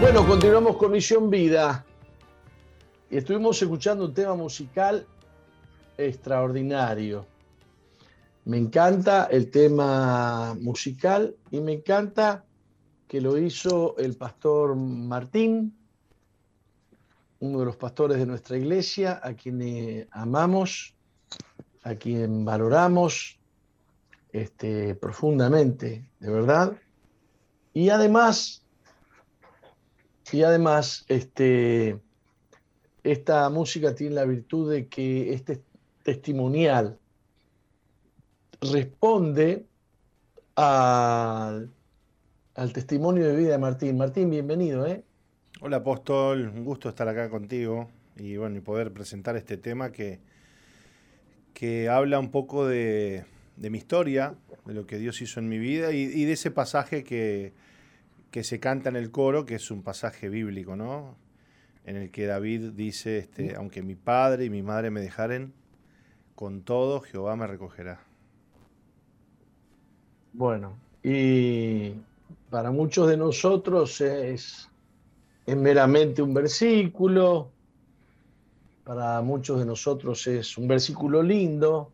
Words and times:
Bueno, 0.00 0.24
continuamos 0.24 0.76
con 0.76 0.92
Misión 0.92 1.28
Vida. 1.28 1.84
Y 3.10 3.16
estuvimos 3.16 3.60
escuchando 3.60 4.04
un 4.04 4.14
tema 4.14 4.36
musical 4.36 5.04
extraordinario. 5.96 7.26
Me 8.44 8.58
encanta 8.58 9.24
el 9.24 9.50
tema 9.50 10.56
musical 10.60 11.34
y 11.50 11.60
me 11.60 11.72
encanta 11.72 12.44
que 13.08 13.20
lo 13.20 13.36
hizo 13.38 13.96
el 13.98 14.16
pastor 14.16 14.76
Martín, 14.76 15.76
uno 17.40 17.58
de 17.58 17.64
los 17.64 17.76
pastores 17.76 18.18
de 18.18 18.26
nuestra 18.26 18.56
iglesia, 18.56 19.20
a 19.20 19.34
quien 19.34 20.06
amamos, 20.12 20.94
a 21.82 21.96
quien 21.96 22.44
valoramos 22.44 23.40
este, 24.30 24.94
profundamente, 24.94 26.08
de 26.20 26.30
verdad. 26.30 26.78
Y 27.74 27.90
además 27.90 28.64
y 30.32 30.42
además, 30.42 31.04
este, 31.08 31.98
esta 33.02 33.48
música 33.50 33.94
tiene 33.94 34.14
la 34.14 34.24
virtud 34.24 34.70
de 34.70 34.88
que 34.88 35.32
este 35.32 35.62
testimonial 36.02 36.98
responde 38.60 39.66
al, 40.56 41.70
testimonio 42.72 43.26
de 43.26 43.36
vida 43.36 43.52
de 43.52 43.58
Martín. 43.58 43.96
Martín, 43.96 44.30
bienvenido, 44.30 44.86
¿eh? 44.86 45.04
Hola 45.60 45.78
apóstol, 45.78 46.48
un 46.54 46.64
gusto 46.64 46.88
estar 46.88 47.08
acá 47.08 47.30
contigo 47.30 47.88
y 48.16 48.36
bueno, 48.36 48.56
y 48.56 48.60
poder 48.60 48.92
presentar 48.92 49.36
este 49.36 49.56
tema 49.56 49.92
que, 49.92 50.20
que 51.54 51.88
habla 51.88 52.18
un 52.18 52.30
poco 52.30 52.66
de, 52.66 53.24
de 53.56 53.70
mi 53.70 53.78
historia, 53.78 54.34
de 54.66 54.74
lo 54.74 54.86
que 54.86 54.98
Dios 54.98 55.20
hizo 55.22 55.40
en 55.40 55.48
mi 55.48 55.58
vida 55.58 55.92
y 55.92 56.24
de 56.24 56.32
ese 56.32 56.50
pasaje 56.50 57.04
que, 57.04 57.52
que 58.30 58.44
se 58.44 58.60
canta 58.60 58.88
en 58.88 58.96
el 58.96 59.10
coro, 59.10 59.44
que 59.44 59.54
es 59.54 59.70
un 59.70 59.82
pasaje 59.82 60.28
bíblico, 60.28 60.76
¿no? 60.76 61.16
En 61.84 61.96
el 61.96 62.10
que 62.10 62.26
David 62.26 62.72
dice, 62.72 63.18
este, 63.18 63.54
aunque 63.56 63.82
mi 63.82 63.94
padre 63.94 64.44
y 64.44 64.50
mi 64.50 64.62
madre 64.62 64.90
me 64.90 65.00
dejaren, 65.00 65.54
con 66.34 66.62
todo 66.62 67.00
Jehová 67.00 67.36
me 67.36 67.46
recogerá. 67.46 68.00
Bueno, 70.32 70.76
y 71.02 71.94
para 72.50 72.70
muchos 72.70 73.08
de 73.08 73.16
nosotros 73.16 74.00
es, 74.00 74.68
es 75.46 75.56
meramente 75.56 76.20
un 76.20 76.34
versículo, 76.34 77.50
para 78.84 79.20
muchos 79.22 79.58
de 79.58 79.66
nosotros 79.66 80.26
es 80.26 80.56
un 80.56 80.68
versículo 80.68 81.22
lindo, 81.22 81.92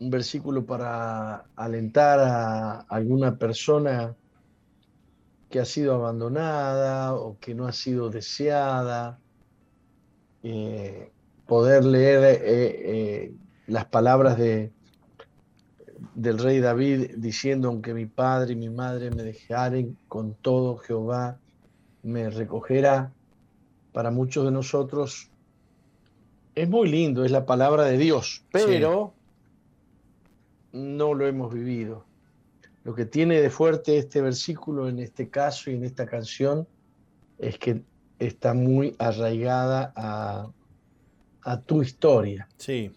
un 0.00 0.10
versículo 0.10 0.64
para 0.64 1.44
alentar 1.54 2.18
a 2.20 2.80
alguna 2.80 3.36
persona 3.36 4.16
que 5.52 5.60
ha 5.60 5.66
sido 5.66 5.94
abandonada 5.94 7.14
o 7.14 7.36
que 7.38 7.54
no 7.54 7.66
ha 7.66 7.72
sido 7.72 8.08
deseada, 8.08 9.20
eh, 10.42 11.12
poder 11.46 11.84
leer 11.84 12.24
eh, 12.24 12.40
eh, 12.42 13.34
las 13.66 13.84
palabras 13.84 14.38
de, 14.38 14.72
del 16.14 16.38
rey 16.38 16.58
David 16.58 17.16
diciendo, 17.18 17.68
aunque 17.68 17.92
mi 17.92 18.06
padre 18.06 18.54
y 18.54 18.56
mi 18.56 18.70
madre 18.70 19.10
me 19.10 19.22
dejaren, 19.22 19.98
con 20.08 20.32
todo 20.32 20.78
Jehová 20.78 21.38
me 22.02 22.30
recogerá, 22.30 23.12
para 23.92 24.10
muchos 24.10 24.46
de 24.46 24.52
nosotros 24.52 25.30
es 26.54 26.68
muy 26.68 26.88
lindo, 26.88 27.26
es 27.26 27.30
la 27.30 27.44
palabra 27.44 27.84
de 27.84 27.98
Dios, 27.98 28.42
pero 28.50 29.12
no 30.72 31.12
lo 31.12 31.26
hemos 31.26 31.52
vivido. 31.52 32.06
Lo 32.84 32.94
que 32.94 33.04
tiene 33.04 33.40
de 33.40 33.50
fuerte 33.50 33.96
este 33.96 34.20
versículo 34.20 34.88
en 34.88 34.98
este 34.98 35.28
caso 35.28 35.70
y 35.70 35.74
en 35.74 35.84
esta 35.84 36.06
canción 36.06 36.66
es 37.38 37.58
que 37.58 37.82
está 38.18 38.54
muy 38.54 38.94
arraigada 38.98 39.92
a, 39.94 40.52
tu 41.66 41.82
historia. 41.82 42.48
Sí. 42.56 42.92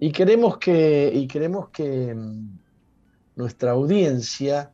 Y 0.00 0.10
queremos 0.10 0.58
que, 0.58 1.10
y 1.14 1.26
queremos 1.28 1.68
que 1.68 2.12
mm, 2.14 2.58
nuestra 3.36 3.70
audiencia 3.70 4.72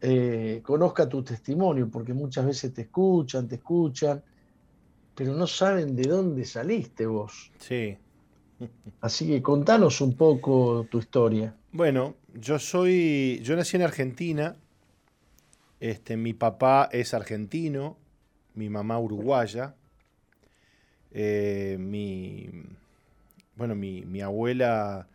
eh, 0.00 0.60
conozca 0.62 1.08
tu 1.08 1.22
testimonio, 1.22 1.88
porque 1.90 2.12
muchas 2.12 2.46
veces 2.46 2.72
te 2.72 2.82
escuchan, 2.82 3.48
te 3.48 3.56
escuchan, 3.56 4.22
pero 5.14 5.34
no 5.34 5.46
saben 5.46 5.96
de 5.96 6.08
dónde 6.08 6.44
saliste 6.44 7.06
vos. 7.06 7.50
Sí. 7.58 7.96
Así 9.00 9.26
que 9.26 9.42
contanos 9.42 10.00
un 10.00 10.16
poco 10.16 10.86
tu 10.90 10.98
historia. 10.98 11.54
Bueno, 11.72 12.16
yo 12.34 12.58
soy, 12.58 13.40
yo 13.42 13.56
nací 13.56 13.76
en 13.76 13.82
Argentina. 13.82 14.56
Este, 15.80 16.16
mi 16.16 16.32
papá 16.32 16.88
es 16.90 17.14
argentino, 17.14 17.96
mi 18.54 18.68
mamá 18.68 18.98
uruguaya. 18.98 19.74
Eh, 21.12 21.76
mi, 21.78 22.50
bueno, 23.56 23.74
mi, 23.74 24.20
abuela 24.20 25.08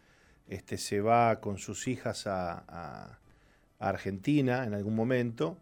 este, 0.48 0.78
se 0.78 1.02
va 1.02 1.40
con 1.40 1.58
sus 1.58 1.88
hijas 1.88 2.28
a, 2.28 3.20
Argentina 3.80 4.64
en 4.64 4.74
algún 4.74 4.96
momento. 4.96 5.58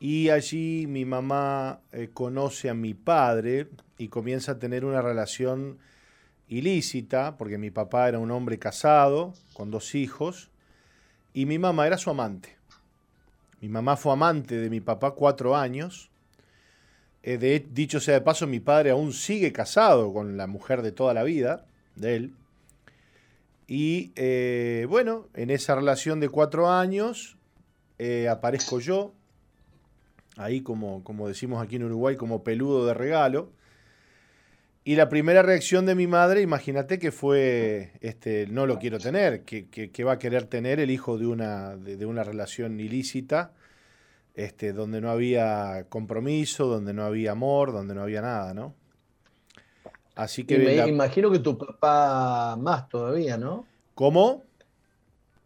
Y 0.00 0.30
allí 0.30 0.86
mi 0.86 1.04
mamá 1.04 1.80
eh, 1.92 2.08
conoce 2.12 2.70
a 2.70 2.74
mi 2.74 2.94
padre 2.94 3.68
y 3.98 4.08
comienza 4.08 4.52
a 4.52 4.58
tener 4.58 4.86
una 4.86 5.02
relación 5.02 5.78
ilícita, 6.48 7.36
porque 7.36 7.58
mi 7.58 7.70
papá 7.70 8.08
era 8.08 8.18
un 8.18 8.30
hombre 8.30 8.58
casado, 8.58 9.34
con 9.52 9.70
dos 9.70 9.94
hijos, 9.94 10.50
y 11.34 11.46
mi 11.46 11.58
mamá 11.58 11.86
era 11.86 11.98
su 11.98 12.10
amante. 12.10 12.56
Mi 13.60 13.68
mamá 13.68 13.96
fue 13.96 14.12
amante 14.12 14.56
de 14.56 14.70
mi 14.70 14.80
papá 14.80 15.12
cuatro 15.12 15.56
años. 15.56 16.10
Eh, 17.22 17.66
dicho 17.72 17.98
sea 18.00 18.14
de 18.14 18.20
paso, 18.20 18.46
mi 18.46 18.60
padre 18.60 18.90
aún 18.90 19.12
sigue 19.12 19.52
casado 19.52 20.12
con 20.12 20.36
la 20.36 20.46
mujer 20.46 20.82
de 20.82 20.92
toda 20.92 21.14
la 21.14 21.24
vida 21.24 21.66
de 21.96 22.16
él. 22.16 22.34
Y 23.66 24.12
eh, 24.14 24.86
bueno, 24.88 25.26
en 25.34 25.50
esa 25.50 25.74
relación 25.74 26.20
de 26.20 26.28
cuatro 26.28 26.70
años 26.70 27.36
eh, 27.98 28.28
aparezco 28.28 28.78
yo, 28.78 29.12
ahí 30.36 30.60
como, 30.60 31.02
como 31.02 31.26
decimos 31.26 31.62
aquí 31.62 31.76
en 31.76 31.84
Uruguay, 31.84 32.16
como 32.16 32.44
peludo 32.44 32.86
de 32.86 32.94
regalo. 32.94 33.50
Y 34.88 34.94
la 34.94 35.08
primera 35.08 35.42
reacción 35.42 35.84
de 35.84 35.96
mi 35.96 36.06
madre, 36.06 36.42
imagínate 36.42 37.00
que 37.00 37.10
fue, 37.10 37.90
este, 38.00 38.46
no 38.46 38.66
lo 38.66 38.78
quiero 38.78 39.00
tener, 39.00 39.42
que, 39.42 40.04
va 40.04 40.12
a 40.12 40.18
querer 40.20 40.44
tener 40.44 40.78
el 40.78 40.92
hijo 40.92 41.18
de 41.18 41.26
una, 41.26 41.76
de, 41.76 42.06
una 42.06 42.22
relación 42.22 42.78
ilícita, 42.78 43.50
este, 44.36 44.72
donde 44.72 45.00
no 45.00 45.10
había 45.10 45.86
compromiso, 45.88 46.68
donde 46.68 46.94
no 46.94 47.02
había 47.04 47.32
amor, 47.32 47.72
donde 47.72 47.96
no 47.96 48.02
había 48.02 48.22
nada, 48.22 48.54
¿no? 48.54 48.74
Así 50.14 50.44
que... 50.44 50.56
me 50.56 50.86
imagino 50.86 51.32
que 51.32 51.40
tu 51.40 51.58
papá 51.58 52.54
más 52.54 52.88
todavía, 52.88 53.36
¿no? 53.36 53.66
¿Cómo? 53.96 54.44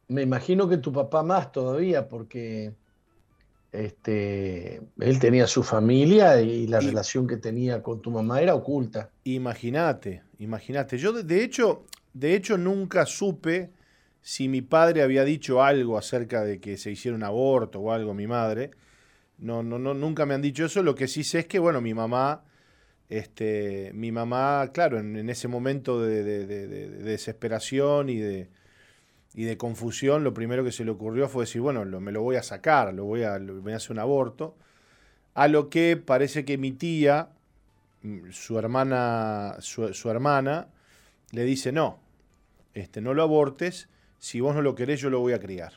Me 0.08 0.20
imagino 0.20 0.68
que 0.68 0.76
tu 0.76 0.92
papá 0.92 1.22
más 1.22 1.50
todavía, 1.50 2.08
porque 2.08 2.74
este, 3.72 4.82
él 4.98 5.18
tenía 5.20 5.46
su 5.46 5.62
familia 5.62 6.40
y 6.40 6.66
la 6.66 6.80
relación 6.80 7.26
que 7.26 7.36
tenía 7.36 7.82
con 7.82 8.00
tu 8.00 8.10
mamá 8.10 8.40
era 8.40 8.54
oculta. 8.54 9.10
Imagínate, 9.24 10.22
imagínate. 10.38 10.98
Yo 10.98 11.12
de 11.12 11.44
hecho, 11.44 11.84
de 12.12 12.34
hecho 12.34 12.58
nunca 12.58 13.06
supe 13.06 13.70
si 14.22 14.48
mi 14.48 14.60
padre 14.60 15.02
había 15.02 15.24
dicho 15.24 15.62
algo 15.62 15.96
acerca 15.96 16.42
de 16.42 16.60
que 16.60 16.76
se 16.76 16.90
hiciera 16.90 17.16
un 17.16 17.22
aborto 17.22 17.80
o 17.80 17.92
algo 17.92 18.12
mi 18.12 18.26
madre. 18.26 18.72
No, 19.38 19.62
no, 19.62 19.78
no, 19.78 19.94
nunca 19.94 20.26
me 20.26 20.34
han 20.34 20.42
dicho 20.42 20.64
eso. 20.64 20.82
Lo 20.82 20.94
que 20.94 21.08
sí 21.08 21.24
sé 21.24 21.40
es 21.40 21.46
que, 21.46 21.58
bueno, 21.58 21.80
mi 21.80 21.94
mamá, 21.94 22.44
este, 23.08 23.92
mi 23.94 24.12
mamá, 24.12 24.70
claro, 24.74 24.98
en, 24.98 25.30
ese 25.30 25.48
momento 25.48 26.02
de 26.02 26.22
desesperación 27.02 28.10
y 28.10 28.18
de, 28.18 28.50
y 29.34 29.44
de 29.44 29.56
confusión, 29.56 30.24
lo 30.24 30.34
primero 30.34 30.64
que 30.64 30.72
se 30.72 30.84
le 30.84 30.90
ocurrió 30.90 31.28
fue 31.28 31.44
decir, 31.44 31.60
bueno, 31.60 31.84
me 31.84 32.12
lo 32.12 32.22
voy 32.22 32.36
a 32.36 32.42
sacar, 32.42 32.92
lo 32.92 33.04
voy 33.04 33.22
a, 33.22 33.38
voy 33.38 33.72
a 33.72 33.76
hacer 33.76 33.92
un 33.92 34.00
aborto. 34.00 34.56
A 35.34 35.46
lo 35.46 35.70
que 35.70 35.96
parece 35.96 36.44
que 36.44 36.58
mi 36.58 36.72
tía, 36.72 37.30
mm, 38.02 38.30
su 38.30 38.58
hermana, 38.58 39.56
su, 39.60 40.10
hermana, 40.10 40.68
le 41.30 41.44
dice, 41.44 41.70
no, 41.70 42.00
este, 42.74 43.00
no 43.00 43.14
lo 43.14 43.22
abortes, 43.22 43.88
si 44.18 44.40
vos 44.40 44.54
no 44.54 44.62
lo 44.62 44.74
querés, 44.74 45.00
yo 45.00 45.10
lo 45.10 45.20
voy 45.20 45.32
a 45.32 45.40
criar. 45.40 45.74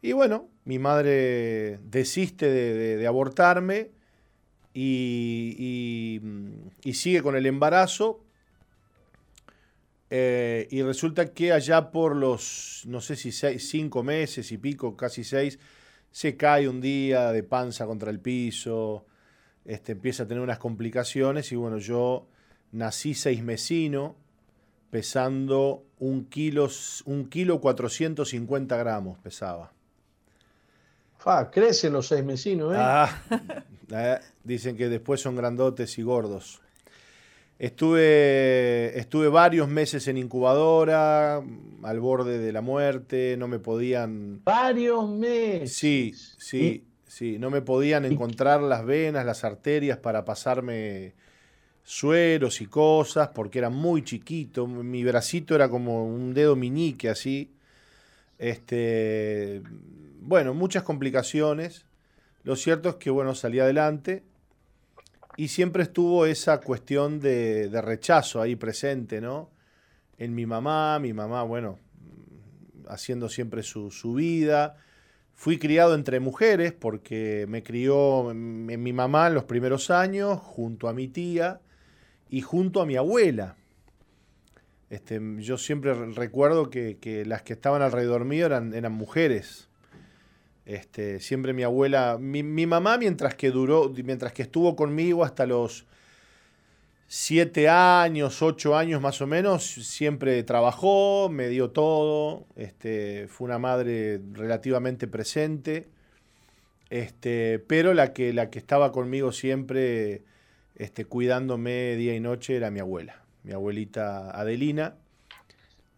Y 0.00 0.12
bueno, 0.12 0.48
mi 0.64 0.78
madre 0.78 1.78
desiste 1.84 2.50
de, 2.50 3.06
abortarme 3.06 3.90
y, 4.72 6.20
y, 6.82 6.92
sigue 6.94 7.22
con 7.22 7.36
el 7.36 7.46
embarazo, 7.46 8.23
eh, 10.10 10.68
y 10.70 10.82
resulta 10.82 11.32
que 11.32 11.52
allá 11.52 11.90
por 11.90 12.14
los, 12.14 12.82
no 12.86 13.00
sé 13.00 13.16
si 13.16 13.32
cinco 13.32 14.02
meses 14.02 14.52
y 14.52 14.58
pico, 14.58 14.96
casi 14.96 15.24
seis, 15.24 15.58
se 16.10 16.36
cae 16.36 16.68
un 16.68 16.80
día 16.80 17.32
de 17.32 17.42
panza 17.42 17.86
contra 17.86 18.10
el 18.10 18.20
piso, 18.20 19.06
este, 19.64 19.92
empieza 19.92 20.24
a 20.24 20.26
tener 20.26 20.42
unas 20.42 20.58
complicaciones 20.58 21.50
y 21.52 21.56
bueno, 21.56 21.78
yo 21.78 22.28
nací 22.72 23.14
seis 23.14 23.42
mesino, 23.42 24.16
pesando 24.90 25.84
un 25.98 26.26
kilo, 26.26 26.68
un 27.06 27.28
kilo 27.28 27.60
450 27.60 28.76
gramos 28.76 29.18
pesaba. 29.18 29.72
Fa, 31.16 31.50
crecen 31.50 31.94
los 31.94 32.06
seis 32.06 32.22
mesinos, 32.22 32.74
¿eh? 32.74 32.78
Ah, 32.78 33.22
eh, 33.90 34.20
dicen 34.44 34.76
que 34.76 34.88
después 34.90 35.20
son 35.20 35.34
grandotes 35.34 35.98
y 35.98 36.02
gordos. 36.02 36.60
Estuve, 37.58 38.98
estuve 38.98 39.28
varios 39.28 39.68
meses 39.68 40.08
en 40.08 40.18
incubadora, 40.18 41.40
al 41.82 42.00
borde 42.00 42.38
de 42.38 42.52
la 42.52 42.60
muerte, 42.60 43.36
no 43.38 43.46
me 43.46 43.60
podían... 43.60 44.42
Varios 44.44 45.08
meses. 45.08 45.72
Sí, 45.72 46.12
sí, 46.38 46.84
sí, 47.06 47.38
no 47.38 47.50
me 47.50 47.62
podían 47.62 48.04
encontrar 48.04 48.60
las 48.60 48.84
venas, 48.84 49.24
las 49.24 49.44
arterias 49.44 49.98
para 49.98 50.24
pasarme 50.24 51.14
sueros 51.84 52.60
y 52.60 52.66
cosas, 52.66 53.28
porque 53.28 53.60
era 53.60 53.70
muy 53.70 54.02
chiquito, 54.02 54.66
mi 54.66 55.04
bracito 55.04 55.54
era 55.54 55.68
como 55.68 56.06
un 56.06 56.34
dedo 56.34 56.56
miñique 56.56 57.08
así. 57.08 57.52
Este, 58.36 59.62
bueno, 60.20 60.54
muchas 60.54 60.82
complicaciones. 60.82 61.86
Lo 62.42 62.56
cierto 62.56 62.88
es 62.88 62.94
que, 62.96 63.10
bueno, 63.10 63.34
salí 63.36 63.60
adelante 63.60 64.24
y 65.36 65.48
siempre 65.48 65.82
estuvo 65.82 66.26
esa 66.26 66.60
cuestión 66.60 67.20
de, 67.20 67.68
rechazo 67.82 68.40
ahí 68.40 68.56
presente, 68.56 69.20
¿no? 69.20 69.50
En 70.18 70.34
mi 70.34 70.46
mamá, 70.46 70.98
mi 71.00 71.12
mamá, 71.12 71.42
bueno, 71.42 71.78
haciendo 72.88 73.28
siempre 73.28 73.62
su, 73.62 73.90
vida. 74.14 74.76
Fui 75.32 75.58
criado 75.58 75.96
entre 75.96 76.20
mujeres 76.20 76.72
porque 76.72 77.46
me 77.48 77.64
crió 77.64 78.32
mi 78.32 78.92
mamá 78.92 79.26
en 79.26 79.34
los 79.34 79.44
primeros 79.44 79.90
años, 79.90 80.38
junto 80.40 80.88
a 80.88 80.92
mi 80.92 81.08
tía 81.08 81.60
y 82.30 82.40
junto 82.42 82.80
a 82.80 82.86
mi 82.86 82.96
abuela. 82.96 83.56
Este, 84.90 85.20
yo 85.38 85.58
siempre 85.58 85.94
recuerdo 86.12 86.70
que, 86.70 87.24
las 87.26 87.42
que 87.42 87.54
estaban 87.54 87.82
alrededor 87.82 88.24
mío 88.24 88.46
eran 88.46 88.92
mujeres. 88.92 89.68
Este, 90.66 91.20
siempre 91.20 91.52
mi 91.52 91.62
abuela, 91.62 92.16
mi, 92.18 92.42
mamá 92.66 92.96
mientras 92.96 93.34
que 93.34 93.50
duró, 93.50 93.92
mientras 94.02 94.32
que 94.32 94.42
estuvo 94.42 94.76
conmigo 94.76 95.24
hasta 95.24 95.46
los 95.46 95.86
siete 97.06 97.68
años, 97.68 98.40
ocho 98.40 98.76
años 98.76 99.00
más 99.02 99.20
o 99.20 99.26
menos, 99.26 99.64
siempre 99.64 100.42
trabajó, 100.42 101.28
me 101.30 101.48
dio 101.48 101.70
todo, 101.70 102.46
este, 102.56 103.28
fue 103.28 103.44
una 103.46 103.58
madre 103.58 104.20
relativamente 104.32 105.06
presente, 105.06 105.86
este, 106.88 107.58
pero 107.58 107.92
la 107.92 108.14
que, 108.14 108.32
la 108.32 108.48
que 108.50 108.58
estaba 108.58 108.90
conmigo 108.90 109.32
siempre 109.32 110.22
este, 110.76 111.04
cuidándome 111.04 111.96
día 111.96 112.14
y 112.14 112.20
noche 112.20 112.56
era 112.56 112.70
mi 112.70 112.80
abuela, 112.80 113.22
mi 113.42 113.52
abuelita 113.52 114.30
Adelina. 114.30 114.96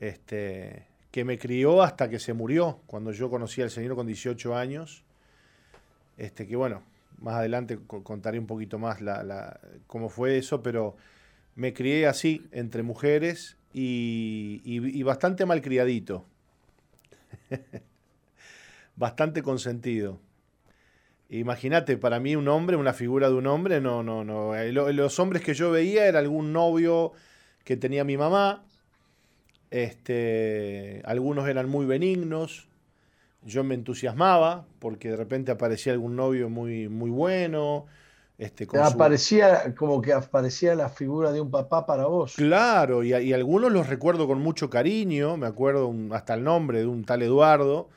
Este, 0.01 0.87
que 1.11 1.25
me 1.25 1.39
crió 1.39 1.83
hasta 1.83 2.09
que 2.09 2.19
se 2.19 2.33
murió, 2.33 2.81
cuando 2.87 3.13
yo 3.13 3.31
conocí 3.31 3.63
al 3.63 3.71
Señor 3.71 3.95
con 3.95 4.07
18 4.07 4.57
años. 4.57 5.05
Este, 6.17 6.47
que 6.47 6.57
bueno, 6.57 6.83
más 7.19 7.35
adelante 7.35 7.79
contaré 7.87 8.39
un 8.39 8.47
poquito 8.47 8.79
más 8.79 9.01
la, 9.01 9.61
cómo 9.87 10.09
fue 10.09 10.39
eso, 10.39 10.63
pero 10.63 10.97
me 11.55 11.73
crié 11.73 12.07
así, 12.07 12.47
entre 12.53 12.83
mujeres 12.83 13.57
y, 13.73 14.61
y, 14.65 15.03
bastante 15.03 15.47
malcriadito. 15.47 16.25
bastante 18.97 19.43
consentido. 19.43 20.21
Imagínate, 21.29 21.97
para 21.97 22.21
mí 22.21 22.37
un 22.37 22.49
hombre, 22.49 22.77
una 22.77 22.93
figura 22.93 23.29
de 23.29 23.35
un 23.35 23.47
hombre, 23.47 23.81
no, 23.81 24.03
no, 24.03 24.25
no. 24.25 24.55
Eh, 24.55 24.73
los 24.73 25.19
hombres 25.19 25.43
que 25.43 25.55
yo 25.55 25.71
veía 25.71 26.07
era 26.07 26.21
algún 26.21 26.53
novio 26.53 27.13
que 27.65 27.77
tenía 27.77 28.05
mi 28.05 28.17
mamá, 28.17 28.65
este, 29.83 31.03
algunos 31.05 31.49
eran 31.49 31.69
muy 31.69 31.87
benignos. 31.87 32.69
Yo 33.43 33.63
me 33.63 33.75
entusiasmaba 33.75 34.67
porque 34.79 35.11
de 35.11 35.17
repente 35.17 35.53
aparecía 35.53 35.93
algún 35.93 36.17
novio 36.17 36.49
muy, 36.49 36.89
muy 36.89 37.11
bueno. 37.11 37.87
Este, 38.39 38.67
aparecía 38.79 39.75
como 39.75 40.03
que 40.03 40.13
aparecía 40.13 40.75
la 40.75 40.89
figura 40.89 41.33
de 41.33 41.41
un 41.41 41.51
papá 41.51 41.87
para 41.87 42.07
vos. 42.07 42.35
Claro, 42.37 43.03
y, 43.03 43.33
algunos 43.33 43.73
los 43.73 43.87
recuerdo 43.87 44.27
con 44.27 44.41
mucho 44.41 44.69
cariño. 44.69 45.37
Me 45.37 45.47
acuerdo 45.47 45.93
hasta 46.11 46.35
el 46.35 46.45
nombre 46.45 46.81
de 46.81 46.87
un 46.87 47.05
tal 47.05 47.23
Eduardo 47.23 47.89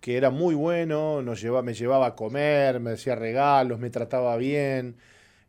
que 0.00 0.16
era 0.16 0.30
muy 0.30 0.54
bueno, 0.54 1.22
nos 1.22 1.40
llevaba, 1.40 1.62
me 1.62 1.74
llevaba 1.74 2.06
a 2.06 2.14
comer, 2.14 2.78
me 2.80 2.92
hacía 2.92 3.16
regalos, 3.16 3.78
me 3.78 3.90
trataba 3.90 4.36
bien. 4.36 4.96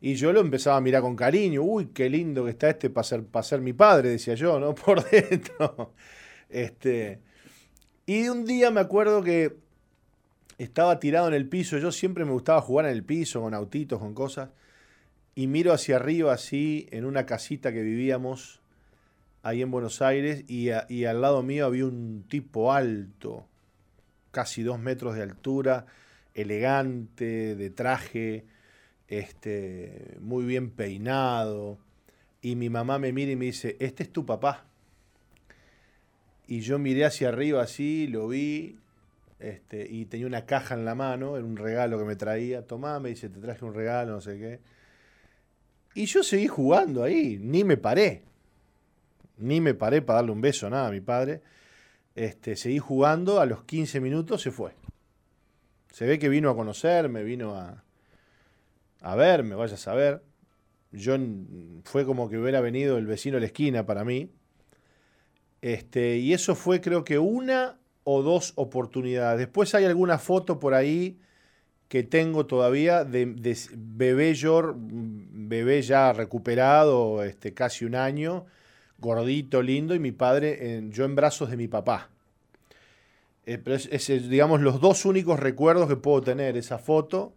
Y 0.00 0.14
yo 0.14 0.32
lo 0.32 0.40
empezaba 0.40 0.76
a 0.76 0.80
mirar 0.80 1.02
con 1.02 1.16
cariño. 1.16 1.62
Uy, 1.62 1.86
qué 1.86 2.08
lindo 2.08 2.44
que 2.44 2.50
está 2.50 2.70
este 2.70 2.88
para 2.88 3.04
ser, 3.04 3.24
para 3.24 3.42
ser 3.42 3.60
mi 3.60 3.72
padre, 3.72 4.10
decía 4.10 4.34
yo, 4.34 4.60
¿no? 4.60 4.74
Por 4.74 5.04
dentro. 5.10 5.92
Este, 6.48 7.20
y 8.06 8.28
un 8.28 8.44
día 8.44 8.70
me 8.70 8.80
acuerdo 8.80 9.22
que 9.22 9.56
estaba 10.56 11.00
tirado 11.00 11.28
en 11.28 11.34
el 11.34 11.48
piso. 11.48 11.78
Yo 11.78 11.90
siempre 11.90 12.24
me 12.24 12.32
gustaba 12.32 12.60
jugar 12.60 12.86
en 12.86 12.92
el 12.92 13.04
piso, 13.04 13.40
con 13.40 13.54
autitos, 13.54 13.98
con 13.98 14.14
cosas. 14.14 14.50
Y 15.34 15.46
miro 15.46 15.72
hacia 15.72 15.96
arriba, 15.96 16.32
así, 16.32 16.88
en 16.90 17.04
una 17.04 17.26
casita 17.26 17.72
que 17.72 17.82
vivíamos 17.82 18.60
ahí 19.42 19.62
en 19.62 19.70
Buenos 19.70 20.00
Aires. 20.00 20.44
Y, 20.48 20.68
y 20.88 21.04
al 21.06 21.20
lado 21.20 21.42
mío 21.42 21.66
había 21.66 21.86
un 21.86 22.24
tipo 22.28 22.72
alto, 22.72 23.46
casi 24.30 24.62
dos 24.62 24.78
metros 24.78 25.16
de 25.16 25.22
altura, 25.22 25.86
elegante, 26.34 27.56
de 27.56 27.70
traje 27.70 28.46
este, 29.08 30.16
muy 30.20 30.44
bien 30.44 30.70
peinado, 30.70 31.78
y 32.40 32.56
mi 32.56 32.70
mamá 32.70 32.98
me 32.98 33.12
mira 33.12 33.32
y 33.32 33.36
me 33.36 33.46
dice, 33.46 33.76
este 33.80 34.04
es 34.04 34.12
tu 34.12 34.24
papá. 34.24 34.64
Y 36.46 36.60
yo 36.60 36.78
miré 36.78 37.04
hacia 37.04 37.28
arriba 37.28 37.62
así, 37.62 38.06
lo 38.06 38.28
vi, 38.28 38.78
este, 39.38 39.86
y 39.90 40.06
tenía 40.06 40.26
una 40.26 40.46
caja 40.46 40.74
en 40.74 40.84
la 40.84 40.94
mano, 40.94 41.36
era 41.36 41.44
un 41.44 41.56
regalo 41.56 41.98
que 41.98 42.04
me 42.04 42.16
traía, 42.16 42.66
tomá, 42.66 43.00
me 43.00 43.10
dice, 43.10 43.28
te 43.28 43.40
traje 43.40 43.64
un 43.64 43.74
regalo, 43.74 44.12
no 44.12 44.20
sé 44.20 44.38
qué. 44.38 44.60
Y 45.94 46.06
yo 46.06 46.22
seguí 46.22 46.46
jugando 46.46 47.02
ahí, 47.02 47.38
ni 47.40 47.64
me 47.64 47.76
paré, 47.76 48.22
ni 49.38 49.60
me 49.60 49.74
paré 49.74 50.02
para 50.02 50.18
darle 50.18 50.32
un 50.32 50.40
beso, 50.40 50.68
nada 50.70 50.88
a 50.88 50.90
mi 50.90 51.00
padre. 51.00 51.42
Este, 52.14 52.56
seguí 52.56 52.78
jugando, 52.78 53.40
a 53.40 53.46
los 53.46 53.64
15 53.64 54.00
minutos 54.00 54.42
se 54.42 54.50
fue. 54.50 54.72
Se 55.92 56.06
ve 56.06 56.18
que 56.18 56.28
vino 56.28 56.50
a 56.50 56.56
conocerme, 56.56 57.22
vino 57.22 57.54
a, 57.54 57.82
a 59.00 59.16
ver, 59.16 59.44
me 59.44 59.54
vaya 59.54 59.74
a 59.74 59.78
saber. 59.78 60.22
Yo 60.90 61.16
fue 61.84 62.04
como 62.04 62.28
que 62.28 62.38
hubiera 62.38 62.60
venido 62.60 62.98
el 62.98 63.06
vecino 63.06 63.36
de 63.36 63.40
la 63.40 63.46
esquina 63.46 63.86
para 63.86 64.04
mí. 64.04 64.30
Este, 65.60 66.16
y 66.16 66.32
eso 66.32 66.54
fue 66.54 66.80
creo 66.80 67.04
que 67.04 67.18
una 67.18 67.78
o 68.04 68.22
dos 68.22 68.52
oportunidades. 68.56 69.38
Después 69.38 69.74
hay 69.74 69.84
alguna 69.84 70.18
foto 70.18 70.58
por 70.58 70.74
ahí 70.74 71.18
que 71.88 72.02
tengo 72.02 72.46
todavía 72.46 73.04
de, 73.04 73.34
bebé, 73.76 74.34
yo, 74.34 74.74
bebé 74.76 75.82
ya 75.82 76.12
recuperado, 76.12 77.24
este, 77.24 77.54
casi 77.54 77.84
un 77.84 77.94
año, 77.94 78.46
gordito, 78.98 79.62
lindo, 79.62 79.94
y 79.94 79.98
mi 79.98 80.12
padre, 80.12 80.86
yo 80.90 81.04
en 81.04 81.14
brazos 81.14 81.50
de 81.50 81.56
mi 81.56 81.66
papá. 81.66 82.10
Eh, 83.46 83.62
es, 83.90 84.06
digamos, 84.28 84.60
los 84.60 84.80
dos 84.80 85.06
únicos 85.06 85.40
recuerdos 85.40 85.88
que 85.88 85.96
puedo 85.96 86.20
tener, 86.20 86.56
esa 86.58 86.78
foto 86.78 87.32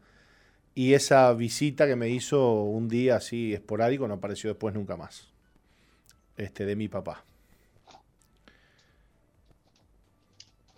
y 0.74 0.94
esa 0.94 1.32
visita 1.34 1.86
que 1.88 1.96
me 1.96 2.10
hizo 2.10 2.63
un 2.63 2.88
día 2.88 3.18
así 3.18 3.54
esporádico 3.54 4.08
no 4.08 4.16
apareció 4.16 4.50
después 4.50 4.74
nunca 4.74 4.96
más. 4.96 5.28
Este, 6.38 6.66
de 6.66 6.75
mi 6.75 6.88
papá. 6.88 7.24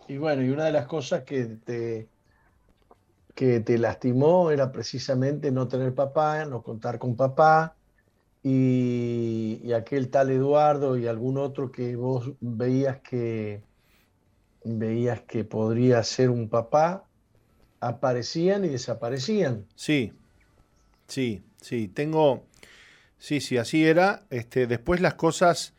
Y 0.07 0.17
bueno, 0.17 0.43
y 0.43 0.49
una 0.49 0.65
de 0.65 0.71
las 0.71 0.87
cosas 0.87 1.23
que 1.23 1.45
te, 1.45 2.09
que 3.35 3.59
te 3.61 3.77
lastimó 3.77 4.51
era 4.51 4.71
precisamente 4.71 5.51
no 5.51 5.67
tener 5.67 5.93
papá, 5.93 6.43
no 6.45 6.61
contar 6.61 6.99
con 6.99 7.15
papá, 7.15 7.75
y, 8.43 9.61
y, 9.63 9.71
aquel 9.71 10.09
tal 10.09 10.29
Eduardo 10.29 10.97
y 10.97 11.07
algún 11.07 11.37
otro 11.37 11.71
que 11.71 11.95
vos 11.95 12.33
veías 12.41 12.99
que 12.99 13.63
veías 14.65 15.21
que 15.21 15.45
podría 15.45 16.03
ser 16.03 16.29
un 16.29 16.49
papá, 16.49 17.05
aparecían 17.87 18.65
y 18.65 18.69
desaparecían. 18.69 19.65
Sí, 19.75 20.13
sí, 21.07 21.43
sí. 21.61 21.87
Tengo. 21.87 22.45
Sí, 23.17 23.39
sí, 23.39 23.57
así 23.57 23.85
era. 23.85 24.23
Este, 24.29 24.67
después 24.67 24.99
las 24.99 25.13
cosas 25.13 25.73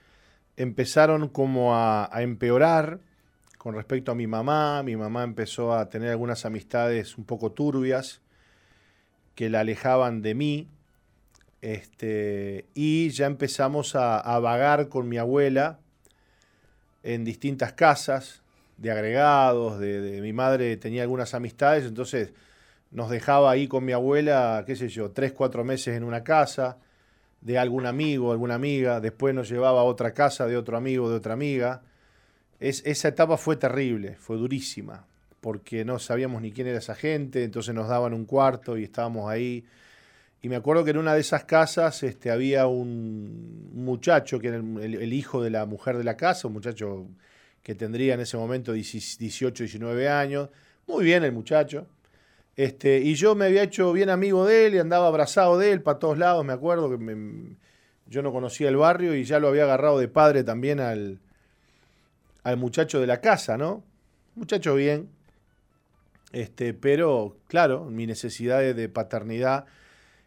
empezaron 0.57 1.29
como 1.29 1.75
a, 1.77 2.09
empeorar 2.17 3.01
con 3.59 3.75
respecto 3.75 4.13
a 4.13 4.15
mi 4.15 4.27
mamá. 4.27 4.83
Mi 4.83 4.97
mamá 4.97 5.25
empezó 5.25 5.75
a 5.75 5.89
tener 5.89 6.11
algunas 6.11 6.45
amistades 6.45 7.19
un 7.19 7.25
poco 7.25 7.53
turbias 7.53 8.21
que 9.35 9.51
la 9.51 9.61
alejaban 9.61 10.23
de 10.23 10.35
mí. 10.35 10.69
Este, 11.61 12.67
y 12.75 13.11
ya 13.11 13.27
empezamos 13.27 13.95
a, 13.95 14.19
a 14.21 14.39
vagar 14.39 14.89
con 14.89 15.09
mi 15.09 15.19
abuela 15.19 15.79
en 17.03 17.25
distintas 17.25 17.73
casas 17.73 18.44
de 18.77 18.91
agregados, 18.91 19.79
de, 19.79 20.21
mi 20.21 20.33
madre 20.33 20.77
tenía 20.77 21.03
algunas 21.03 21.35
amistades, 21.35 21.85
entonces 21.85 22.33
nos 22.91 23.11
dejaba 23.11 23.51
ahí 23.51 23.67
con 23.69 23.85
mi 23.85 23.93
abuela, 23.93 24.65
qué 24.67 24.77
sé 24.77 24.89
yo, 24.89 25.11
tres, 25.11 25.33
cuatro 25.33 25.65
meses 25.65 25.97
en 25.97 26.05
una 26.05 26.25
casa 26.25 26.79
de 27.41 27.59
algún 27.59 27.87
amigo, 27.87 28.33
alguna 28.33 28.55
amiga, 28.55 29.01
después 29.01 29.35
nos 29.35 29.49
llevaba 29.49 29.81
a 29.81 29.85
otra 29.85 30.13
casa 30.15 30.47
de 30.47 30.57
otro 30.57 30.77
amigo, 30.77 31.11
de 31.11 31.17
otra 31.17 31.35
amiga. 31.35 31.83
Es, 32.59 32.83
esa 32.87 33.09
etapa 33.09 33.37
fue 33.37 33.57
terrible, 33.57 34.17
fue 34.17 34.37
durísima, 34.37 35.05
porque 35.41 35.85
no 35.85 35.99
sabíamos 35.99 36.41
ni 36.41 36.53
quién 36.53 36.69
era 36.69 36.79
esa 36.79 36.95
gente, 36.95 37.45
entonces 37.45 37.75
nos 37.75 37.89
daban 37.89 38.15
un 38.15 38.25
cuarto 38.25 38.79
y 38.79 38.85
estábamos 38.85 39.31
ahí. 39.31 39.65
Y 40.41 40.49
me 40.49 40.57
acuerdo 40.57 40.85
que 40.85 40.91
en 40.91 40.99
una 40.99 41.15
de 41.15 41.21
esas 41.21 41.45
casas 41.45 42.03
este, 42.03 42.31
había 42.31 42.67
un 42.67 43.71
muchacho, 43.75 44.39
que 44.39 44.49
era 44.49 44.57
el, 44.57 45.13
hijo 45.13 45.43
de 45.43 45.51
la 45.51 45.67
mujer 45.67 45.99
de 45.99 46.05
la 46.05 46.17
casa, 46.17 46.49
un 46.49 46.55
muchacho 46.55 47.07
que 47.65 47.75
tendría 47.75 48.15
en 48.15 48.21
ese 48.21 48.37
momento 48.37 48.73
18, 48.73 49.65
19 49.65 50.09
años. 50.09 50.51
Muy 50.87 51.03
bien 51.03 51.25
el 51.25 51.33
muchacho. 51.33 51.87
Este, 52.57 53.01
y 53.01 53.15
yo 53.15 53.35
me 53.35 53.47
había 53.47 53.63
hecho 53.65 53.93
bien 53.93 54.11
amigo 54.11 54.47
de 54.47 54.67
él 54.67 54.75
y 54.75 54.79
andaba 54.79 55.09
abrazado 55.09 55.59
de 55.59 55.73
él 55.73 55.83
para 55.83 55.99
todos 55.99 56.19
lados. 56.19 56.45
Me 56.45 56.53
acuerdo 56.53 56.91
que 56.91 57.57
yo 58.07 58.23
no 58.23 58.33
conocía 58.33 58.69
el 58.69 58.77
barrio 58.77 59.15
y 59.17 59.25
ya 59.25 59.41
lo 59.41 59.49
había 59.49 59.65
agarrado 59.65 59.99
de 59.99 60.09
padre 60.09 60.45
también 60.45 60.79
al, 60.79 61.19
al 62.43 62.57
muchacho 62.59 63.01
de 63.01 63.07
la 63.07 63.23
casa, 63.23 63.57
¿no? 63.57 63.83
Muchacho 64.35 64.75
bien. 64.75 65.09
Este, 66.33 66.75
pero, 66.75 67.39
claro, 67.49 67.87
mi 67.87 68.07
necesidad 68.07 68.61
de, 68.61 68.89
paternidad 68.91 69.65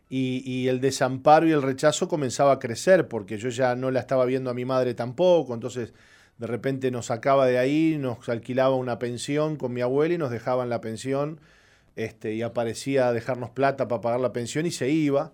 y, 0.10 0.42
y, 0.44 0.70
el 0.70 0.82
desamparo 0.82 1.48
y 1.48 1.52
el 1.52 1.62
rechazo 1.62 2.08
comenzaba 2.08 2.54
a 2.54 2.60
crecer 2.60 3.08
porque 3.08 3.38
yo 3.38 3.50
ya 3.50 3.76
no 3.76 3.92
la 3.92 4.00
estaba 4.00 4.26
viendo 4.26 4.50
a 4.50 4.56
mi 4.56 4.66
madre 4.66 4.96
tampoco. 4.96 5.54
Entonces, 5.54 5.94
de 6.38 6.48
repente 6.48 6.92
nos 6.92 7.08
sacaba 7.08 7.48
de 7.48 7.58
ahí, 7.58 7.98
nos 8.00 8.30
alquilaba 8.30 8.76
una 8.76 9.00
pensión 9.00 9.56
con 9.56 9.74
mi 9.74 9.82
abuela 9.82 10.14
y 10.14 10.18
nos 10.18 10.30
dejaban 10.30 10.70
la 10.70 10.82
pensión 10.82 11.40
este, 11.96 12.36
y 12.36 12.44
aparecía 12.44 13.08
a 13.08 13.14
dejarnos 13.14 13.50
plata 13.50 13.88
para 13.88 14.02
pagar 14.02 14.20
la 14.20 14.34
pensión 14.34 14.66
y 14.66 14.72
se 14.72 14.90
iba. 14.90 15.34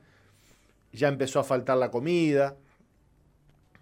Ya 0.94 1.10
empezó 1.10 1.40
a 1.40 1.44
faltar 1.44 1.78
la 1.78 1.92
comida. 1.92 2.56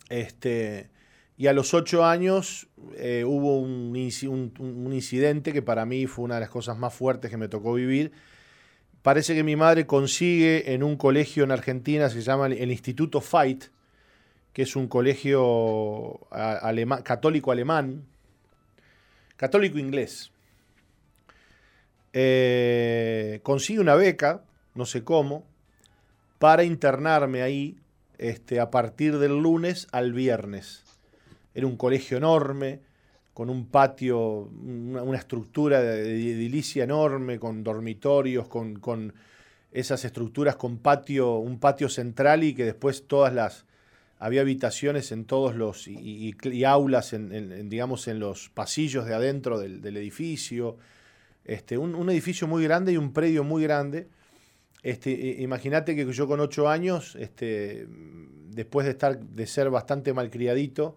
Este, 0.09 0.89
y 1.37 1.47
a 1.47 1.53
los 1.53 1.73
ocho 1.73 2.03
años 2.05 2.67
eh, 2.97 3.23
hubo 3.25 3.59
un, 3.59 3.95
un, 3.95 4.93
incidente 4.93 5.53
que 5.53 5.61
para 5.61 5.85
mí 5.85 6.07
fue 6.07 6.25
una 6.25 6.35
de 6.35 6.41
las 6.41 6.49
cosas 6.49 6.77
más 6.77 6.93
fuertes 6.93 7.29
que 7.29 7.37
me 7.37 7.47
tocó 7.47 7.73
vivir. 7.75 8.11
Parece 9.03 9.35
que 9.35 9.43
mi 9.43 9.55
madre 9.55 9.85
consigue 9.85 10.73
en 10.73 10.83
un 10.83 10.97
colegio 10.97 11.43
en 11.43 11.51
Argentina, 11.51 12.09
se 12.09 12.21
llama 12.21 12.47
el 12.47 12.71
Instituto 12.71 13.21
Fight, 13.21 13.65
que 14.53 14.63
es 14.63 14.75
un 14.75 14.87
colegio 14.87 16.19
católico 17.03 17.51
alemán, 17.51 18.05
católico 19.37 19.77
inglés, 19.77 20.31
eh, 22.13 23.39
consigue 23.43 23.79
una 23.79 23.95
beca, 23.95 24.43
no 24.75 24.85
sé 24.85 25.03
cómo, 25.03 25.45
para 26.39 26.63
internarme 26.63 27.41
ahí 27.41 27.77
este, 28.17 28.59
a 28.59 28.69
partir 28.69 29.17
del 29.19 29.37
lunes 29.37 29.87
al 29.91 30.13
viernes. 30.13 30.83
Era 31.53 31.67
un 31.67 31.77
colegio 31.77 32.17
enorme, 32.17 32.81
con 33.33 33.49
un 33.49 33.67
patio, 33.67 34.19
una, 34.19 35.17
estructura 35.17 35.81
de, 35.81 36.01
edilicia 36.33 36.83
enorme, 36.83 37.39
con 37.39 37.63
dormitorios, 37.63 38.47
con, 38.47 38.75
con, 38.75 39.13
esas 39.71 40.03
estructuras 40.03 40.57
con 40.57 40.77
patio, 40.79 41.37
un 41.37 41.59
patio 41.59 41.87
central 41.87 42.43
y 42.43 42.53
que 42.53 42.65
después 42.65 43.07
todas 43.07 43.33
las 43.33 43.65
había 44.21 44.41
habitaciones 44.41 45.11
en 45.11 45.25
todos 45.25 45.55
los 45.55 45.87
y, 45.87 46.63
aulas 46.63 47.13
en, 47.13 47.69
digamos 47.69 48.07
en 48.07 48.19
los 48.19 48.49
pasillos 48.49 49.07
de 49.07 49.15
adentro 49.15 49.57
del, 49.57 49.97
edificio 49.97 50.77
este, 51.43 51.79
un, 51.79 52.07
edificio 52.07 52.47
muy 52.47 52.63
grande 52.63 52.91
y 52.91 52.97
un 52.97 53.13
predio 53.13 53.43
muy 53.43 53.63
grande. 53.63 54.07
Este, 54.83 55.37
Imagínate 55.39 55.95
que 55.95 56.05
yo 56.13 56.27
con 56.27 56.39
ocho 56.39 56.69
años, 56.69 57.15
este, 57.15 57.87
después 58.51 58.85
de, 58.85 58.91
estar, 58.91 59.19
de 59.19 59.47
ser 59.47 59.71
bastante 59.71 60.13
malcriadito 60.13 60.95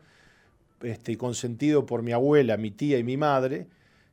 este, 0.83 1.16
consentido 1.16 1.87
por 1.87 2.02
mi 2.02 2.12
abuela, 2.12 2.59
mi 2.59 2.73
tía 2.73 2.99
y 2.99 3.04
mi 3.04 3.16
madre, 3.16 3.69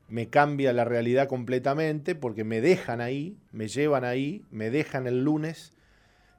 me 0.08 0.28
cambia 0.28 0.72
la 0.72 0.86
realidad 0.86 1.28
completamente 1.28 2.16
porque 2.16 2.46
me 2.46 2.62
dejan 2.62 3.02
ahí, 3.02 3.36
me 3.52 3.68
llevan 3.68 4.06
ahí, 4.06 4.46
me 4.52 4.70
dejan 4.70 5.06
el 5.06 5.26
lunes 5.26 5.74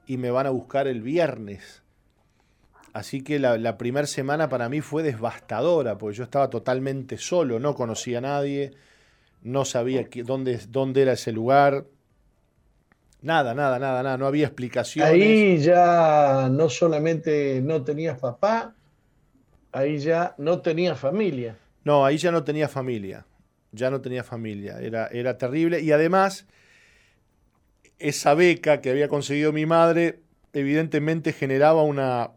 y 0.07 0.17
me 0.17 0.31
van 0.31 0.47
a 0.47 0.49
buscar 0.49 0.87
el 0.87 1.03
viernes. 1.03 1.82
Así 2.93 3.23
que 3.23 3.39
la, 3.39 3.57
la 3.57 3.77
primera 3.77 4.05
semana 4.05 4.49
para 4.49 4.69
mí 4.69 4.81
fue 4.81 5.01
devastadora, 5.01 5.97
porque 5.97 6.17
yo 6.17 6.23
estaba 6.23 6.49
totalmente 6.51 7.17
solo, 7.17 7.59
no 7.59 7.73
conocía 7.73 8.19
a 8.19 8.21
nadie, 8.21 8.71
no 9.41 9.65
sabía 9.65 10.07
dónde, 10.23 10.59
dónde 10.69 11.01
era 11.01 11.13
ese 11.13 11.31
lugar. 11.31 11.85
Nada, 13.21 13.55
nada, 13.55 13.79
nada, 13.79 14.03
nada, 14.03 14.17
no 14.17 14.27
había 14.27 14.45
explicaciones. 14.45 15.11
Ahí 15.11 15.57
ya 15.57 16.49
no 16.51 16.69
solamente 16.69 17.61
no 17.61 17.83
tenías 17.83 18.19
papá, 18.19 18.75
ahí 19.71 19.97
ya 19.97 20.35
no 20.37 20.61
tenía 20.61 20.95
familia. 20.95 21.57
No, 21.83 22.05
ahí 22.05 22.17
ya 22.17 22.31
no 22.31 22.43
tenía 22.43 22.67
familia, 22.67 23.25
ya 23.71 23.89
no 23.89 24.01
tenía 24.01 24.23
familia, 24.23 24.79
era, 24.79 25.07
era 25.07 25.37
terrible. 25.37 25.81
Y 25.81 25.91
además, 25.91 26.45
esa 27.97 28.35
beca 28.35 28.81
que 28.81 28.91
había 28.91 29.07
conseguido 29.07 29.51
mi 29.51 29.65
madre, 29.65 30.19
evidentemente 30.53 31.33
generaba 31.33 31.83
una, 31.83 32.31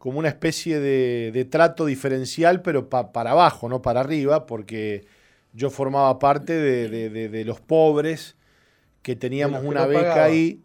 como 0.00 0.18
una 0.18 0.28
especie 0.28 0.80
de, 0.80 1.44
trato 1.50 1.84
diferencial, 1.84 2.62
pero 2.62 2.88
para 2.88 3.32
abajo, 3.32 3.68
no 3.68 3.82
para 3.82 4.00
arriba, 4.00 4.46
porque 4.46 5.04
yo 5.52 5.68
formaba 5.68 6.18
parte 6.18 6.54
de, 6.54 7.44
los 7.44 7.60
pobres 7.60 8.34
que 9.02 9.14
teníamos 9.14 9.62
una 9.62 9.84
beca 9.84 10.24
ahí. 10.24 10.64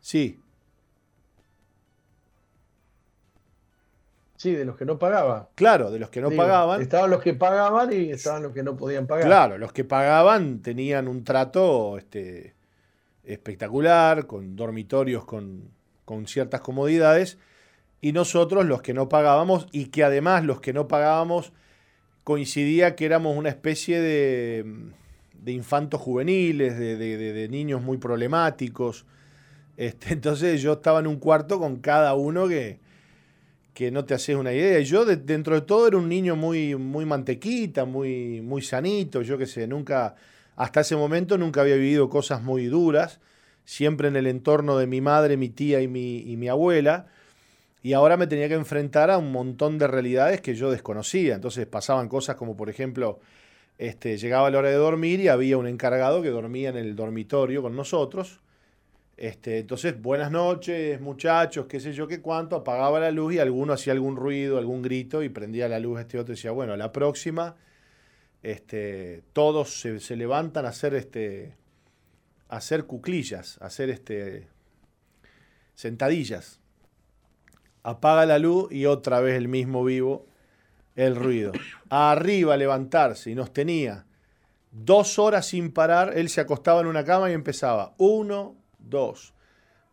Sí. 0.00 0.40
Sí, 4.38 4.52
de 4.52 4.64
los 4.64 4.78
que 4.78 4.86
no 4.86 4.98
pagaban. 4.98 5.48
Claro, 5.56 5.90
de 5.90 5.98
los 5.98 6.08
que 6.08 6.22
no 6.22 6.30
pagaban. 6.30 6.80
Estaban 6.80 7.10
los 7.10 7.20
que 7.20 7.34
pagaban 7.34 7.92
y 7.92 8.10
estaban 8.10 8.42
los 8.42 8.54
que 8.54 8.62
no 8.62 8.78
podían 8.78 9.06
pagar. 9.06 9.26
Claro, 9.26 9.58
los 9.58 9.74
que 9.74 9.84
pagaban 9.84 10.62
tenían 10.62 11.08
un 11.08 11.24
trato 11.24 11.98
este, 11.98 12.54
espectacular, 13.22 14.26
con 14.26 14.56
dormitorios 14.56 15.26
con, 15.26 15.78
con 16.10 16.26
ciertas 16.26 16.60
comodidades, 16.60 17.38
y 18.00 18.10
nosotros 18.10 18.66
los 18.66 18.82
que 18.82 18.94
no 18.94 19.08
pagábamos, 19.08 19.68
y 19.70 19.86
que 19.86 20.02
además 20.02 20.44
los 20.44 20.60
que 20.60 20.72
no 20.72 20.88
pagábamos 20.88 21.52
coincidía 22.24 22.96
que 22.96 23.04
éramos 23.04 23.36
una 23.36 23.48
especie 23.48 24.00
de, 24.00 24.90
de 25.40 25.52
infantos 25.52 26.00
juveniles, 26.00 26.76
de, 26.76 27.48
niños 27.48 27.80
muy 27.80 27.98
problemáticos. 27.98 29.06
Este, 29.76 30.12
entonces 30.12 30.60
yo 30.60 30.72
estaba 30.72 30.98
en 30.98 31.06
un 31.06 31.20
cuarto 31.20 31.60
con 31.60 31.76
cada 31.76 32.14
uno 32.14 32.48
que, 32.48 32.80
que 33.72 33.92
no 33.92 34.04
te 34.04 34.14
haces 34.14 34.34
una 34.34 34.52
idea. 34.52 34.80
Yo 34.80 35.04
dentro 35.04 35.54
de 35.54 35.60
todo 35.60 35.86
era 35.86 35.96
un 35.96 36.08
niño 36.08 36.34
muy, 36.34 36.74
muy 36.74 37.06
mantequita, 37.06 37.84
muy, 37.84 38.40
muy 38.40 38.62
sanito, 38.62 39.22
yo 39.22 39.38
qué 39.38 39.46
sé, 39.46 39.68
nunca, 39.68 40.16
hasta 40.56 40.80
ese 40.80 40.96
momento 40.96 41.38
nunca 41.38 41.60
había 41.60 41.76
vivido 41.76 42.08
cosas 42.08 42.42
muy 42.42 42.66
duras, 42.66 43.20
siempre 43.64 44.08
en 44.08 44.16
el 44.16 44.26
entorno 44.26 44.76
de 44.78 44.86
mi 44.86 45.00
madre, 45.00 45.36
mi 45.36 45.48
tía 45.48 45.80
y 45.80 45.88
mi, 45.88 46.18
y 46.18 46.36
mi 46.36 46.48
abuela 46.48 47.06
y 47.82 47.94
ahora 47.94 48.16
me 48.16 48.26
tenía 48.26 48.48
que 48.48 48.54
enfrentar 48.54 49.10
a 49.10 49.18
un 49.18 49.32
montón 49.32 49.78
de 49.78 49.86
realidades 49.86 50.40
que 50.40 50.54
yo 50.54 50.70
desconocía. 50.70 51.34
Entonces 51.34 51.66
pasaban 51.66 52.08
cosas 52.08 52.36
como, 52.36 52.56
por 52.56 52.68
ejemplo, 52.68 53.20
este, 53.78 54.18
llegaba 54.18 54.50
la 54.50 54.58
hora 54.58 54.68
de 54.68 54.74
dormir 54.74 55.20
y 55.20 55.28
había 55.28 55.56
un 55.56 55.66
encargado 55.66 56.20
que 56.22 56.28
dormía 56.28 56.68
en 56.68 56.76
el 56.76 56.94
dormitorio 56.94 57.62
con 57.62 57.74
nosotros. 57.74 58.40
Este, 59.16 59.58
entonces, 59.58 60.00
buenas 60.00 60.30
noches, 60.30 61.00
muchachos, 61.00 61.66
qué 61.66 61.80
sé 61.80 61.92
yo 61.92 62.06
qué 62.06 62.20
cuánto, 62.20 62.56
apagaba 62.56 63.00
la 63.00 63.10
luz 63.10 63.34
y 63.34 63.38
alguno 63.38 63.74
hacía 63.74 63.92
algún 63.92 64.16
ruido, 64.16 64.58
algún 64.58 64.82
grito 64.82 65.22
y 65.22 65.28
prendía 65.28 65.68
la 65.68 65.78
luz 65.78 66.00
este 66.00 66.18
otro 66.18 66.34
decía, 66.34 66.52
bueno, 66.52 66.76
la 66.76 66.92
próxima, 66.92 67.56
este, 68.42 69.22
todos 69.34 69.80
se, 69.80 70.16
levantan 70.16 70.64
a 70.64 70.70
hacer, 70.70 70.94
este, 70.94 71.54
hacer 72.50 72.84
cuclillas, 72.84 73.58
hacer 73.60 73.90
este, 73.90 74.48
sentadillas 75.74 76.60
apaga 77.82 78.26
la 78.26 78.38
luz 78.38 78.70
y 78.72 78.86
otra 78.86 79.20
vez 79.20 79.36
el 79.36 79.48
mismo 79.48 79.84
vivo, 79.84 80.26
el 80.96 81.16
ruido. 81.16 81.52
Arriba 81.90 82.56
levantarse 82.56 83.30
y 83.30 83.34
nos 83.34 83.52
tenía 83.52 84.06
dos 84.70 85.18
horas 85.18 85.46
sin 85.46 85.72
parar, 85.72 86.12
él 86.16 86.28
se 86.28 86.40
acostaba 86.40 86.80
en 86.80 86.86
una 86.86 87.04
cama 87.04 87.30
y 87.30 87.34
empezaba 87.34 87.94
uno, 87.98 88.54
dos, 88.78 89.34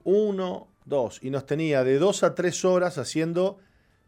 uno, 0.04 0.68
dos, 0.86 1.20
y 1.24 1.30
nos 1.30 1.46
tenía 1.46 1.84
de 1.84 1.98
dos 1.98 2.24
a 2.24 2.36
tres 2.36 2.64
horas 2.64 2.98
haciendo 2.98 3.60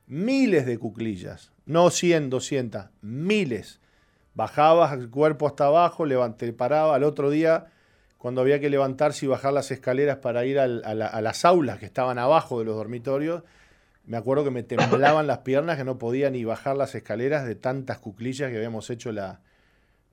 miles 0.05 0.65
de 0.65 0.77
cuclillas, 0.77 1.51
no 1.65 1.89
cien, 1.89 2.29
doscientas, 2.29 2.89
miles. 3.01 3.79
Bajabas 4.35 4.93
el 4.93 5.09
cuerpo 5.09 5.47
hasta 5.47 5.65
abajo, 5.65 6.05
levanté, 6.05 6.53
paraba 6.53 6.95
al 6.95 7.03
otro 7.03 7.29
día 7.29 7.71
cuando 8.19 8.41
había 8.41 8.59
que 8.59 8.69
levantarse 8.69 9.25
y 9.25 9.29
bajar 9.29 9.53
las 9.53 9.71
escaleras 9.71 10.17
para 10.17 10.45
ir 10.45 10.59
a 10.59 10.67
las 10.67 11.45
aulas 11.45 11.79
que 11.79 11.85
estaban 11.85 12.19
abajo 12.19 12.59
de 12.59 12.65
los 12.65 12.75
dormitorios, 12.75 13.43
me 14.05 14.17
acuerdo 14.17 14.43
que 14.43 14.51
me 14.51 14.61
temblaban 14.61 15.25
las 15.25 15.39
piernas, 15.39 15.77
que 15.77 15.85
no 15.85 15.97
podía 15.97 16.29
ni 16.29 16.43
bajar 16.43 16.75
las 16.75 16.93
escaleras 16.95 17.45
de 17.47 17.55
tantas 17.55 17.99
cuclillas 17.99 18.51
que 18.51 18.57
habíamos 18.57 18.89
hecho 18.89 19.13
la, 19.13 19.39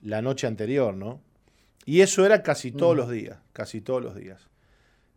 noche 0.02 0.46
anterior, 0.46 0.94
¿no? 0.94 1.20
Y 1.84 2.00
eso 2.00 2.24
era 2.24 2.44
casi 2.44 2.70
todos 2.70 2.96
los 2.96 3.10
días, 3.10 3.38
casi 3.52 3.80
todos 3.80 4.00
los 4.00 4.14
días. 4.14 4.48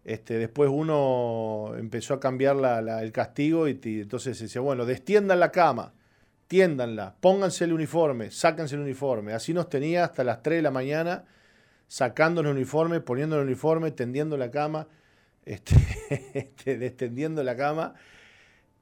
Este, 0.04 0.40
después 0.40 0.72
uno 0.74 1.74
empezó 1.78 2.16
a 2.16 2.20
cambiar 2.20 2.58
el 3.04 3.12
castigo 3.12 3.68
y, 3.68 3.80
entonces 3.84 4.40
decía, 4.40 4.62
bueno, 4.62 4.88
destiendan 4.88 5.40
la 5.40 5.52
cama. 5.52 5.94
tiéndanla, 6.48 7.16
pónganse 7.20 7.66
el 7.66 7.74
uniforme, 7.74 8.32
sáquense 8.32 8.74
el 8.74 8.82
uniforme. 8.82 9.34
Así 9.34 9.54
nos 9.54 9.70
tenía 9.70 10.06
hasta 10.06 10.24
las 10.24 10.42
3 10.42 10.58
de 10.58 10.62
la 10.64 10.72
mañana, 10.72 11.26
sacando 11.90 12.40
el 12.42 12.48
uniforme, 12.48 13.02
poniendo 13.02 13.36
el 13.36 13.46
uniforme, 13.46 13.92
tendiendo 13.92 14.38
la 14.38 14.52
cama, 14.52 14.88
este, 15.44 15.76
este, 16.34 16.78
descendiendo 16.78 17.44
la 17.44 17.58
cama. 17.58 17.96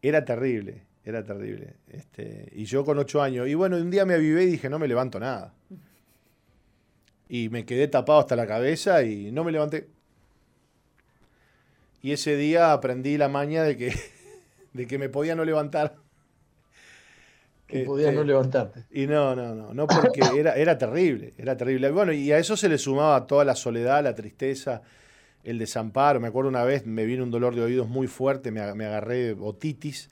Era 0.04 0.24
terrible, 0.24 0.84
era 1.04 1.24
terrible. 1.24 1.78
Este, 1.88 2.50
y 2.52 2.66
yo 2.66 2.86
con 2.86 3.00
ocho 3.00 3.24
años. 3.24 3.48
Y 3.48 3.56
bueno, 3.56 3.78
un 3.78 3.90
día 3.90 4.06
me 4.06 4.14
avivé 4.14 4.44
y 4.44 4.52
dije, 4.52 4.70
no 4.70 4.78
me 4.78 4.88
levanto 4.88 5.20
nada. 5.20 5.56
Y 7.30 7.50
me 7.50 7.66
quedé 7.66 7.88
tapado 7.88 8.20
hasta 8.20 8.36
la 8.36 8.46
cabeza 8.46 9.02
y 9.04 9.32
no 9.32 9.44
me 9.44 9.52
levanté. 9.52 9.88
Y 12.02 12.12
ese 12.12 12.36
día 12.36 12.74
aprendí 12.74 13.18
la 13.18 13.30
maña 13.30 13.64
de 13.64 13.78
que, 13.78 13.94
de 14.74 14.86
que 14.86 14.98
me 15.00 15.10
podía 15.10 15.34
no 15.34 15.46
levantar. 15.46 15.96
Que 17.68 17.82
podías 17.82 18.14
no 18.14 18.22
este, 18.22 18.28
levantarte. 18.28 18.86
Y 18.90 19.08
no, 19.08 19.36
no, 19.36 19.54
no, 19.54 19.74
no 19.74 19.88
porque 19.88 20.22
era, 20.36 20.56
era 20.56 20.78
terrible, 20.78 21.34
era 21.38 21.58
terrible. 21.58 21.92
Bueno, 21.92 22.14
y 22.14 22.32
a 22.32 22.38
eso 22.38 22.56
se 22.56 22.70
le 22.70 22.78
sumaba 22.78 23.28
toda 23.28 23.44
la 23.44 23.56
soledad, 23.56 24.04
la 24.04 24.16
tristeza, 24.16 24.82
el 25.44 25.60
desamparo. 25.60 26.20
Me 26.20 26.28
acuerdo 26.28 26.50
una 26.50 26.64
vez 26.64 26.86
me 26.86 27.06
vino 27.06 27.24
un 27.24 27.32
dolor 27.32 27.56
de 27.56 27.62
oídos 27.62 27.90
muy 27.90 28.08
fuerte, 28.08 28.52
me, 28.52 28.62
agarré 28.62 29.34
otitis 29.34 30.10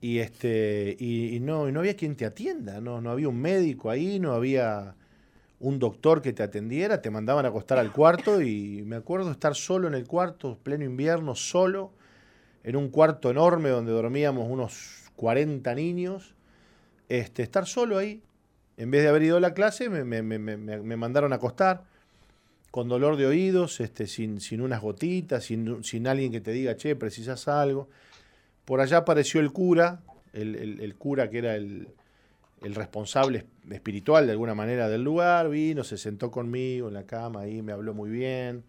y 0.00 0.18
este 0.18 0.96
y, 0.98 1.38
no, 1.40 1.68
y 1.68 1.72
no 1.72 1.80
había 1.80 1.96
quien 1.96 2.16
te 2.16 2.24
atienda, 2.24 2.80
no, 2.80 3.00
no 3.00 3.10
había 3.10 3.28
un 3.28 3.40
médico 3.40 3.90
ahí, 3.90 4.18
no 4.18 4.32
había 4.32 4.94
un 5.58 5.78
doctor 5.78 6.20
que 6.20 6.32
te 6.32 6.42
atendiera, 6.42 7.00
te 7.00 7.10
mandaban 7.10 7.46
a 7.46 7.48
acostar 7.48 7.78
al 7.78 7.92
cuarto 7.92 8.42
y 8.42 8.82
me 8.84 8.96
acuerdo 8.96 9.30
estar 9.30 9.54
solo 9.54 9.88
en 9.88 9.94
el 9.94 10.06
cuarto, 10.06 10.58
pleno 10.62 10.84
invierno, 10.84 11.34
solo, 11.34 11.92
en 12.62 12.76
un 12.76 12.90
cuarto 12.90 13.30
enorme 13.30 13.70
donde 13.70 13.92
dormíamos 13.92 14.46
unos 14.50 15.10
40 15.16 15.74
niños, 15.74 16.34
este, 17.08 17.42
estar 17.42 17.66
solo 17.66 17.98
ahí. 17.98 18.22
En 18.76 18.90
vez 18.90 19.02
de 19.02 19.08
haber 19.08 19.22
ido 19.22 19.38
a 19.38 19.40
la 19.40 19.54
clase, 19.54 19.88
me, 19.88 20.22
mandaron 20.96 21.32
a 21.32 21.36
acostar 21.36 21.84
con 22.70 22.88
dolor 22.88 23.16
de 23.16 23.26
oídos, 23.26 23.80
este, 23.80 24.06
sin, 24.06 24.40
sin 24.40 24.60
unas 24.60 24.82
gotitas, 24.82 25.44
sin, 25.44 26.06
alguien 26.06 26.30
que 26.30 26.40
te 26.40 26.52
diga, 26.52 26.76
che, 26.76 26.94
precisas 26.94 27.48
algo. 27.48 27.88
Por 28.64 28.80
allá 28.80 28.98
apareció 28.98 29.40
el 29.40 29.52
cura, 29.52 30.02
el 30.34 30.94
cura 30.98 31.30
que 31.30 31.38
era 31.38 31.54
el, 31.54 31.88
el 32.62 32.74
responsable 32.74 33.46
espiritual 33.70 34.26
de 34.26 34.32
alguna 34.32 34.54
manera 34.54 34.88
del 34.88 35.02
lugar, 35.02 35.48
vino, 35.48 35.84
se 35.84 35.98
sentó 35.98 36.30
conmigo 36.30 36.88
en 36.88 36.94
la 36.94 37.04
cama 37.04 37.42
ahí, 37.42 37.62
me 37.62 37.72
habló 37.72 37.94
muy 37.94 38.10
bien. 38.10 38.64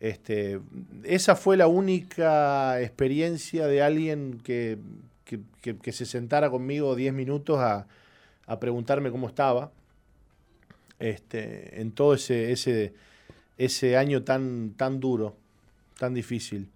Este, 0.00 0.60
esa 1.04 1.34
fue 1.34 1.56
la 1.56 1.66
única 1.66 2.80
experiencia 2.80 3.66
de 3.66 3.82
alguien 3.82 4.40
que, 4.42 4.78
que, 5.28 5.92
se 5.92 6.06
sentara 6.06 6.50
conmigo 6.50 6.96
10 6.96 7.12
minutos 7.12 7.58
a, 7.58 7.86
a, 8.46 8.60
preguntarme 8.60 9.10
cómo 9.10 9.28
estaba. 9.28 9.70
Este, 10.98 11.80
en 11.80 11.92
todo 11.92 12.14
ese, 12.14 12.50
ese, 12.50 12.94
ese 13.56 13.96
año 13.96 14.24
tan, 14.24 14.74
tan 14.76 14.98
duro, 14.98 15.36
tan 15.98 16.14
difícil. 16.14 16.70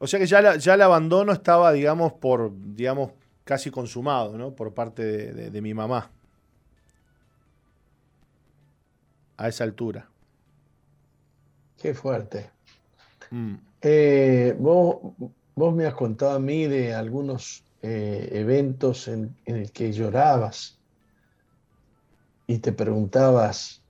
O 0.00 0.06
sea 0.06 0.20
que 0.20 0.26
ya, 0.26 0.56
ya 0.56 0.74
el 0.74 0.82
abandono 0.82 1.32
estaba, 1.32 1.72
digamos, 1.72 2.12
por, 2.12 2.52
digamos, 2.54 3.12
casi 3.48 3.70
consumado 3.70 4.36
¿no? 4.36 4.54
por 4.54 4.74
parte 4.74 5.02
de, 5.32 5.60
mi 5.62 5.72
mamá. 5.72 6.10
A 9.38 9.48
esa 9.48 9.64
altura. 9.64 10.06
Qué 11.80 11.94
fuerte. 11.94 12.50
Mm. 13.30 13.54
Eh, 13.80 14.54
vos, 14.58 15.14
me 15.74 15.86
has 15.86 15.94
contado 15.94 16.32
a 16.32 16.38
mí 16.38 16.66
de 16.66 16.94
algunos 16.94 17.64
eh, 17.82 18.28
eventos 18.32 19.08
en, 19.08 19.36
en 19.44 19.56
el 19.56 19.70
que 19.70 19.92
llorabas 19.92 20.78
y 22.46 22.58
te 22.58 22.72
preguntabas 22.72 23.82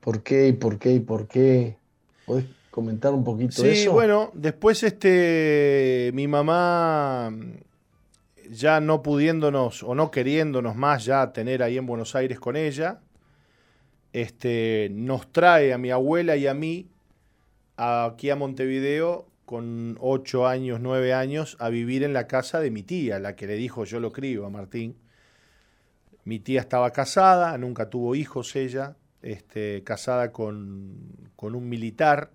por 0.00 0.22
qué 0.22 0.48
y 0.48 0.52
por 0.52 0.78
qué 0.78 0.92
y 0.92 1.00
por 1.00 1.28
qué. 1.28 1.76
¿Podés 2.26 2.46
comentar 2.70 3.14
un 3.14 3.24
poquito 3.24 3.62
de 3.62 3.72
eso? 3.72 3.82
Sí, 3.82 3.88
bueno, 3.88 4.30
después 4.34 4.82
este, 4.82 6.10
mi 6.12 6.26
mamá 6.26 7.32
ya 8.50 8.80
no 8.80 9.02
pudiéndonos 9.02 9.82
o 9.82 9.94
no 9.94 10.10
queriéndonos 10.10 10.76
más 10.76 11.04
ya 11.04 11.32
tener 11.32 11.62
ahí 11.62 11.78
en 11.78 11.86
Buenos 11.86 12.14
Aires 12.14 12.38
con 12.38 12.56
ella, 12.56 13.00
este, 14.12 14.88
nos 14.90 15.32
trae 15.32 15.72
a 15.72 15.78
mi 15.78 15.90
abuela 15.90 16.36
y 16.36 16.46
a 16.46 16.54
mí 16.54 16.88
aquí 17.76 18.28
a 18.28 18.36
Montevideo 18.36 19.26
con 19.52 19.98
ocho 20.00 20.46
años, 20.46 20.80
nueve 20.80 21.12
años, 21.12 21.58
a 21.60 21.68
vivir 21.68 22.04
en 22.04 22.14
la 22.14 22.26
casa 22.26 22.58
de 22.58 22.70
mi 22.70 22.82
tía, 22.82 23.18
la 23.18 23.36
que 23.36 23.46
le 23.46 23.56
dijo 23.56 23.84
yo 23.84 24.00
lo 24.00 24.10
crío 24.10 24.46
a 24.46 24.48
Martín. 24.48 24.96
Mi 26.24 26.38
tía 26.38 26.62
estaba 26.62 26.90
casada, 26.90 27.58
nunca 27.58 27.90
tuvo 27.90 28.14
hijos 28.14 28.56
ella, 28.56 28.96
este, 29.20 29.84
casada 29.84 30.32
con, 30.32 30.96
con 31.36 31.54
un 31.54 31.68
militar, 31.68 32.30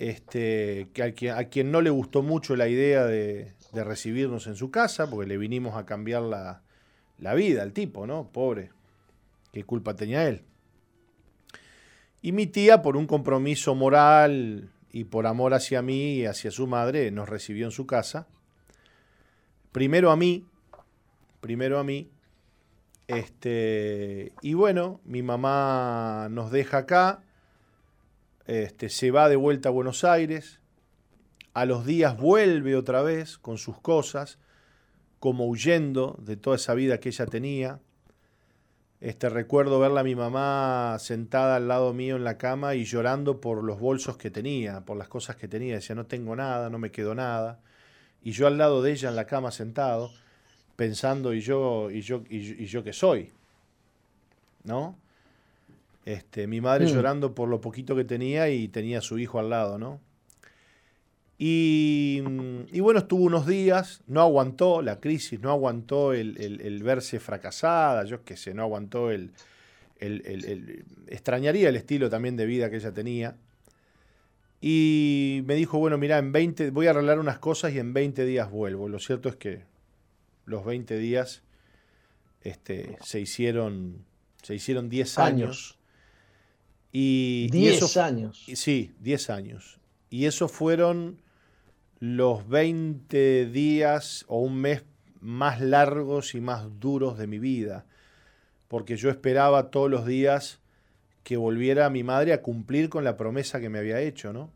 este, 0.00 0.88
que 0.92 1.04
a, 1.04 1.12
quien, 1.12 1.36
a 1.36 1.44
quien 1.44 1.70
no 1.70 1.80
le 1.80 1.90
gustó 1.90 2.20
mucho 2.20 2.56
la 2.56 2.66
idea 2.66 3.04
de, 3.04 3.52
de 3.72 3.84
recibirnos 3.84 4.48
en 4.48 4.56
su 4.56 4.72
casa, 4.72 5.08
porque 5.08 5.28
le 5.28 5.38
vinimos 5.38 5.76
a 5.76 5.86
cambiar 5.86 6.22
la, 6.22 7.34
vida 7.34 7.62
al 7.62 7.72
tipo, 7.72 8.08
¿no? 8.08 8.28
Pobre. 8.32 8.72
¿Qué 9.52 9.62
culpa 9.62 9.94
tenía 9.94 10.26
él? 10.26 10.42
Y 12.22 12.32
mi 12.32 12.48
tía, 12.48 12.82
por 12.82 12.96
un 12.96 13.06
compromiso 13.06 13.76
moral 13.76 14.72
y 14.96 15.04
por 15.04 15.26
amor 15.26 15.52
hacia 15.52 15.82
mí 15.82 16.14
y 16.14 16.24
hacia 16.24 16.50
su 16.50 16.66
madre, 16.66 17.10
nos 17.10 17.28
recibió 17.28 17.66
en 17.66 17.70
su 17.70 17.86
casa. 17.86 18.28
Primero 19.70 20.10
a 20.10 20.16
mí, 20.16 20.46
primero 21.42 21.78
a 21.78 21.84
mí. 21.84 22.10
Este, 23.06 24.32
y 24.40 24.54
bueno, 24.54 25.02
mi 25.04 25.22
mamá 25.22 26.28
nos 26.30 26.50
deja 26.50 26.78
acá, 26.78 27.22
este, 28.46 28.88
se 28.88 29.10
va 29.10 29.28
de 29.28 29.36
vuelta 29.36 29.68
a 29.68 29.72
Buenos 29.72 30.02
Aires, 30.02 30.60
a 31.52 31.66
los 31.66 31.84
días 31.84 32.16
vuelve 32.16 32.74
otra 32.74 33.02
vez 33.02 33.36
con 33.36 33.58
sus 33.58 33.78
cosas, 33.78 34.38
como 35.18 35.46
huyendo 35.46 36.16
de 36.22 36.38
toda 36.38 36.56
esa 36.56 36.72
vida 36.72 37.00
que 37.00 37.10
ella 37.10 37.26
tenía. 37.26 37.80
Este, 39.00 39.28
recuerdo 39.28 39.78
verla 39.78 40.00
a 40.00 40.04
mi 40.04 40.14
mamá 40.14 40.96
sentada 40.98 41.56
al 41.56 41.68
lado 41.68 41.92
mío 41.92 42.16
en 42.16 42.24
la 42.24 42.38
cama 42.38 42.74
y 42.74 42.84
llorando 42.84 43.40
por 43.40 43.62
los 43.62 43.78
bolsos 43.78 44.16
que 44.16 44.30
tenía, 44.30 44.80
por 44.80 44.96
las 44.96 45.08
cosas 45.08 45.36
que 45.36 45.48
tenía. 45.48 45.74
Decía, 45.74 45.94
no 45.94 46.06
tengo 46.06 46.34
nada, 46.34 46.70
no 46.70 46.78
me 46.78 46.90
quedó 46.90 47.14
nada. 47.14 47.60
Y 48.22 48.32
yo 48.32 48.46
al 48.46 48.56
lado 48.56 48.82
de 48.82 48.92
ella 48.92 49.10
en 49.10 49.16
la 49.16 49.26
cama 49.26 49.50
sentado, 49.50 50.10
pensando, 50.76 51.34
¿y 51.34 51.40
yo, 51.40 51.90
y 51.90 52.00
yo, 52.00 52.22
y 52.28 52.66
yo, 52.66 52.82
qué 52.82 52.92
soy? 52.92 53.30
¿No? 54.64 54.96
Este, 56.04 56.46
mi 56.46 56.60
madre 56.60 56.86
mm. 56.86 56.88
llorando 56.88 57.34
por 57.34 57.48
lo 57.48 57.60
poquito 57.60 57.94
que 57.94 58.04
tenía 58.04 58.48
y 58.48 58.68
tenía 58.68 58.98
a 58.98 59.02
su 59.02 59.18
hijo 59.18 59.38
al 59.38 59.50
lado, 59.50 59.78
¿no? 59.78 60.00
Y, 61.38 62.20
bueno, 62.80 63.00
estuvo 63.00 63.24
unos 63.24 63.46
días, 63.46 64.02
no 64.06 64.22
aguantó 64.22 64.80
la 64.80 65.00
crisis, 65.00 65.40
no 65.40 65.50
aguantó 65.50 66.14
el, 66.14 66.80
verse 66.82 67.20
fracasada, 67.20 68.04
yo 68.04 68.24
qué 68.24 68.36
sé, 68.36 68.54
no 68.54 68.62
aguantó 68.62 69.10
el, 69.10 69.32
extrañaría 71.06 71.68
el 71.68 71.76
estilo 71.76 72.08
también 72.08 72.36
de 72.36 72.46
vida 72.46 72.70
que 72.70 72.76
ella 72.76 72.92
tenía. 72.92 73.36
Y 74.60 75.42
me 75.44 75.54
dijo, 75.54 75.78
bueno, 75.78 75.98
mira, 75.98 76.16
en 76.18 76.32
20, 76.32 76.70
voy 76.70 76.86
a 76.86 76.90
arreglar 76.90 77.18
unas 77.18 77.38
cosas 77.38 77.74
y 77.74 77.78
en 77.78 77.92
20 77.92 78.24
días 78.24 78.50
vuelvo. 78.50 78.88
Lo 78.88 78.98
cierto 78.98 79.28
es 79.28 79.36
que 79.36 79.64
los 80.46 80.64
20 80.64 80.96
días 80.96 81.42
este, 82.42 82.96
se 83.02 83.20
hicieron 83.20 84.06
se 84.46 84.54
hicieron 84.54 84.88
10 84.88 85.18
años. 85.18 85.76
Y, 86.92 87.48
10 87.50 87.96
años. 87.96 88.46
Sí, 88.54 88.94
10 89.00 89.30
años. 89.30 89.80
Y 90.08 90.26
eso 90.26 90.46
fueron 90.46 91.20
los 91.98 92.48
20 92.48 93.46
días 93.46 94.24
o 94.28 94.40
un 94.40 94.60
mes 94.60 94.84
más 95.20 95.60
largos 95.60 96.34
y 96.34 96.40
más 96.40 96.78
duros 96.78 97.16
de 97.18 97.26
mi 97.26 97.38
vida, 97.38 97.86
porque 98.68 98.96
yo 98.96 99.08
esperaba 99.08 99.70
todos 99.70 99.90
los 99.90 100.06
días 100.06 100.60
que 101.22 101.36
volviera 101.36 101.90
mi 101.90 102.04
madre 102.04 102.32
a 102.32 102.42
cumplir 102.42 102.88
con 102.88 103.02
la 103.02 103.16
promesa 103.16 103.60
que 103.60 103.68
me 103.68 103.78
había 103.78 104.00
hecho, 104.00 104.32
¿no? 104.32 104.50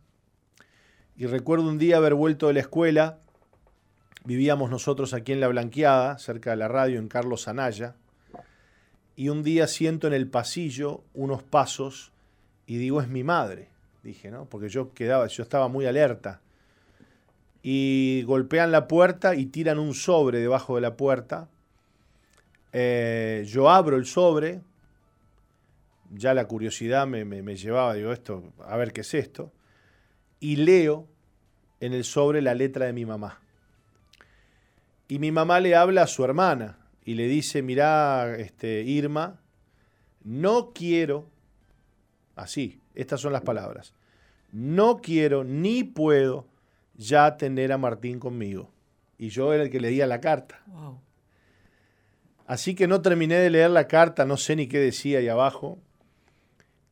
Y 1.16 1.26
recuerdo 1.26 1.68
un 1.68 1.78
día 1.78 1.96
haber 1.96 2.14
vuelto 2.14 2.46
de 2.46 2.54
la 2.54 2.60
escuela, 2.60 3.18
vivíamos 4.24 4.70
nosotros 4.70 5.12
aquí 5.12 5.32
en 5.32 5.40
La 5.40 5.48
Blanqueada, 5.48 6.18
cerca 6.18 6.50
de 6.50 6.56
la 6.56 6.68
radio, 6.68 6.98
en 6.98 7.08
Carlos 7.08 7.48
Anaya, 7.48 7.96
y 9.16 9.28
un 9.28 9.42
día 9.42 9.66
siento 9.66 10.06
en 10.06 10.12
el 10.12 10.28
pasillo 10.28 11.02
unos 11.14 11.42
pasos 11.42 12.12
y 12.66 12.76
digo, 12.76 13.00
es 13.00 13.08
mi 13.08 13.24
madre, 13.24 13.68
dije, 14.02 14.30
¿no? 14.30 14.44
Porque 14.44 14.68
yo 14.68 14.94
quedaba, 14.94 15.26
yo 15.26 15.42
estaba 15.42 15.68
muy 15.68 15.86
alerta 15.86 16.40
y 17.62 18.22
golpean 18.22 18.72
la 18.72 18.88
puerta 18.88 19.34
y 19.34 19.46
tiran 19.46 19.78
un 19.78 19.94
sobre 19.94 20.38
debajo 20.38 20.76
de 20.76 20.80
la 20.80 20.96
puerta. 20.96 21.48
Eh, 22.72 23.44
yo 23.46 23.68
abro 23.68 23.96
el 23.96 24.06
sobre, 24.06 24.60
ya 26.10 26.34
la 26.34 26.46
curiosidad 26.46 27.06
me, 27.06 27.24
me, 27.24 27.56
llevaba, 27.56 27.94
digo, 27.94 28.12
esto, 28.12 28.42
a 28.64 28.76
ver 28.76 28.92
qué 28.92 29.02
es 29.02 29.14
esto, 29.14 29.52
y 30.38 30.56
leo 30.56 31.06
en 31.80 31.92
el 31.92 32.04
sobre 32.04 32.40
la 32.42 32.54
letra 32.54 32.86
de 32.86 32.92
mi 32.92 33.04
mamá. 33.04 33.40
Y 35.08 35.18
mi 35.18 35.32
mamá 35.32 35.60
le 35.60 35.74
habla 35.74 36.02
a 36.02 36.06
su 36.06 36.24
hermana 36.24 36.78
y 37.04 37.14
le 37.14 37.26
dice, 37.26 37.62
mirá, 37.62 38.36
este, 38.36 38.82
Irma, 38.82 39.40
no 40.22 40.72
quiero, 40.72 41.26
así, 42.36 42.80
estas 42.94 43.20
son 43.20 43.32
las 43.32 43.42
palabras, 43.42 43.92
no 44.52 45.00
quiero 45.00 45.44
ni 45.44 45.84
puedo 45.84 46.46
ya 47.00 47.38
tener 47.38 47.72
a 47.72 47.78
Martín 47.78 48.20
conmigo. 48.20 48.70
Y 49.16 49.30
yo 49.30 49.52
era 49.52 49.64
el 49.64 49.70
que 49.70 49.80
leía 49.80 50.06
la 50.06 50.20
carta. 50.20 50.62
Así 52.46 52.74
que 52.74 52.86
no 52.86 53.00
terminé 53.00 53.36
de 53.36 53.48
leer 53.48 53.70
la 53.70 53.88
carta, 53.88 54.26
no 54.26 54.36
sé 54.36 54.54
ni 54.54 54.66
qué 54.66 54.78
decía 54.78 55.18
ahí 55.18 55.28
abajo. 55.28 55.78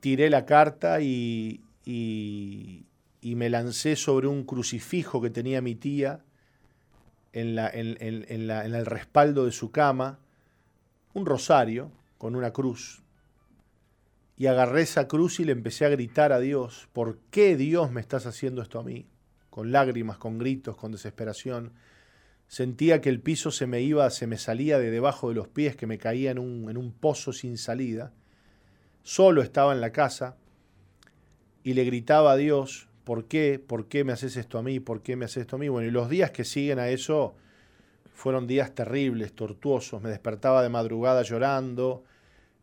Tiré 0.00 0.30
la 0.30 0.46
carta 0.46 1.00
y, 1.00 1.60
y, 1.84 2.84
me 3.22 3.50
lancé 3.50 3.96
sobre 3.96 4.26
un 4.28 4.44
crucifijo 4.44 5.20
que 5.20 5.30
tenía 5.30 5.60
mi 5.60 5.74
tía 5.74 6.24
en, 7.32 7.54
la, 7.54 7.68
en, 7.68 7.96
en 8.00 8.50
el 8.50 8.86
respaldo 8.86 9.44
de 9.44 9.52
su 9.52 9.70
cama, 9.70 10.18
un 11.12 11.26
rosario 11.26 11.92
con 12.16 12.34
una 12.34 12.52
cruz. 12.52 13.02
Y 14.36 14.46
agarré 14.46 14.82
esa 14.82 15.06
cruz 15.06 15.40
y 15.40 15.44
le 15.44 15.52
empecé 15.52 15.84
a 15.84 15.90
gritar 15.90 16.32
a 16.32 16.40
Dios, 16.40 16.88
¿por 16.92 17.18
qué 17.30 17.56
Dios 17.56 17.90
me 17.90 18.00
estás 18.00 18.24
haciendo 18.24 18.62
esto 18.62 18.78
a 18.78 18.84
mí? 18.84 19.06
Con 19.50 19.72
lágrimas, 19.72 20.18
con 20.18 20.38
gritos, 20.38 20.76
con 20.76 20.92
desesperación. 20.92 21.72
Sentía 22.46 23.00
que 23.00 23.08
el 23.08 23.20
piso 23.20 23.50
se 23.50 23.66
me 23.66 23.80
iba, 23.80 24.08
se 24.10 24.26
me 24.26 24.38
salía 24.38 24.78
de 24.78 24.90
debajo 24.90 25.28
de 25.28 25.34
los 25.34 25.48
pies, 25.48 25.76
que 25.76 25.86
me 25.86 25.98
caía 25.98 26.30
en 26.30 26.38
un, 26.38 26.70
en 26.70 26.76
un 26.76 26.92
pozo 26.92 27.32
sin 27.32 27.58
salida. 27.58 28.12
Solo 29.02 29.42
estaba 29.42 29.72
en 29.72 29.80
la 29.80 29.92
casa 29.92 30.36
y 31.62 31.74
le 31.74 31.84
gritaba 31.84 32.32
a 32.32 32.36
Dios, 32.36 32.88
¿por 33.04 33.26
qué? 33.26 33.58
¿Por 33.58 33.88
qué 33.88 34.04
me 34.04 34.12
haces 34.12 34.36
esto 34.36 34.58
a 34.58 34.62
mí? 34.62 34.80
¿Por 34.80 35.02
qué 35.02 35.16
me 35.16 35.24
haces 35.24 35.42
esto 35.42 35.56
a 35.56 35.58
mí? 35.58 35.68
Bueno, 35.68 35.88
y 35.88 35.90
los 35.90 36.08
días 36.08 36.30
que 36.30 36.44
siguen 36.44 36.78
a 36.78 36.88
eso 36.88 37.36
fueron 38.12 38.46
días 38.46 38.74
terribles, 38.74 39.32
tortuosos. 39.32 40.02
Me 40.02 40.10
despertaba 40.10 40.62
de 40.62 40.68
madrugada 40.68 41.22
llorando, 41.22 42.04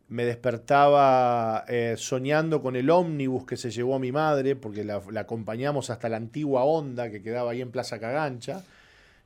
me 0.08 0.24
despertaba 0.24 1.64
eh, 1.68 1.94
soñando 1.96 2.62
con 2.62 2.76
el 2.76 2.90
ómnibus 2.90 3.44
que 3.44 3.56
se 3.56 3.70
llevó 3.70 3.96
a 3.96 3.98
mi 3.98 4.12
madre, 4.12 4.54
porque 4.54 4.84
la, 4.84 5.02
acompañamos 5.16 5.90
hasta 5.90 6.08
la 6.08 6.16
antigua 6.16 6.64
Honda 6.64 7.10
que 7.10 7.22
quedaba 7.22 7.50
ahí 7.50 7.60
en 7.60 7.70
Plaza 7.70 7.98
Cagancha 7.98 8.62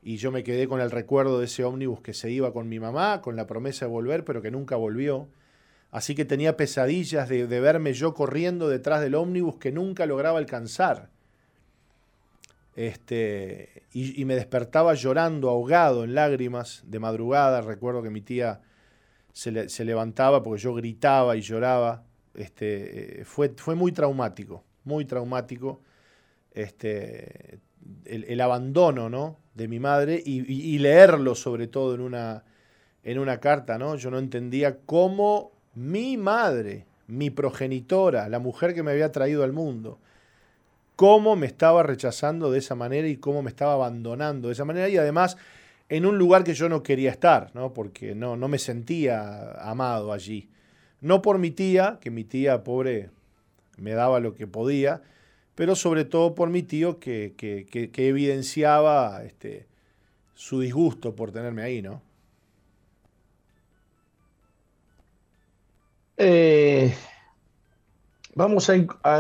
y 0.03 0.16
yo 0.16 0.33
me 0.33 0.43
quedé 0.43 0.66
con 0.66 0.81
el 0.81 0.90
recuerdo 0.90 1.38
de 1.38 1.45
ese 1.45 1.64
ómnibus 1.64 2.01
que 2.01 2.14
se 2.14 2.31
iba 2.31 2.53
con 2.53 2.69
mi 2.69 2.81
mamá, 2.81 3.21
con 3.21 3.37
la 3.37 3.47
promesa 3.47 3.85
de 3.85 3.90
volver, 3.90 4.25
pero 4.25 4.40
que 4.40 4.51
nunca 4.51 4.77
volvió. 4.77 5.29
Así 5.90 6.14
que 6.14 6.25
tenía 6.25 6.57
pesadillas 6.57 7.29
de, 7.29 7.47
verme 7.47 7.93
yo 7.93 8.14
corriendo 8.14 8.69
detrás 8.69 9.01
del 9.01 9.14
ómnibus 9.14 9.57
que 9.57 9.73
nunca 9.73 10.07
lograba 10.07 10.38
alcanzar. 10.38 11.11
Este, 12.77 13.83
y, 13.93 14.25
me 14.25 14.37
despertaba 14.37 14.95
llorando, 14.95 15.51
ahogado 15.51 16.05
en 16.05 16.14
lágrimas, 16.14 16.83
de 16.87 16.99
madrugada. 16.99 17.61
Recuerdo 17.61 18.03
que 18.03 18.11
mi 18.11 18.23
tía 18.23 18.61
se, 19.33 19.85
levantaba 19.85 20.43
porque 20.43 20.62
yo 20.62 20.75
gritaba 20.75 21.37
y 21.37 21.40
lloraba. 21.40 22.05
Este, 22.35 23.23
fue, 23.25 23.51
fue 23.57 23.75
muy 23.75 23.93
traumático, 23.93 24.64
muy 24.85 25.05
traumático. 25.05 25.81
Este, 26.53 27.61
el, 28.05 28.40
abandono 28.40 29.09
¿no? 29.09 29.38
de 29.55 29.69
mi 29.69 29.79
madre 29.79 30.21
y, 30.25 30.79
leerlo 30.79 31.35
sobre 31.35 31.66
todo 31.66 31.95
en 31.95 32.01
una, 32.01 32.45
en 33.03 33.19
una 33.19 33.38
carta. 33.40 33.79
¿no? 33.79 33.97
Yo 33.97 34.11
no 34.11 34.19
entendía 34.19 34.79
cómo 34.87 35.53
mi 35.75 36.16
madre, 36.16 36.87
mi 37.07 37.31
progenitora, 37.31 38.29
la 38.29 38.38
mujer 38.38 38.75
que 38.75 38.83
me 38.83 38.90
había 38.93 39.12
traído 39.12 39.45
al 39.45 39.53
mundo, 39.53 39.99
cómo 40.97 41.37
me 41.37 41.47
estaba 41.47 41.83
rechazando 41.83 42.51
de 42.51 42.59
esa 42.59 42.75
manera 42.75 43.09
y 43.09 43.16
cómo 43.16 43.43
me 43.43 43.51
estaba 43.51 43.75
abandonando 43.75 44.49
de 44.49 44.53
esa 44.53 44.64
manera 44.64 44.88
y 44.88 44.97
además 44.97 45.37
en 45.90 46.07
un 46.07 46.16
lugar 46.18 46.44
que 46.44 46.55
yo 46.55 46.68
no 46.68 46.85
quería 46.85 47.11
estar, 47.11 47.50
¿no? 47.53 47.74
porque 47.74 48.14
no, 48.14 48.37
no 48.37 48.46
me 48.46 48.59
sentía 48.59 49.53
amado 49.61 50.12
allí. 50.12 50.48
No 51.00 51.20
por 51.20 51.38
mi 51.38 51.50
tía, 51.50 51.98
que 52.00 52.11
mi 52.12 52.22
tía 52.22 52.62
pobre 52.62 53.11
me 53.76 53.92
daba 53.92 54.20
lo 54.20 54.35
que 54.35 54.46
podía, 54.46 55.03
pero 55.57 55.74
sobre 55.74 56.05
todo 56.05 56.37
por 56.37 56.48
mi 56.48 56.62
tío 56.62 57.00
que, 57.00 57.35
evidenciaba 57.96 59.24
este, 59.24 59.66
su 60.35 60.61
disgusto 60.61 61.16
por 61.16 61.33
tenerme 61.33 61.62
ahí, 61.62 61.83
¿no? 61.83 62.03
Eh, 66.16 66.94
vamos 68.37 68.70
a, 68.70 68.76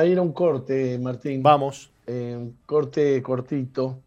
ir 0.06 0.18
a 0.18 0.22
un 0.22 0.32
corte, 0.32 0.98
Martín. 1.00 1.42
Vamos. 1.42 1.90
Eh, 2.06 2.36
un 2.38 2.58
corte 2.64 3.20
cortito, 3.22 4.02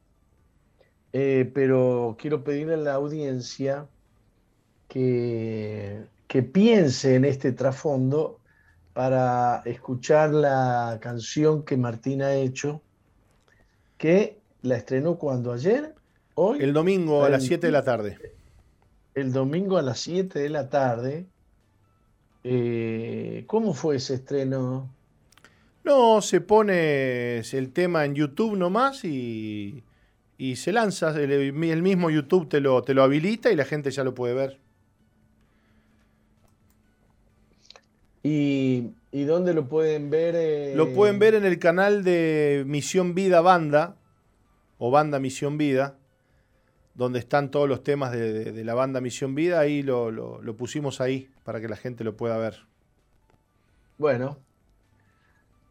eh, 1.13 1.49
pero 1.54 2.17
quiero 2.19 2.43
pedirle 2.43 2.73
a 2.73 2.78
la 2.78 2.93
audiencia 2.95 3.88
que, 4.88 6.06
que 6.28 6.41
piense 6.41 7.15
en 7.15 7.26
este 7.26 7.52
trasfondo 7.52 8.39
para 8.93 9.62
escuchar 9.65 10.32
la 10.32 10.97
canción 11.02 11.63
que 11.63 11.78
Martín 11.78 12.23
ha 12.23 12.34
hecho, 12.34 12.82
que 13.97 14.39
la 14.63 14.76
estrenó 14.76 15.17
cuando 15.17 15.52
ayer, 15.54 15.93
hoy. 16.34 16.60
El 16.62 16.73
domingo 16.73 17.23
a 17.23 17.30
las 17.30 17.43
7 17.43 17.67
de 17.67 17.71
la 17.71 17.84
tarde. 17.84 18.17
El 19.13 19.32
domingo 19.32 19.78
a 19.78 19.84
las 19.84 19.99
7 19.99 20.39
de 20.39 20.49
la 20.49 20.69
tarde. 20.69 21.28
Eh, 22.43 23.43
¿Cómo 23.47 23.73
fue 23.73 23.97
ese 23.97 24.15
estreno? 24.15 24.89
No, 25.84 26.21
se 26.21 26.41
pone 26.41 27.39
el 27.39 27.71
tema 27.71 28.06
en 28.06 28.15
YouTube 28.15 28.58
nomás 28.58 29.04
y, 29.06 29.84
y 30.38 30.56
se 30.56 30.72
lanza. 30.72 31.10
El, 31.19 31.32
el, 31.32 31.82
mismo 31.82 32.10
YouTube 32.10 32.50
te 32.50 32.60
lo, 32.60 32.82
te 32.84 32.93
lo 32.93 33.04
habilita 33.04 33.52
y 33.52 33.56
la 33.56 33.65
gente 33.65 33.91
ya 33.91 34.04
lo 34.04 34.13
puede 34.13 34.34
ver. 34.34 34.60
¿Y, 38.24 38.93
dónde 39.12 39.54
lo 39.54 39.67
pueden 39.67 40.10
ver? 40.10 40.36
Eh? 40.38 40.74
Lo 40.76 40.93
pueden 40.93 41.19
ver 41.19 41.36
en 41.36 41.46
el 41.46 41.60
canal 41.60 42.04
de 42.04 42.63
Misión 42.65 43.13
Vida 43.13 43.41
Banda, 43.41 43.98
o 44.78 44.91
Banda 44.91 45.19
Misión 45.19 45.58
Vida, 45.58 45.98
donde 46.96 47.19
están 47.19 47.52
todos 47.52 47.67
los 47.67 47.84
temas 47.84 48.12
de, 48.12 48.63
la 48.63 48.74
banda 48.74 49.02
Misión 49.02 49.36
Vida. 49.36 49.60
Ahí 49.60 49.84
lo, 49.84 50.41
pusimos 50.58 51.02
ahí 51.02 51.30
para 51.43 51.60
que 51.60 51.67
la 51.67 51.76
gente 51.76 52.04
lo 52.04 52.15
pueda 52.15 52.38
ver. 52.38 52.65
Bueno, 53.98 54.38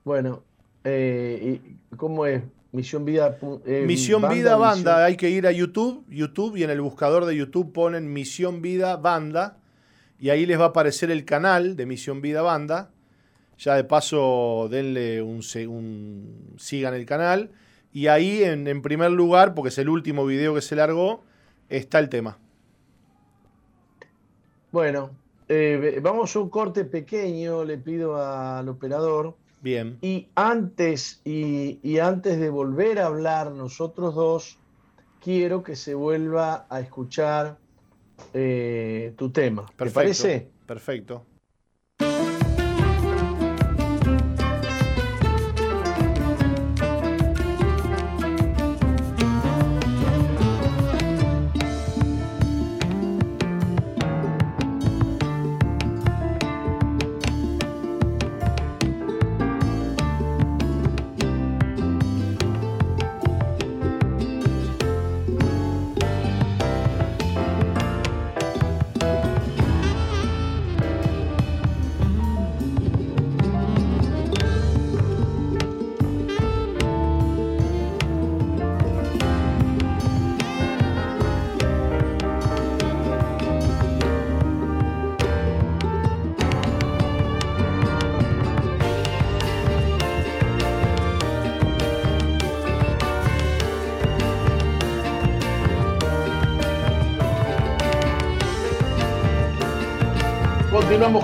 bueno, 0.05 0.42
eh, 0.85 1.61
¿y 1.64 1.96
¿cómo 1.96 2.27
es? 2.27 2.42
Misión 2.73 3.05
Vida. 3.05 3.39
Eh, 3.67 3.85
Misión 3.87 4.29
Vida 4.31 4.57
Banda, 4.57 5.05
hay 5.05 5.17
que 5.17 5.29
ir 5.29 5.47
a 5.47 5.53
YouTube, 5.53 6.05
YouTube 6.09 6.57
y 6.57 6.65
en 6.65 6.71
el 6.71 6.81
buscador 6.81 7.27
de 7.27 7.37
YouTube 7.37 7.73
ponen 7.73 8.13
Misión 8.13 8.63
Vida 8.63 8.97
Banda 8.97 9.59
y 10.19 10.31
ahí 10.31 10.47
les 10.47 10.59
va 10.59 10.65
a 10.65 10.69
aparecer 10.69 11.11
el 11.11 11.25
canal 11.27 11.77
de 11.77 11.85
Misión 11.85 12.23
Vida 12.23 12.41
Banda. 12.43 12.91
Ya 13.59 13.75
de 13.75 13.85
paso 13.85 14.69
denle 14.71 15.21
un, 15.21 15.43
sigan 15.43 16.95
el 16.95 17.05
canal. 17.05 17.51
Y 17.93 18.07
ahí 18.07 18.43
en, 18.43 18.81
primer 18.81 19.11
lugar, 19.11 19.55
porque 19.55 19.69
es 19.69 19.79
el 19.79 19.91
último 19.91 20.25
video 20.25 20.55
que 20.55 20.63
se 20.63 20.75
largó, 20.75 21.25
está 21.69 21.99
el 21.99 22.09
tema. 22.09 22.39
Bueno, 24.71 25.11
eh, 25.49 26.01
vamos 26.01 26.35
a 26.35 26.39
un 26.39 26.49
corte 26.49 26.85
pequeño, 26.87 27.65
le 27.65 27.77
pido 27.77 28.17
al 28.17 28.69
operador. 28.69 29.37
Bien. 29.62 29.96
Y 30.03 30.29
antes, 30.35 31.20
y, 31.25 31.79
y 31.83 31.98
antes 32.01 32.38
de 32.38 32.51
volver 32.51 32.98
a 32.98 33.07
hablar 33.07 33.53
nosotros 33.53 34.14
dos, 34.14 34.59
quiero 35.22 35.62
que 35.62 35.77
se 35.77 35.94
vuelva 35.94 36.66
a 36.68 36.81
escuchar 36.81 37.57
eh, 38.35 39.14
tu 39.16 39.31
tema. 39.31 39.66
¿Te 39.77 39.90
parece? 39.90 40.51
Perfecto. 40.66 41.25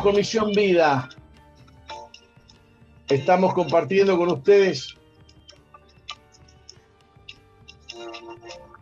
Continuamos 0.09 0.13
con 0.13 0.17
Misión 0.17 0.53
Vida. 0.53 1.09
Estamos 3.09 3.53
compartiendo 3.53 4.17
con 4.17 4.31
ustedes. 4.31 4.95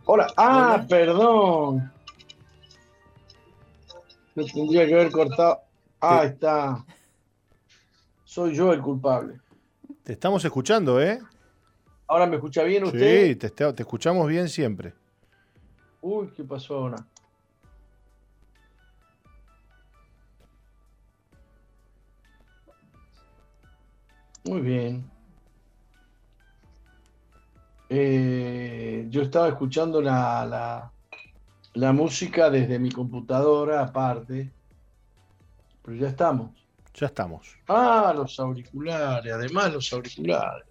Hola. 0.05 0.27
Ah, 0.37 0.85
perdón. 0.87 1.91
Yo 4.35 4.45
tendría 4.45 4.85
que 4.85 4.93
haber 4.93 5.11
cortado. 5.11 5.59
Ah, 5.99 6.23
está. 6.23 6.85
Soy 8.23 8.55
yo 8.55 8.71
el 8.71 8.81
culpable. 8.81 9.39
Te 10.03 10.13
estamos 10.13 10.45
escuchando, 10.45 11.01
¿eh? 11.01 11.19
¿Ahora 12.07 12.25
me 12.25 12.35
escucha 12.37 12.63
bien 12.63 12.85
usted? 12.85 13.27
Sí, 13.27 13.35
te, 13.35 13.49
te 13.49 13.83
escuchamos 13.83 14.27
bien 14.27 14.47
siempre. 14.47 14.93
Uy, 16.01 16.29
¿qué 16.35 16.43
pasó 16.43 16.75
ahora? 16.75 17.05
Muy 24.47 24.61
bien. 24.61 25.11
Eh, 27.89 29.05
yo 29.09 29.21
estaba 29.21 29.49
escuchando 29.49 30.01
la, 30.01 30.91
la, 31.73 31.93
música 31.93 32.49
desde 32.49 32.79
mi 32.79 32.89
computadora 32.89 33.81
aparte, 33.81 34.51
pero 35.83 35.97
ya 35.97 36.07
estamos. 36.07 36.51
Ya 36.93 37.07
estamos. 37.07 37.57
Ah, 37.67 38.13
los 38.15 38.39
auriculares, 38.39 39.33
además 39.33 39.73
los 39.73 39.91
auriculares. 39.91 40.65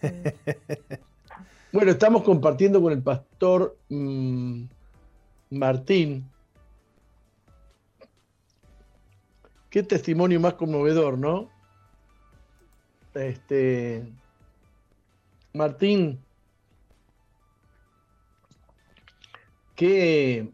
bueno, 1.72 1.90
estamos 1.90 2.22
compartiendo 2.22 2.80
con 2.80 2.92
el 2.92 3.02
pastor 3.02 3.76
mm, 3.90 4.64
Martín. 5.50 6.30
Qué 9.68 9.82
testimonio 9.82 10.40
más 10.40 10.54
conmovedor, 10.54 11.18
¿no? 11.18 11.53
Este, 13.14 14.04
Martín, 15.52 16.18
qué, 19.76 20.50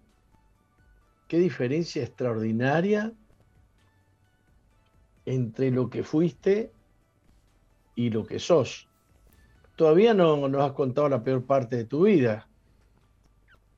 qué 1.26 1.38
diferencia 1.38 2.02
extraordinaria 2.02 3.12
entre 5.24 5.70
lo 5.70 5.88
que 5.88 6.02
fuiste 6.02 6.72
y 7.94 8.10
lo 8.10 8.26
que 8.26 8.38
sos. 8.38 8.88
Todavía 9.76 10.12
no 10.12 10.48
nos 10.48 10.62
has 10.62 10.72
contado 10.72 11.08
la 11.08 11.22
peor 11.22 11.44
parte 11.44 11.76
de 11.76 11.84
tu 11.84 12.04
vida. 12.04 12.46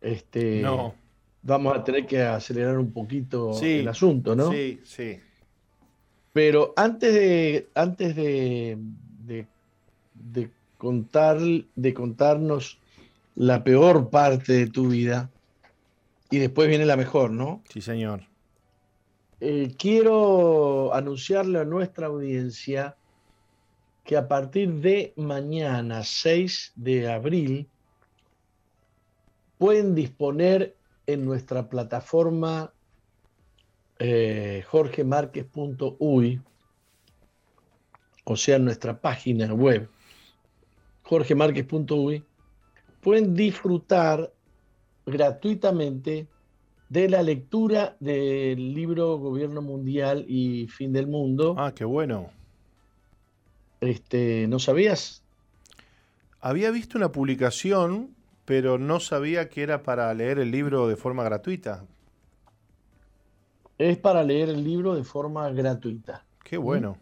Este, 0.01 0.61
no. 0.61 0.95
Vamos 1.43 1.77
a 1.77 1.83
tener 1.83 2.07
que 2.07 2.23
acelerar 2.23 2.79
un 2.79 2.93
poquito 2.93 3.61
el 3.61 3.87
asunto, 3.89 4.37
¿no? 4.37 4.51
Sí, 4.51 4.81
sí. 4.85 5.21
Pero 6.33 6.73
antes 6.77 7.13
de, 7.13 7.69
antes 7.75 8.17
de, 8.17 8.79
de, 10.15 10.51
contar, 10.79 11.39
de 11.39 11.95
contarnos 11.95 12.79
la 13.35 13.63
peor 13.65 14.11
parte 14.11 14.53
de 14.53 14.67
tu 14.67 14.89
vida, 14.89 15.31
y 16.31 16.39
después 16.39 16.69
viene 16.69 16.87
la 16.87 16.97
mejor, 16.97 17.31
¿no? 17.31 17.63
Sí, 17.69 17.83
señor. 17.83 18.23
Eh, 19.41 19.75
quiero 19.79 20.95
anunciarle 20.95 21.59
a 21.59 21.65
nuestra 21.65 22.07
audiencia 22.07 22.97
que 24.05 24.17
a 24.17 24.29
partir 24.29 24.73
de 24.75 25.13
mañana, 25.17 26.03
6 26.03 26.73
de 26.77 27.11
abril, 27.13 27.69
pueden 29.59 29.95
disponer 29.95 30.75
en 31.07 31.25
nuestra 31.25 31.69
plataforma 31.69 32.72
eh, 34.05 34.65
jorgemarquez.uy, 34.67 36.41
o 38.25 38.37
sea, 38.37 38.59
nuestra 38.59 39.01
página 39.01 39.55
web, 39.55 39.89
jorgemarquez.uy, 41.05 42.25
pueden 43.01 43.35
disfrutar 43.35 44.33
gratuitamente 45.07 46.27
de 46.89 47.09
la 47.09 47.23
lectura 47.23 47.97
del 48.01 48.75
libro 48.75 49.19
Gobierno 49.19 49.63
Mundial 49.63 50.25
y 50.27 50.67
Fin 50.67 50.93
del 50.93 51.07
Mundo. 51.07 51.55
Ah, 51.57 51.73
qué 51.73 51.85
bueno. 51.85 52.31
Este, 53.81 54.49
¿No 54.49 54.59
sabías? 54.59 55.23
Había 56.41 56.73
visto 56.73 56.99
una 56.99 57.13
publicación, 57.13 58.17
pero 58.47 58.79
no 58.79 58.99
sabía 58.99 59.49
que 59.49 59.63
era 59.63 59.85
para 59.85 60.13
leer 60.13 60.41
el 60.41 60.51
libro 60.51 60.89
de 60.89 60.97
forma 60.97 61.23
gratuita. 61.23 61.87
Es 63.83 63.99
para 63.99 64.23
leer 64.23 64.49
el 64.49 64.63
libro 64.63 64.95
de 64.95 65.03
forma 65.03 65.51
gratuita. 65.51 66.25
Qué 66.45 66.57
bueno. 66.57 66.99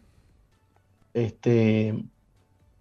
Este, 1.12 1.94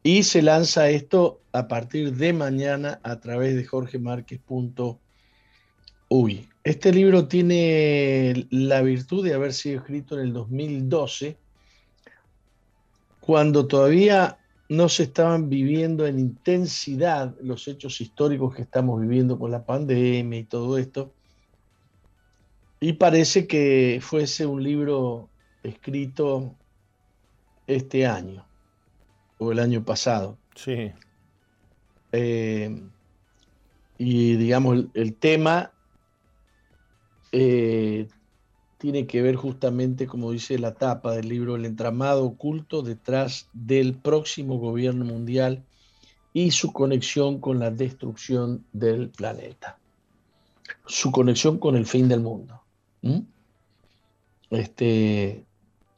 y 0.03 0.23
se 0.23 0.41
lanza 0.41 0.89
esto 0.89 1.41
a 1.51 1.67
partir 1.67 2.15
de 2.15 2.31
mañana 2.31 3.01
a 3.03 3.19
través 3.19 3.57
de 3.57 3.65
jorgemarquez.uy. 3.65 6.47
Este 6.63 6.93
libro 6.93 7.27
tiene 7.27 8.47
la 8.51 8.81
virtud 8.83 9.25
de 9.25 9.33
haber 9.33 9.51
sido 9.51 9.79
escrito 9.79 10.17
en 10.17 10.27
el 10.27 10.31
2012, 10.31 11.35
cuando 13.19 13.67
todavía 13.67 14.37
no 14.69 14.87
se 14.87 15.03
estaban 15.03 15.49
viviendo 15.49 16.07
en 16.07 16.19
intensidad 16.19 17.35
los 17.41 17.67
hechos 17.67 17.99
históricos 17.99 18.55
que 18.55 18.61
estamos 18.61 19.01
viviendo 19.01 19.37
con 19.37 19.51
la 19.51 19.65
pandemia 19.65 20.39
y 20.39 20.45
todo 20.45 20.77
esto. 20.77 21.11
Y 22.79 22.93
parece 22.93 23.47
que 23.47 23.99
fuese 24.01 24.45
un 24.45 24.63
libro 24.63 25.29
escrito 25.63 26.55
este 27.67 28.05
año 28.05 28.45
o 29.37 29.51
el 29.51 29.59
año 29.59 29.83
pasado. 29.83 30.37
Sí. 30.55 30.91
Eh, 32.11 32.81
y 33.97 34.35
digamos, 34.37 34.85
el, 34.93 35.13
tema 35.15 35.73
eh, 37.31 38.07
tiene 38.77 39.05
que 39.07 39.21
ver 39.21 39.35
justamente, 39.35 40.07
como 40.07 40.31
dice 40.31 40.57
la 40.57 40.73
tapa 40.73 41.13
del 41.13 41.27
libro, 41.27 41.57
el 41.57 41.65
entramado 41.65 42.23
oculto 42.23 42.81
detrás 42.81 43.49
del 43.53 43.93
próximo 43.95 44.57
gobierno 44.57 45.03
mundial 45.03 45.65
y 46.33 46.51
su 46.51 46.71
conexión 46.71 47.39
con 47.39 47.59
la 47.59 47.71
destrucción 47.71 48.65
del 48.71 49.09
planeta, 49.09 49.77
su 50.85 51.11
conexión 51.11 51.57
con 51.57 51.75
el 51.75 51.85
fin 51.85 52.07
del 52.07 52.21
mundo. 52.21 52.58
¿Mm? 53.01 53.19
Este, 54.49 55.45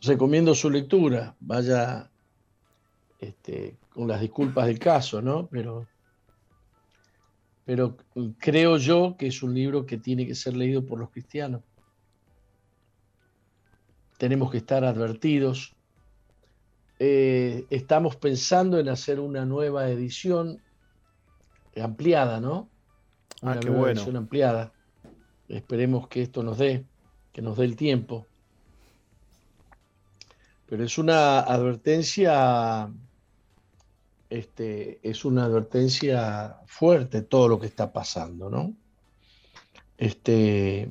recomiendo 0.02 0.54
su 0.56 0.70
lectura, 0.70 1.36
vaya 1.40 2.10
este, 3.20 3.78
con 3.94 4.08
las 4.08 4.22
disculpas 4.22 4.68
del 4.68 4.80
caso, 4.80 5.22
¿no? 5.22 5.48
Pero, 5.48 5.88
pero 7.66 7.98
creo 8.40 8.78
yo 8.78 9.16
que 9.18 9.28
es 9.28 9.44
un 9.44 9.54
libro 9.54 9.86
que 9.86 9.98
tiene 9.98 10.26
que 10.26 10.36
ser 10.36 10.56
leído 10.58 10.86
por 10.86 11.00
los 11.00 11.12
cristianos. 11.12 11.62
Tenemos 14.18 14.52
que 14.52 14.58
estar 14.58 14.84
advertidos. 14.84 15.76
Eh, 17.00 17.66
estamos 17.70 18.16
pensando 18.16 18.80
en 18.80 18.90
hacer 18.90 19.20
una 19.20 19.46
nueva 19.46 19.90
edición 19.90 20.62
ampliada, 21.82 22.40
¿no? 22.40 22.70
Ah, 23.42 23.58
qué 23.60 23.70
bueno. 23.70 23.88
edición 23.88 24.18
ampliada. 24.18 24.74
Esperemos 25.48 26.08
que 26.08 26.22
esto 26.22 26.44
nos 26.44 26.58
dé 26.58 26.86
que 27.32 27.42
nos 27.42 27.58
dé 27.58 27.66
el 27.66 27.76
tiempo. 27.76 28.28
Pero 30.68 30.84
es 30.84 30.98
una 30.98 31.42
advertencia, 31.42 32.90
este, 34.30 35.00
es 35.04 35.26
una 35.26 35.46
advertencia 35.46 36.58
fuerte 36.66 37.22
todo 37.22 37.50
lo 37.50 37.60
que 37.60 37.68
está 37.68 37.92
pasando, 37.92 38.50
¿no? 38.50 38.74
Este, 39.98 40.90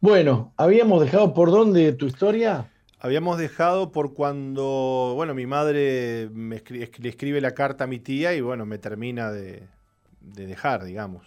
bueno, 0.00 0.52
habíamos 0.56 1.00
dejado 1.00 1.32
por 1.34 1.50
dónde 1.50 1.92
tu 1.92 2.06
historia. 2.06 2.70
Habíamos 2.98 3.38
dejado 3.38 3.92
por 3.92 4.14
cuando, 4.14 5.12
bueno, 5.14 5.34
mi 5.34 5.46
madre 5.46 6.28
me 6.32 6.56
escribe, 6.56 6.90
le 6.98 7.08
escribe 7.08 7.40
la 7.40 7.54
carta 7.54 7.84
a 7.84 7.86
mi 7.86 8.00
tía 8.00 8.34
y 8.34 8.40
bueno, 8.40 8.66
me 8.66 8.78
termina 8.78 9.30
de, 9.30 9.62
de 10.20 10.46
dejar, 10.46 10.84
digamos. 10.84 11.24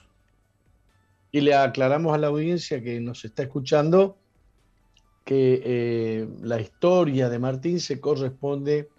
Y 1.32 1.42
le 1.42 1.56
aclaramos 1.56 2.14
a 2.14 2.18
la 2.18 2.28
audiencia 2.28 2.84
que 2.84 3.00
nos 3.00 3.24
está 3.24 3.44
escuchando 3.44 4.18
que 5.30 5.62
eh, 5.64 6.28
la 6.42 6.60
historia 6.60 7.30
de 7.30 7.38
Martín 7.38 7.80
se 7.80 8.00
corresponde 8.02 8.90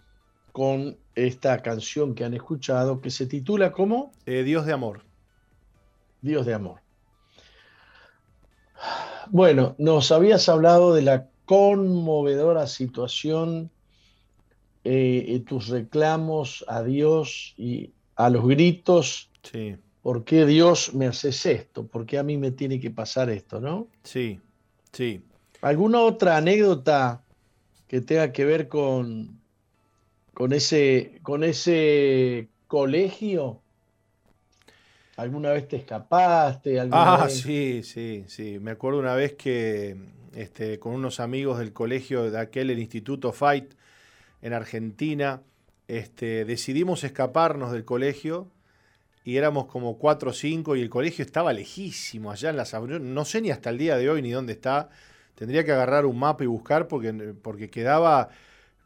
con 0.53 0.97
esta 1.17 1.61
canción 1.61 2.15
que 2.15 2.23
han 2.23 2.35
escuchado 2.35 3.01
que 3.01 3.11
se 3.11 3.27
titula 3.27 3.73
¿cómo? 3.73 4.13
Eh, 4.27 4.45
Dios 4.45 4.65
de 4.65 4.73
Amor. 4.73 5.03
Dios 6.23 6.47
de 6.47 6.55
Amor. 6.55 6.83
Bueno, 9.31 9.75
nos 9.79 10.13
habías 10.13 10.49
hablado 10.49 10.95
de 10.95 11.03
la 11.03 11.27
conmovedora 11.47 12.69
situación, 12.69 13.73
eh, 14.85 15.43
tus 15.49 15.67
reclamos 15.67 16.65
a 16.69 16.85
Dios 16.85 17.55
y 17.57 17.91
a 18.15 18.31
los 18.31 18.47
gritos. 18.47 19.33
Sí. 19.43 19.75
¿Por 20.01 20.23
qué 20.23 20.47
Dios 20.47 20.95
me 20.95 21.09
haces 21.09 21.45
esto? 21.45 21.89
¿Por 21.89 22.07
qué 22.07 22.19
a 22.19 22.23
mí 22.23 22.37
me 22.37 22.53
tiene 22.53 22.79
que 22.79 22.93
pasar 22.93 23.31
esto, 23.31 23.61
no? 23.61 23.89
Sí, 24.05 24.39
sí. 24.93 25.25
¿Alguna 25.61 26.01
otra 26.01 26.37
anécdota 26.37 27.23
que 27.87 28.01
tenga 28.01 28.33
que 28.33 28.45
ver 28.45 28.69
con, 28.69 29.41
con, 30.33 30.53
ese, 30.53 31.19
con 31.23 31.45
ese 31.45 32.49
colegio? 32.67 33.61
¿Alguna 35.17 35.51
vez 35.51 35.69
te 35.69 35.77
escapaste? 35.77 36.81
ah, 36.93 37.29
sí, 37.29 37.83
sí, 37.83 38.25
sí. 38.27 38.59
Me 38.59 38.71
acuerdo 38.71 39.01
una 39.01 39.15
vez 39.15 39.35
que 39.35 39.97
este, 40.35 40.79
con 40.79 40.95
unos 40.95 41.21
amigos 41.21 41.59
del 41.59 41.73
colegio 41.73 42.31
de 42.31 42.39
aquel, 42.39 42.71
el 42.71 42.79
Instituto 42.79 43.33
Fight 43.33 43.75
en 44.41 44.55
Argentina, 44.55 45.43
este, 45.89 46.45
decidimos 46.45 47.05
escaparnos 47.05 47.73
del 47.73 47.85
colegio 47.85 48.49
y 49.25 49.37
éramos 49.37 49.67
como 49.67 49.99
cuatro 49.99 50.31
o 50.31 50.33
cinco 50.33 50.77
y 50.77 50.81
el 50.81 50.89
colegio 50.89 51.25
estaba 51.25 51.53
lejísimo 51.53 52.31
allá 52.31 52.51
en 52.51 52.57
las 52.57 52.73
no 52.73 53.25
sé 53.25 53.43
ni 53.43 53.51
hasta 53.51 53.71
el 53.71 53.77
día 53.77 53.97
de 53.97 54.09
hoy 54.09 54.23
ni 54.23 54.31
dónde 54.31 54.53
está 54.53 54.89
tendría 55.41 55.65
que 55.65 55.73
agarrar 55.73 56.05
un 56.05 56.19
mapa 56.19 56.45
y 56.45 56.47
buscar 56.47 56.87
porque, 56.87 57.15
porque 57.41 57.71
quedaba 57.71 58.29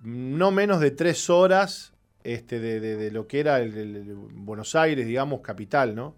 no 0.05 0.53
menos 0.53 0.79
de 0.79 0.93
tres 0.93 1.29
horas 1.29 1.95
este, 2.23 2.61
de, 2.61 3.11
lo 3.11 3.27
que 3.27 3.41
era 3.41 3.59
el, 3.59 4.15
Buenos 4.35 4.77
Aires 4.77 5.05
digamos 5.05 5.41
capital 5.41 5.97
no 5.97 6.15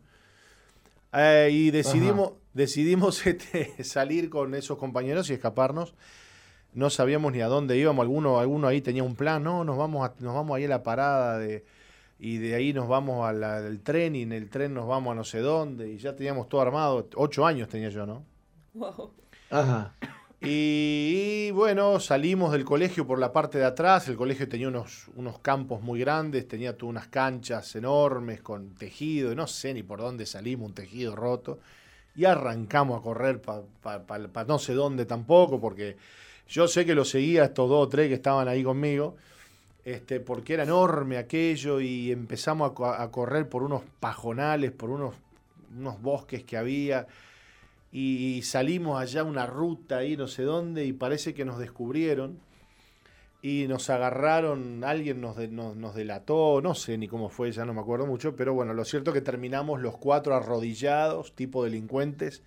eh, 1.14 1.48
y 1.50 1.70
decidimos 1.70 2.32
decidimos 2.52 3.26
este, 3.26 3.82
salir 3.82 4.28
con 4.28 4.54
esos 4.54 4.76
compañeros 4.76 5.30
y 5.30 5.32
escaparnos 5.32 5.94
no 6.74 6.90
sabíamos 6.90 7.32
ni 7.32 7.40
a 7.40 7.46
dónde 7.46 7.78
íbamos 7.78 8.02
alguno 8.02 8.38
alguno 8.38 8.68
ahí 8.68 8.82
tenía 8.82 9.04
un 9.04 9.16
plan 9.16 9.42
no 9.42 9.64
nos 9.64 9.78
vamos 9.78 10.10
nos 10.20 10.34
vamos 10.34 10.54
ahí 10.54 10.66
a 10.66 10.68
la 10.68 10.82
parada 10.82 11.38
de 11.38 11.64
y 12.18 12.36
de 12.36 12.54
ahí 12.56 12.74
nos 12.74 12.88
vamos 12.88 13.26
al 13.26 13.80
tren 13.80 14.16
y 14.16 14.22
en 14.22 14.32
el 14.32 14.50
tren 14.50 14.74
nos 14.74 14.86
vamos 14.86 15.12
a 15.12 15.14
no 15.14 15.24
sé 15.24 15.38
dónde 15.38 15.92
y 15.92 15.96
ya 15.96 16.14
teníamos 16.14 16.48
todo 16.50 16.60
armado. 16.60 17.08
Ocho 17.14 17.46
años 17.46 17.68
tenía 17.68 17.88
yo, 17.88 18.04
¿no? 18.04 18.22
Wow. 18.74 19.12
Ajá. 19.50 19.94
Y, 20.40 21.50
bueno, 21.52 21.98
salimos 21.98 22.52
del 22.52 22.64
colegio 22.64 23.06
por 23.06 23.18
la 23.18 23.32
parte 23.32 23.58
de 23.58 23.64
atrás. 23.64 24.08
El 24.08 24.16
colegio 24.16 24.48
tenía 24.48 24.68
unos, 24.68 25.08
unos 25.16 25.38
campos 25.38 25.82
muy 25.82 26.00
grandes, 26.00 26.46
tenía 26.46 26.76
unas 26.82 27.08
canchas 27.08 27.74
enormes 27.74 28.42
con 28.42 28.74
tejido. 28.74 29.34
No 29.34 29.46
sé 29.46 29.74
ni 29.74 29.82
por 29.82 30.00
dónde 30.00 30.26
salimos, 30.26 30.68
un 30.68 30.74
tejido 30.74 31.16
roto. 31.16 31.58
Y 32.14 32.24
arrancamos 32.24 33.00
a 33.00 33.02
correr 33.02 33.40
para 33.40 34.44
no 34.46 34.58
sé 34.58 34.74
dónde 34.74 35.06
tampoco, 35.06 35.60
porque 35.60 35.96
yo 36.48 36.68
sé 36.68 36.86
que 36.86 36.94
lo 36.94 37.04
seguía 37.04 37.44
estos 37.44 37.68
dos 37.68 37.86
o 37.86 37.88
tres 37.88 38.08
que 38.08 38.14
estaban 38.14 38.48
ahí 38.48 38.62
conmigo 38.62 39.16
este, 39.86 40.18
porque 40.18 40.54
era 40.54 40.64
enorme 40.64 41.16
aquello 41.16 41.80
y 41.80 42.10
empezamos 42.10 42.72
a, 42.82 43.08
correr 43.12 43.48
por 43.48 43.62
unos 43.62 43.82
pajonales, 44.00 44.72
por 44.72 44.90
unos, 44.90 45.14
unos 45.78 46.02
bosques 46.02 46.42
que 46.42 46.56
había 46.56 47.06
y 47.98 48.42
salimos 48.42 49.00
allá 49.00 49.24
una 49.24 49.46
ruta 49.46 49.98
ahí 49.98 50.16
no 50.16 50.28
sé 50.28 50.42
dónde 50.42 50.84
y 50.84 50.92
parece 50.92 51.32
que 51.32 51.46
nos 51.46 51.58
descubrieron 51.58 52.38
y 53.42 53.66
nos 53.68 53.90
agarraron, 53.90 54.82
alguien 54.82 55.20
nos, 55.20 55.36
nos, 55.50 55.94
delató, 55.94 56.60
no 56.60 56.74
sé 56.74 56.98
ni 56.98 57.06
cómo 57.06 57.28
fue, 57.28 57.52
ya 57.52 57.64
no 57.64 57.74
me 57.74 57.80
acuerdo 57.80 58.04
mucho, 58.04 58.34
pero 58.34 58.54
bueno, 58.54 58.74
lo 58.74 58.84
cierto 58.84 59.10
es 59.10 59.14
que 59.14 59.20
terminamos 59.20 59.80
los 59.80 59.96
cuatro 59.98 60.34
arrodillados, 60.34 61.32
tipo 61.34 61.62
delincuentes, 61.62 62.42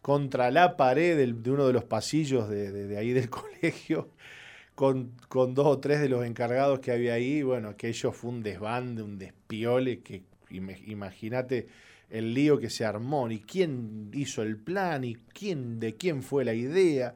contra 0.00 0.50
la 0.50 0.76
pared 0.78 1.16
de 1.18 1.50
uno 1.50 1.66
de 1.66 1.74
los 1.74 1.84
pasillos 1.84 2.48
de 2.48 2.96
ahí 2.96 3.12
del 3.12 3.28
colegio 3.30 4.08
con, 4.74 5.12
dos 5.54 5.66
o 5.66 5.78
tres 5.78 6.00
de 6.00 6.08
los 6.08 6.24
encargados 6.24 6.80
que 6.80 6.92
había 6.92 7.14
ahí, 7.14 7.42
bueno, 7.42 7.68
aquello 7.68 8.12
fue 8.12 8.30
un 8.30 8.42
desbande, 8.42 9.02
un 9.02 9.18
despiole, 9.18 10.00
que 10.00 10.22
imagínate 10.50 11.68
el 12.12 12.34
lío 12.34 12.58
que 12.58 12.70
se 12.70 12.84
armó, 12.84 13.30
y 13.30 13.40
quién 13.40 14.10
hizo 14.12 14.42
el 14.42 14.58
plan, 14.58 15.02
y 15.02 15.14
quién, 15.14 15.80
de 15.80 15.96
quién 15.96 16.22
fue 16.22 16.44
la 16.44 16.54
idea. 16.54 17.14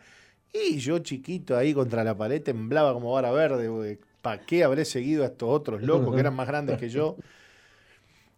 Y 0.52 0.78
yo 0.78 0.98
chiquito 1.00 1.56
ahí 1.56 1.74
contra 1.74 2.02
la 2.02 2.16
pared 2.16 2.42
temblaba 2.42 2.94
como 2.94 3.12
vara 3.12 3.30
verde, 3.30 3.98
¿para 4.22 4.40
qué 4.40 4.64
habré 4.64 4.84
seguido 4.84 5.22
a 5.22 5.26
estos 5.26 5.50
otros 5.50 5.82
locos 5.82 6.14
que 6.14 6.20
eran 6.20 6.34
más 6.34 6.48
grandes 6.48 6.78
que 6.78 6.88
yo? 6.88 7.16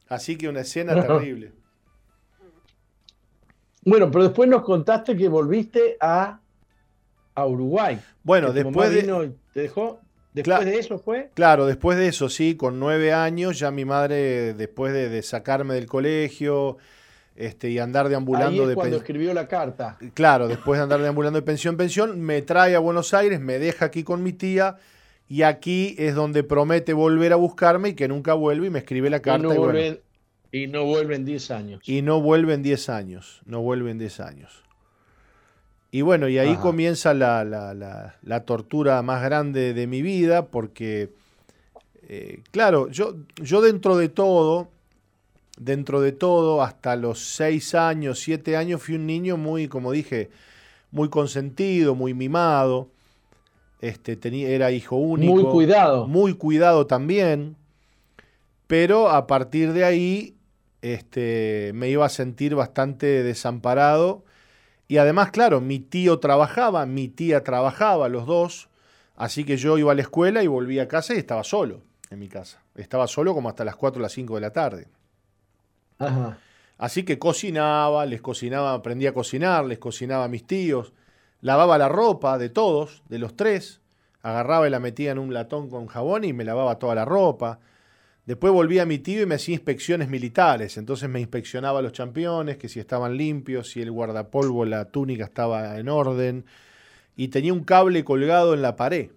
Así 0.08 0.36
que 0.36 0.48
una 0.48 0.60
escena 0.60 0.94
terrible. 1.00 1.52
Bueno, 3.84 4.10
pero 4.10 4.24
después 4.24 4.48
nos 4.48 4.62
contaste 4.62 5.16
que 5.16 5.28
volviste 5.28 5.96
a 6.00 6.40
a 7.38 7.46
Uruguay. 7.46 8.00
Bueno, 8.24 8.52
después 8.52 8.90
de... 8.90 9.32
¿Te 9.52 9.60
dejó? 9.60 10.00
¿Después 10.44 10.64
de 10.64 10.78
eso 10.78 10.98
fue? 10.98 11.30
Claro, 11.34 11.66
después 11.66 11.98
de 11.98 12.08
eso, 12.08 12.28
sí, 12.28 12.54
con 12.54 12.78
nueve 12.78 13.12
años, 13.12 13.58
ya 13.58 13.70
mi 13.70 13.84
madre, 13.84 14.54
después 14.54 14.92
de, 14.92 15.22
sacarme 15.22 15.74
del 15.74 15.86
colegio 15.86 16.78
este, 17.36 17.70
y 17.70 17.78
andar 17.78 18.08
deambulando 18.08 18.62
Ahí 18.62 18.68
de 18.68 18.74
cuando 18.74 18.96
escribió 18.96 19.34
la 19.34 19.48
carta. 19.48 19.98
Claro, 20.14 20.48
después 20.48 20.78
de 20.78 20.84
andar 20.84 21.00
deambulando 21.00 21.40
de 21.40 21.46
pensión 21.46 21.74
en 21.74 21.78
pensión, 21.78 22.20
me 22.20 22.42
trae 22.42 22.74
a 22.74 22.78
Buenos 22.78 23.14
Aires, 23.14 23.40
me 23.40 23.58
deja 23.58 23.86
aquí 23.86 24.04
con 24.04 24.22
mi 24.22 24.32
tía 24.32 24.76
y 25.28 25.42
aquí 25.42 25.94
es 25.98 26.14
donde 26.14 26.42
promete 26.42 26.92
volver 26.92 27.32
a 27.32 27.36
buscarme 27.36 27.90
y 27.90 27.94
que 27.94 28.08
nunca 28.08 28.34
vuelve 28.34 28.68
y 28.68 28.70
me 28.70 28.78
escribe 28.78 29.10
la 29.10 29.20
carta. 29.20 29.46
Y 29.46 29.48
no, 29.48 29.54
vuelve, 29.56 30.02
y 30.52 30.66
no 30.66 30.84
vuelven 30.84 31.24
10 31.24 31.50
años. 31.50 31.80
Y 31.84 32.02
no 32.02 32.20
vuelven 32.20 32.62
10 32.62 32.88
años, 32.88 33.42
no 33.44 33.60
vuelven 33.60 33.98
10 33.98 34.20
años. 34.20 34.67
Y 35.90 36.02
bueno, 36.02 36.28
y 36.28 36.38
ahí 36.38 36.56
comienza 36.56 37.14
la, 37.14 37.44
la, 37.44 38.40
tortura 38.44 39.00
más 39.02 39.22
grande 39.22 39.72
de 39.72 39.86
mi 39.86 40.02
vida, 40.02 40.46
porque, 40.46 41.10
eh, 42.02 42.42
claro, 42.50 42.90
yo, 42.90 43.14
yo 43.36 43.62
dentro 43.62 43.96
de 43.96 44.10
todo, 44.10 44.68
dentro 45.58 46.02
de 46.02 46.12
todo, 46.12 46.62
hasta 46.62 46.94
los 46.94 47.20
seis 47.20 47.74
años, 47.74 48.18
siete 48.18 48.54
años, 48.54 48.82
fui 48.82 48.96
un 48.96 49.06
niño 49.06 49.38
muy, 49.38 49.66
como 49.66 49.92
dije, 49.92 50.28
muy 50.90 51.08
consentido, 51.08 51.94
muy 51.94 52.12
mimado. 52.12 52.88
Este, 53.80 54.16
tenía, 54.16 54.48
era 54.50 54.70
hijo 54.70 54.96
único. 54.96 55.32
Muy 55.32 55.44
cuidado. 55.44 56.06
Muy 56.06 56.34
cuidado 56.34 56.86
también. 56.86 57.56
Pero 58.66 59.08
a 59.08 59.26
partir 59.26 59.72
de 59.72 59.84
ahí 59.84 60.36
este, 60.82 61.72
me 61.74 61.88
iba 61.88 62.04
a 62.04 62.10
sentir 62.10 62.54
bastante 62.54 63.22
desamparado 63.22 64.24
y 64.88 64.96
además, 64.96 65.30
claro, 65.30 65.60
mi 65.60 65.78
tío 65.78 66.18
trabajaba, 66.18 66.86
mi 66.86 67.08
tía 67.08 67.44
trabajaba, 67.44 68.08
los 68.08 68.26
dos. 68.26 68.70
Así 69.16 69.44
que 69.44 69.58
yo 69.58 69.76
iba 69.76 69.92
a 69.92 69.94
la 69.94 70.00
escuela 70.00 70.42
y 70.42 70.46
volvía 70.46 70.84
a 70.84 70.88
casa 70.88 71.14
y 71.14 71.18
estaba 71.18 71.44
solo 71.44 71.82
en 72.10 72.18
mi 72.18 72.28
casa. 72.28 72.62
Estaba 72.74 73.06
solo 73.06 73.34
como 73.34 73.50
hasta 73.50 73.66
las 73.66 73.76
4 73.76 74.00
o 74.00 74.02
las 74.02 74.12
5 74.12 74.34
de 74.36 74.40
la 74.40 74.52
tarde. 74.52 74.88
Así 76.78 77.02
que 77.02 77.18
cocinaba, 77.18 78.06
les 78.06 78.22
cocinaba, 78.22 78.72
aprendí 78.72 79.06
a 79.06 79.12
cocinar, 79.12 79.66
les 79.66 79.78
cocinaba 79.78 80.24
a 80.24 80.28
mis 80.28 80.46
tíos, 80.46 80.94
lavaba 81.40 81.76
la 81.76 81.88
ropa 81.88 82.38
de 82.38 82.48
todos, 82.48 83.02
de 83.08 83.18
los 83.18 83.36
tres, 83.36 83.82
agarraba 84.22 84.68
y 84.68 84.70
la 84.70 84.80
metía 84.80 85.10
en 85.10 85.18
un 85.18 85.34
latón 85.34 85.68
con 85.68 85.86
jabón 85.86 86.24
y 86.24 86.32
me 86.32 86.44
lavaba 86.44 86.78
toda 86.78 86.94
la 86.94 87.04
ropa. 87.04 87.58
Después 88.28 88.52
volví 88.52 88.78
a 88.78 88.84
mi 88.84 88.98
tío 88.98 89.22
y 89.22 89.26
me 89.26 89.36
hacía 89.36 89.54
inspecciones 89.54 90.10
militares. 90.10 90.76
Entonces 90.76 91.08
me 91.08 91.18
inspeccionaba 91.18 91.80
los 91.80 91.92
championes, 91.92 92.58
que 92.58 92.68
si 92.68 92.78
estaban 92.78 93.16
limpios, 93.16 93.70
si 93.70 93.80
el 93.80 93.90
guardapolvo, 93.90 94.66
la 94.66 94.84
túnica 94.90 95.24
estaba 95.24 95.78
en 95.78 95.88
orden. 95.88 96.44
Y 97.16 97.28
tenía 97.28 97.54
un 97.54 97.64
cable 97.64 98.04
colgado 98.04 98.52
en 98.52 98.60
la 98.60 98.76
pared. 98.76 99.12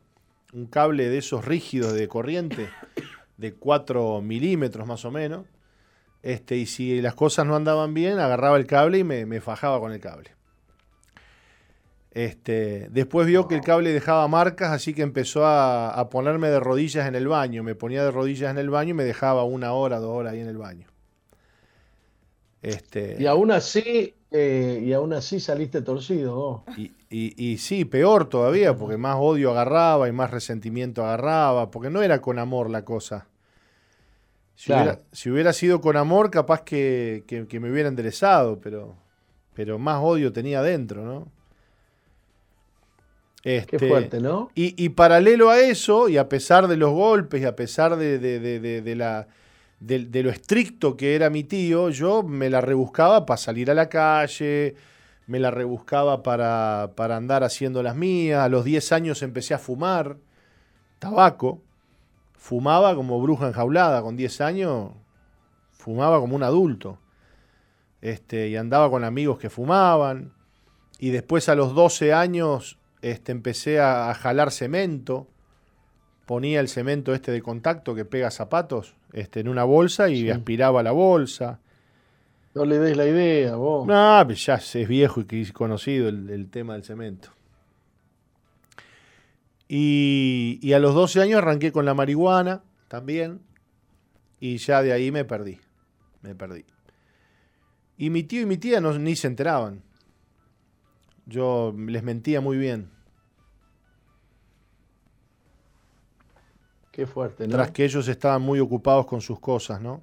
Un 0.53 0.65
cable 0.65 1.09
de 1.09 1.17
esos 1.17 1.43
rígidos 1.43 1.91
de 1.91 2.07
corriente, 2.07 2.69
de 3.35 3.53
4 3.53 4.21
milímetros 4.21 4.87
más 4.87 5.03
o 5.03 5.11
menos. 5.11 5.45
Este, 6.23 6.55
y 6.55 6.65
si 6.65 7.01
las 7.01 7.13
cosas 7.13 7.45
no 7.45 7.57
andaban 7.57 7.93
bien, 7.93 8.17
agarraba 8.17 8.55
el 8.55 8.65
cable 8.65 8.99
y 8.99 9.03
me, 9.03 9.25
me 9.25 9.41
fajaba 9.41 9.81
con 9.81 9.91
el 9.91 9.99
cable. 9.99 10.31
Este, 12.11 12.89
después 12.91 13.25
vio 13.25 13.47
que 13.47 13.55
el 13.55 13.61
cable 13.61 13.93
dejaba 13.93 14.27
marcas, 14.27 14.71
así 14.71 14.93
que 14.93 15.01
empezó 15.01 15.45
a, 15.45 16.09
ponerme 16.09 16.49
de 16.49 16.59
rodillas 16.59 17.07
en 17.07 17.15
el 17.15 17.27
baño. 17.27 17.63
Me 17.63 17.73
ponía 17.73 18.03
de 18.03 18.11
rodillas 18.11 18.51
en 18.51 18.57
el 18.57 18.69
baño 18.69 18.91
y 18.91 18.93
me 18.95 19.05
dejaba 19.05 19.45
una 19.45 19.71
hora, 19.73 19.99
dos 19.99 20.11
horas 20.11 20.33
ahí 20.33 20.41
en 20.41 20.47
el 20.47 20.57
baño. 20.57 20.87
Este, 22.61 23.15
y 23.17 23.25
aún 23.25 23.51
así, 23.51 24.13
eh, 24.29 24.83
y 24.83 24.91
aún 24.91 25.13
así 25.13 25.39
saliste 25.39 25.81
torcido. 25.81 26.65
Y, 26.77 26.91
y, 27.09 27.57
sí, 27.57 27.85
peor 27.85 28.27
todavía, 28.27 28.75
porque 28.75 28.97
más 28.97 29.15
odio 29.17 29.51
agarraba 29.51 30.07
y 30.09 30.11
más 30.11 30.31
resentimiento 30.31 31.03
agarraba, 31.03 31.71
porque 31.71 31.89
no 31.89 32.01
era 32.01 32.21
con 32.21 32.39
amor 32.39 32.69
la 32.69 32.83
cosa. 32.83 33.27
Si, 34.55 35.29
hubiera, 35.29 35.53
sido 35.53 35.81
con 35.81 35.97
amor, 35.97 36.29
capaz 36.29 36.61
que, 36.61 37.23
que, 37.25 37.59
me 37.59 37.71
hubiera 37.71 37.89
enderezado, 37.89 38.59
pero, 38.59 38.95
pero 39.55 39.79
más 39.79 40.01
odio 40.03 40.31
tenía 40.31 40.59
adentro, 40.59 41.03
¿no? 41.03 41.40
Este, 43.43 43.77
Qué 43.77 43.87
fuerte, 43.87 44.19
¿no? 44.19 44.51
Y, 44.53 44.89
paralelo 44.89 45.49
a 45.49 45.59
eso, 45.59 46.09
y 46.09 46.17
a 46.17 46.29
pesar 46.29 46.67
de 46.67 46.77
los 46.77 46.91
golpes 46.91 47.41
y 47.41 47.45
a 47.45 47.55
pesar 47.55 47.95
de, 47.95 48.95
la, 48.95 49.27
de, 49.79 50.23
lo 50.23 50.29
estricto 50.29 50.95
que 50.95 51.15
era 51.15 51.29
mi 51.29 51.43
tío, 51.43 51.89
yo 51.89 52.21
me 52.21 52.49
la 52.49 52.61
rebuscaba 52.61 53.25
para 53.25 53.37
salir 53.37 53.71
a 53.71 53.73
la 53.73 53.89
calle, 53.89 54.75
me 55.25 55.39
la 55.39 55.49
rebuscaba 55.49 56.21
para, 56.21 56.91
para 56.95 57.17
andar 57.17 57.43
haciendo 57.43 57.81
las 57.81 57.95
mías. 57.95 58.41
A 58.41 58.49
los 58.49 58.63
10 58.63 58.91
años 58.91 59.23
empecé 59.23 59.53
a 59.53 59.59
fumar 59.59 60.17
tabaco. 60.99 61.61
Fumaba 62.33 62.95
como 62.95 63.19
bruja 63.21 63.47
enjaulada. 63.47 64.01
Con 64.01 64.17
10 64.17 64.41
años 64.41 64.91
fumaba 65.71 66.19
como 66.19 66.35
un 66.35 66.43
adulto. 66.43 66.99
Este, 68.01 68.49
y 68.49 68.55
andaba 68.55 68.89
con 68.89 69.03
amigos 69.03 69.39
que 69.39 69.49
fumaban. 69.49 70.33
Y 70.99 71.09
después 71.09 71.49
a 71.49 71.55
los 71.55 71.73
12 71.73 72.13
años 72.13 72.77
este, 73.01 73.31
empecé 73.31 73.79
a, 73.79 74.13
jalar 74.13 74.51
cemento. 74.51 75.27
Ponía 76.25 76.59
el 76.59 76.69
cemento 76.69 77.13
este 77.13 77.31
de 77.31 77.41
contacto 77.41 77.95
que 77.95 78.05
pega 78.05 78.31
zapatos 78.31 78.95
este, 79.11 79.39
en 79.41 79.49
una 79.49 79.63
bolsa 79.63 80.09
y 80.09 80.29
aspiraba 80.29 80.83
la 80.83 80.91
bolsa. 80.91 81.59
No 82.53 82.65
le 82.65 82.79
des 82.79 82.97
la 82.97 83.05
idea, 83.05 83.55
vos. 83.55 83.87
No, 83.87 84.21
pues 84.25 84.45
ya 84.45 84.55
es 84.55 84.87
viejo 84.87 85.21
y 85.29 85.45
conocido 85.51 86.09
el, 86.09 86.49
tema 86.49 86.73
del 86.73 86.83
cemento. 86.83 87.29
Y, 89.67 90.59
y, 90.61 90.73
a 90.73 90.79
los 90.79 90.93
12 90.93 91.21
años 91.21 91.37
arranqué 91.37 91.71
con 91.71 91.85
la 91.85 91.93
marihuana 91.93 92.61
también. 92.87 93.39
Y 94.39 94.57
ya 94.57 94.81
de 94.81 94.91
ahí 94.91 95.11
me 95.11 95.23
perdí. 95.23 95.59
Me 96.21 96.35
perdí. 96.35 96.65
Y 97.97 98.09
mi 98.09 98.23
tío 98.23 98.41
y 98.41 98.45
mi 98.45 98.57
tía 98.57 98.81
no, 98.81 98.97
ni 98.97 99.15
se 99.15 99.27
enteraban. 99.27 99.81
Yo 101.25 101.73
les 101.77 102.03
mentía 102.03 102.41
muy 102.41 102.57
bien. 102.57 102.89
Qué 106.91 107.07
fuerte, 107.07 107.47
¿no? 107.47 107.53
Tras 107.53 107.71
que 107.71 107.85
ellos 107.85 108.07
estaban 108.07 108.41
muy 108.41 108.59
ocupados 108.59 109.05
con 109.05 109.21
sus 109.21 109.39
cosas, 109.39 109.81
¿no? 109.81 110.01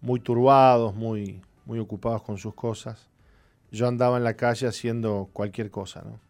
Muy 0.00 0.20
turbados, 0.20 0.94
muy, 0.94 1.40
muy 1.64 1.78
ocupados 1.78 2.22
con 2.22 2.36
sus 2.36 2.54
cosas. 2.54 3.08
Yo 3.70 3.88
andaba 3.88 4.18
en 4.18 4.24
la 4.24 4.34
calle 4.34 4.66
haciendo 4.66 5.30
cualquier 5.32 5.70
cosa, 5.70 6.02
¿no? 6.02 6.20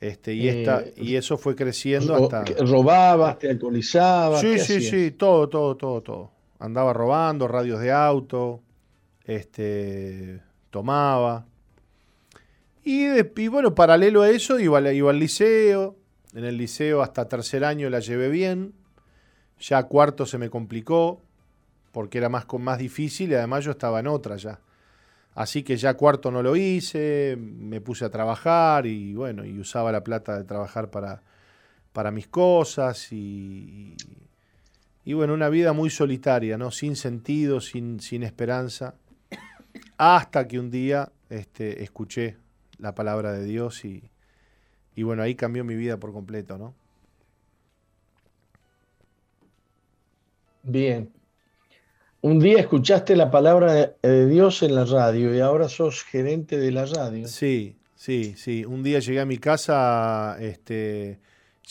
Este, 0.00 0.32
y, 0.32 0.48
esta, 0.48 0.80
eh, 0.80 0.94
y 0.96 1.14
eso 1.16 1.36
fue 1.36 1.54
creciendo 1.54 2.14
hasta. 2.14 2.44
¿Robabas, 2.64 3.38
te 3.38 3.50
alcoholizabas? 3.50 4.40
Sí, 4.40 4.58
sí, 4.58 4.80
sí, 4.80 5.10
todo, 5.10 5.48
todo, 5.48 5.76
todo, 5.76 6.02
todo. 6.02 6.30
Andaba 6.58 6.92
robando 6.92 7.46
radios 7.46 7.80
de 7.80 7.92
auto, 7.92 8.60
este, 9.24 10.42
tomaba. 10.70 11.46
Y, 12.84 13.06
y 13.36 13.48
bueno, 13.48 13.74
paralelo 13.74 14.22
a 14.22 14.30
eso, 14.30 14.58
iba, 14.58 14.78
al 14.78 15.18
liceo. 15.18 15.96
En 16.34 16.44
el 16.44 16.56
liceo 16.56 17.02
hasta 17.02 17.28
tercer 17.28 17.64
año 17.64 17.90
la 17.90 18.00
llevé 18.00 18.28
bien. 18.28 18.72
Ya 19.58 19.82
cuarto 19.82 20.24
se 20.24 20.38
me 20.38 20.48
complicó, 20.48 21.20
porque 21.92 22.18
era 22.18 22.28
más, 22.28 22.46
más 22.58 22.78
difícil 22.78 23.30
y 23.30 23.34
además 23.34 23.64
yo 23.64 23.72
estaba 23.72 24.00
en 24.00 24.06
otra 24.06 24.36
ya. 24.36 24.60
Así 25.34 25.62
que 25.62 25.76
ya 25.76 25.94
cuarto 25.94 26.30
no 26.30 26.42
lo 26.42 26.56
hice, 26.56 27.36
me 27.38 27.80
puse 27.80 28.04
a 28.04 28.10
trabajar 28.10 28.86
y 28.86 29.14
bueno, 29.14 29.44
y 29.44 29.58
usaba 29.58 29.92
la 29.92 30.02
plata 30.02 30.36
de 30.36 30.44
trabajar 30.44 30.90
para, 30.90 31.22
para 31.92 32.10
mis 32.10 32.26
cosas 32.26 33.12
y, 33.12 33.94
y, 35.04 35.12
bueno, 35.12 35.34
una 35.34 35.48
vida 35.48 35.72
muy 35.72 35.90
solitaria, 35.90 36.58
¿no? 36.58 36.70
Sin 36.70 36.96
sentido, 36.96 37.60
sin, 37.60 38.00
sin 38.00 38.22
esperanza, 38.22 38.94
hasta 39.98 40.48
que 40.48 40.58
un 40.58 40.70
día 40.70 41.12
este, 41.28 41.82
escuché 41.82 42.38
la 42.80 42.94
palabra 42.94 43.32
de 43.32 43.44
Dios 43.44 43.84
y, 43.84 44.10
y 44.94 45.02
bueno, 45.02 45.22
ahí 45.22 45.34
cambió 45.34 45.64
mi 45.64 45.76
vida 45.76 45.98
por 45.98 46.12
completo, 46.12 46.58
¿no? 46.58 46.74
Bien. 50.62 51.10
Un 52.22 52.38
día 52.38 52.60
escuchaste 52.60 53.16
la 53.16 53.30
palabra 53.30 53.94
de 54.02 54.26
Dios 54.26 54.62
en 54.62 54.74
la 54.74 54.84
radio 54.84 55.34
y 55.34 55.40
ahora 55.40 55.68
sos 55.70 56.02
gerente 56.04 56.58
de 56.58 56.70
la 56.70 56.84
radio. 56.84 57.26
Sí, 57.26 57.76
sí, 57.94 58.34
sí. 58.36 58.64
Un 58.66 58.82
día 58.82 58.98
llegué 58.98 59.20
a 59.20 59.24
mi 59.24 59.38
casa, 59.38 60.36
este, 60.38 61.18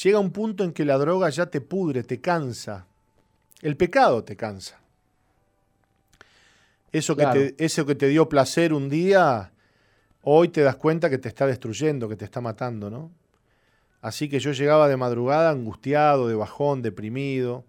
llega 0.02 0.18
un 0.18 0.32
punto 0.32 0.64
en 0.64 0.74
que 0.74 0.86
la 0.86 0.98
droga 0.98 1.30
ya 1.30 1.46
te 1.46 1.62
pudre, 1.62 2.04
te 2.04 2.20
cansa. 2.20 2.88
El 3.62 3.78
pecado 3.78 4.24
te 4.24 4.36
cansa. 4.36 4.80
Eso, 6.92 7.16
que 7.16 7.28
te, 7.28 7.64
eso 7.64 7.86
que 7.86 7.94
te 7.94 8.08
dio 8.08 8.28
placer 8.28 8.74
un 8.74 8.90
día, 8.90 9.52
hoy 10.24 10.50
te 10.50 10.62
das 10.62 10.76
cuenta 10.76 11.10
que 11.10 11.18
te 11.18 11.28
está 11.28 11.46
destruyendo, 11.48 12.10
que 12.10 12.16
te 12.16 12.26
está 12.26 12.42
matando, 12.42 12.90
¿no? 12.90 13.12
Así 14.02 14.30
que 14.30 14.40
yo 14.40 14.52
llegaba 14.52 14.88
de 14.88 14.98
madrugada 14.98 15.50
angustiado, 15.50 16.28
de 16.28 16.36
bajón, 16.36 16.82
deprimido. 16.82 17.66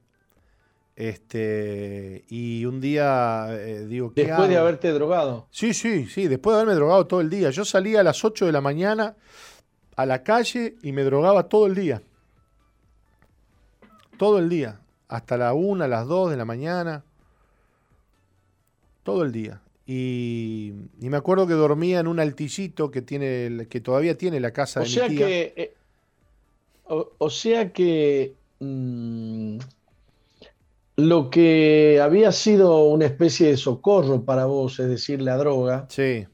Este, 0.94 2.24
y 2.28 2.64
un 2.66 2.80
día 2.80 3.46
eh, 3.50 3.86
digo, 3.86 4.12
¿qué 4.12 4.26
Después 4.26 4.48
de 4.48 4.58
haberte 4.58 4.92
drogado. 4.92 5.46
Sí, 5.50 5.72
sí, 5.72 6.06
sí, 6.06 6.28
después 6.28 6.54
de 6.54 6.60
haberme 6.60 6.74
drogado 6.74 7.06
todo 7.06 7.20
el 7.20 7.30
día. 7.30 7.50
Yo 7.50 7.64
salía 7.64 8.00
a 8.00 8.02
las 8.02 8.24
8 8.24 8.46
de 8.46 8.52
la 8.52 8.60
mañana 8.60 9.16
a 9.96 10.06
la 10.06 10.22
calle 10.22 10.76
y 10.82 10.92
me 10.92 11.02
drogaba 11.02 11.48
todo 11.48 11.66
el 11.66 11.74
día. 11.74 12.02
Todo 14.16 14.38
el 14.38 14.48
día. 14.48 14.80
Hasta 15.08 15.36
la 15.36 15.52
1, 15.52 15.86
las 15.88 16.06
2 16.06 16.30
de 16.30 16.36
la 16.36 16.44
mañana. 16.44 17.04
Todo 19.02 19.24
el 19.24 19.32
día. 19.32 19.60
Y, 19.92 20.72
me 21.00 21.16
acuerdo 21.16 21.48
que 21.48 21.54
dormía 21.54 21.98
en 21.98 22.06
un 22.06 22.20
altillito 22.20 22.92
que, 22.92 23.02
tiene, 23.02 23.66
que 23.68 23.80
todavía 23.80 24.16
tiene 24.16 24.38
la 24.38 24.52
casa 24.52 24.78
o 24.78 24.82
de 24.84 24.88
sea 24.88 25.08
mi 25.08 25.16
tía. 25.16 25.26
Que, 25.26 25.54
eh, 25.56 25.74
o, 26.86 27.28
sea 27.28 27.72
que... 27.72 28.34
Mm, 28.60 29.58
lo 30.94 31.28
que 31.28 31.98
había 32.00 32.30
sido 32.30 32.84
una 32.84 33.06
especie 33.06 33.48
de 33.48 33.56
socorro 33.56 34.22
para 34.22 34.44
vos, 34.44 34.78
es 34.78 34.88
decir, 34.88 35.22
la 35.22 35.36
droga, 35.36 35.86
sí. 35.88 36.26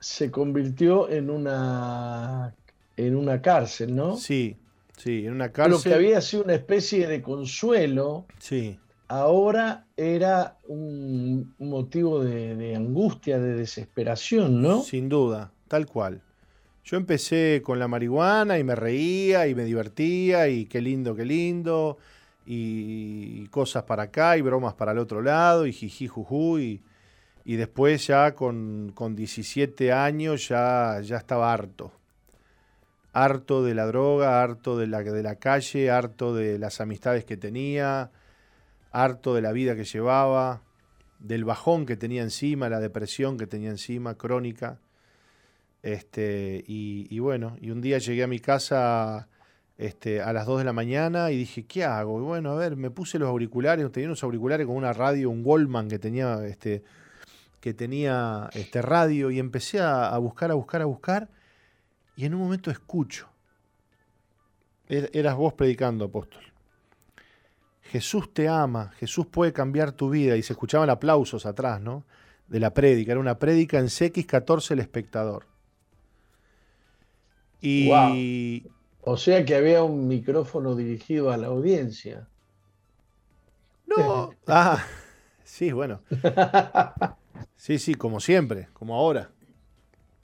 se 0.00 0.32
convirtió 0.32 1.08
en 1.10 1.30
una, 1.30 2.56
en 2.96 3.14
una 3.14 3.40
cárcel, 3.40 3.94
¿no? 3.94 4.16
Sí, 4.16 4.56
sí, 4.96 5.26
en 5.26 5.34
una 5.34 5.52
cárcel. 5.52 5.74
Lo 5.74 5.80
que 5.80 5.94
había 5.94 6.20
sido 6.20 6.42
una 6.42 6.54
especie 6.54 7.06
de 7.06 7.22
consuelo, 7.22 8.24
sí. 8.38 8.80
ahora 9.06 9.86
era 10.02 10.58
un 10.66 11.54
motivo 11.58 12.22
de, 12.22 12.74
angustia, 12.76 13.38
de 13.38 13.54
desesperación, 13.54 14.60
¿no? 14.60 14.82
Sin 14.82 15.08
duda, 15.08 15.52
tal 15.68 15.86
cual. 15.86 16.20
Yo 16.84 16.96
empecé 16.96 17.62
con 17.64 17.78
la 17.78 17.88
marihuana 17.88 18.58
y 18.58 18.64
me 18.64 18.74
reía 18.74 19.46
y 19.46 19.54
me 19.54 19.64
divertía 19.64 20.48
y 20.48 20.66
qué 20.66 20.80
lindo, 20.80 21.14
qué 21.14 21.24
lindo 21.24 21.98
y 22.44 23.46
cosas 23.48 23.84
para 23.84 24.04
acá 24.04 24.36
y 24.36 24.42
bromas 24.42 24.74
para 24.74 24.92
el 24.92 24.98
otro 24.98 25.22
lado 25.22 25.64
y 25.64 25.72
jiji 25.72 26.08
juju 26.08 26.58
y, 26.58 26.82
y 27.44 27.56
después 27.56 28.06
ya 28.06 28.34
con, 28.34 28.92
con 28.94 29.16
17 29.16 29.92
años 29.92 30.48
ya, 30.48 31.00
ya 31.02 31.16
estaba 31.16 31.52
harto. 31.52 31.92
Harto 33.12 33.62
de 33.62 33.74
la 33.74 33.86
droga, 33.86 34.42
harto 34.42 34.78
de 34.78 34.86
la, 34.86 35.02
de 35.02 35.22
la 35.22 35.36
calle, 35.36 35.90
harto 35.90 36.34
de 36.34 36.58
las 36.58 36.80
amistades 36.80 37.24
que 37.24 37.36
tenía, 37.36 38.10
harto 38.92 39.34
de 39.34 39.42
la 39.42 39.52
vida 39.52 39.74
que 39.74 39.84
llevaba, 39.84 40.62
del 41.18 41.44
bajón 41.44 41.86
que 41.86 41.96
tenía 41.96 42.22
encima, 42.22 42.68
la 42.68 42.80
depresión 42.80 43.38
que 43.38 43.46
tenía 43.46 43.70
encima, 43.70 44.16
crónica. 44.16 44.78
Este, 45.82 46.62
y, 46.66 47.08
y 47.10 47.18
bueno, 47.18 47.56
y 47.60 47.70
un 47.70 47.80
día 47.80 47.98
llegué 47.98 48.22
a 48.22 48.28
mi 48.28 48.38
casa 48.38 49.28
este, 49.78 50.20
a 50.20 50.32
las 50.32 50.46
2 50.46 50.58
de 50.58 50.64
la 50.64 50.72
mañana 50.72 51.30
y 51.32 51.36
dije, 51.38 51.64
¿qué 51.66 51.84
hago? 51.84 52.20
Y 52.20 52.22
bueno, 52.22 52.52
a 52.52 52.54
ver, 52.54 52.76
me 52.76 52.90
puse 52.90 53.18
los 53.18 53.28
auriculares, 53.28 53.90
tenía 53.90 54.08
unos 54.08 54.22
auriculares 54.22 54.66
con 54.66 54.76
una 54.76 54.92
radio, 54.92 55.28
un 55.30 55.42
Goldman 55.42 55.88
que 55.88 55.98
tenía, 55.98 56.46
este, 56.46 56.84
que 57.60 57.74
tenía 57.74 58.48
este, 58.52 58.80
radio 58.82 59.30
y 59.30 59.38
empecé 59.38 59.80
a, 59.80 60.16
buscar, 60.18 60.50
a 60.50 60.54
buscar, 60.54 60.82
a 60.82 60.84
buscar 60.84 61.28
y 62.14 62.26
en 62.26 62.34
un 62.34 62.42
momento 62.42 62.70
escucho. 62.70 63.28
Er, 64.88 65.10
eras 65.12 65.34
vos 65.34 65.54
predicando, 65.54 66.04
apóstol. 66.04 66.51
Jesús 67.92 68.32
te 68.32 68.48
ama, 68.48 68.90
Jesús 68.96 69.26
puede 69.26 69.52
cambiar 69.52 69.92
tu 69.92 70.08
vida. 70.08 70.34
Y 70.38 70.42
se 70.42 70.54
escuchaban 70.54 70.88
aplausos 70.88 71.44
atrás, 71.44 71.78
¿no? 71.78 72.04
De 72.48 72.58
la 72.58 72.72
prédica. 72.72 73.12
Era 73.12 73.20
una 73.20 73.38
prédica 73.38 73.78
en 73.78 73.88
CX14 73.88 74.70
el 74.70 74.78
espectador. 74.78 75.44
Y, 77.60 78.64
o 79.02 79.16
sea 79.18 79.44
que 79.44 79.54
había 79.54 79.84
un 79.84 80.08
micrófono 80.08 80.74
dirigido 80.74 81.30
a 81.30 81.36
la 81.36 81.48
audiencia. 81.48 82.26
No. 83.86 84.30
ah, 84.46 84.82
sí, 85.44 85.70
bueno. 85.70 86.00
Sí, 87.56 87.78
sí, 87.78 87.94
como 87.94 88.20
siempre, 88.20 88.68
como 88.72 88.94
ahora. 88.94 89.30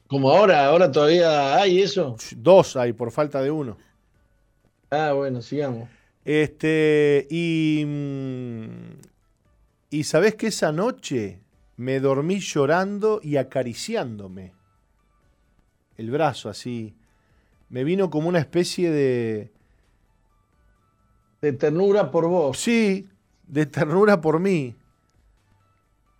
Como 0.06 0.30
ahora, 0.30 0.64
ahora 0.64 0.90
todavía 0.90 1.56
hay 1.56 1.82
eso. 1.82 2.16
Dos 2.34 2.76
hay 2.76 2.94
por 2.94 3.10
falta 3.10 3.42
de 3.42 3.50
uno. 3.50 3.76
Ah, 4.90 5.12
bueno, 5.12 5.42
sigamos. 5.42 5.97
Este, 6.28 7.26
y. 7.30 7.84
Mm, 7.86 9.00
y 9.88 10.04
sabes 10.04 10.34
que 10.34 10.48
esa 10.48 10.72
noche 10.72 11.40
me 11.78 12.00
dormí 12.00 12.38
llorando 12.38 13.18
y 13.22 13.38
acariciándome. 13.38 14.52
El 15.96 16.10
brazo 16.10 16.50
así 16.50 16.94
me 17.70 17.82
vino 17.82 18.10
como 18.10 18.28
una 18.28 18.40
especie 18.40 18.90
de... 18.90 19.52
De 21.40 21.54
ternura 21.54 22.10
por 22.10 22.28
vos. 22.28 22.58
Sí, 22.58 23.08
de 23.46 23.64
ternura 23.64 24.20
por 24.20 24.38
mí. 24.38 24.76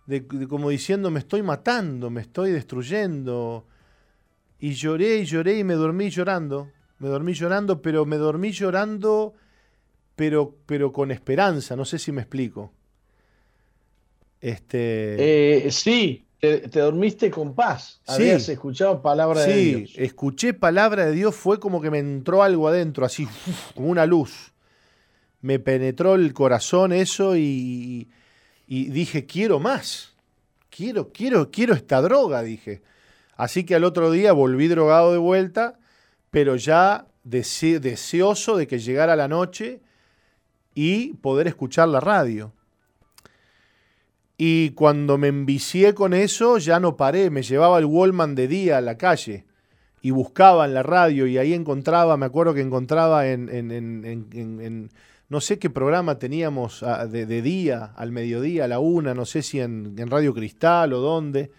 De, 0.07 0.25
como 0.47 0.71
diciendo, 0.71 1.11
me 1.11 1.19
estoy 1.19 1.43
matando, 1.43 2.09
me 2.09 2.21
estoy 2.21 2.49
destruyendo. 2.49 3.67
Y 4.57 4.71
lloré 4.71 5.17
y 5.17 5.25
lloré 5.25 5.59
y 5.59 5.63
me 5.63 5.75
dormí 5.75 6.09
llorando. 6.09 6.71
Me 6.97 7.09
dormí 7.09 7.33
llorando, 7.33 7.83
pero 7.83 8.07
me 8.07 8.17
dormí 8.17 8.51
llorando, 8.51 9.35
pero, 10.19 10.53
pero 10.65 10.91
con 10.91 11.11
esperanza. 11.11 11.77
No 11.77 11.85
sé 11.85 11.97
si 11.97 12.11
me 12.11 12.19
explico. 12.19 12.73
Este... 14.41 15.65
Eh, 15.65 15.71
sí, 15.71 16.25
Te, 16.41 16.67
dormiste 16.67 17.31
con 17.31 17.55
paz. 17.55 18.01
Habías 18.05 18.49
escuchado 18.49 19.01
palabra 19.01 19.43
de 19.43 19.55
Dios. 19.55 19.91
Sí, 19.91 19.95
escuché 19.95 20.53
palabra 20.53 21.05
de 21.05 21.13
Dios, 21.13 21.33
fue 21.33 21.61
como 21.61 21.79
que 21.79 21.89
me 21.89 21.99
entró 21.99 22.43
algo 22.43 22.67
adentro, 22.67 23.05
así, 23.05 23.29
como 23.75 23.87
una 23.87 24.05
luz. 24.05 24.51
Me 25.39 25.57
penetró 25.57 26.15
el 26.15 26.33
corazón 26.33 26.91
eso 26.91 27.37
y, 27.37 28.09
y 28.67 28.89
dije, 28.89 29.25
quiero 29.25 29.61
más. 29.61 30.15
Quiero, 30.69 31.13
quiero, 31.13 31.49
quiero 31.49 31.73
esta 31.73 32.01
droga, 32.01 32.43
dije. 32.43 32.81
Así 33.37 33.63
que 33.63 33.73
al 33.73 33.85
otro 33.85 34.11
día 34.11 34.33
volví 34.33 34.67
drogado 34.67 35.13
de 35.13 35.17
vuelta, 35.17 35.79
pero 36.29 36.57
ya 36.57 37.07
deseoso 37.23 38.57
de 38.57 38.67
que 38.67 38.79
llegara 38.79 39.15
la 39.15 39.29
noche 39.29 39.79
y 40.81 41.09
poder 41.15 41.47
escuchar 41.47 41.89
la 41.89 41.99
radio. 41.99 42.53
Y 44.37 44.69
cuando 44.69 45.17
me 45.17 45.27
envicié 45.27 45.93
con 45.93 46.13
eso, 46.13 46.57
ya 46.57 46.79
no 46.79 46.95
paré, 46.95 47.29
me 47.29 47.43
llevaba 47.43 47.79
el 47.79 47.85
Wallman 47.85 48.33
de 48.33 48.47
día 48.47 48.77
a 48.77 48.81
la 48.81 48.97
calle 48.97 49.43
y 50.01 50.11
buscaba 50.11 50.63
en 50.63 50.73
la 50.73 50.81
radio 50.81 51.27
y 51.27 51.37
ahí 51.37 51.53
encontraba, 51.53 52.15
me 52.15 52.25
acuerdo 52.25 52.53
que 52.53 52.61
encontraba 52.61 53.27
en, 53.27 54.89
no 55.27 55.41
sé 55.41 55.59
qué 55.59 55.69
programa 55.69 56.17
teníamos 56.17 56.81
ah, 56.81 57.05
de, 57.07 57.41
día, 57.41 57.91
al 57.97 58.13
mediodía, 58.13 58.63
a 58.63 58.69
la 58.69 58.79
una, 58.79 59.13
no 59.13 59.25
sé 59.25 59.41
si 59.41 59.59
en, 59.59 59.97
Radio 60.09 60.33
Cristal 60.33 60.93
o 60.93 60.99
dónde. 60.99 61.51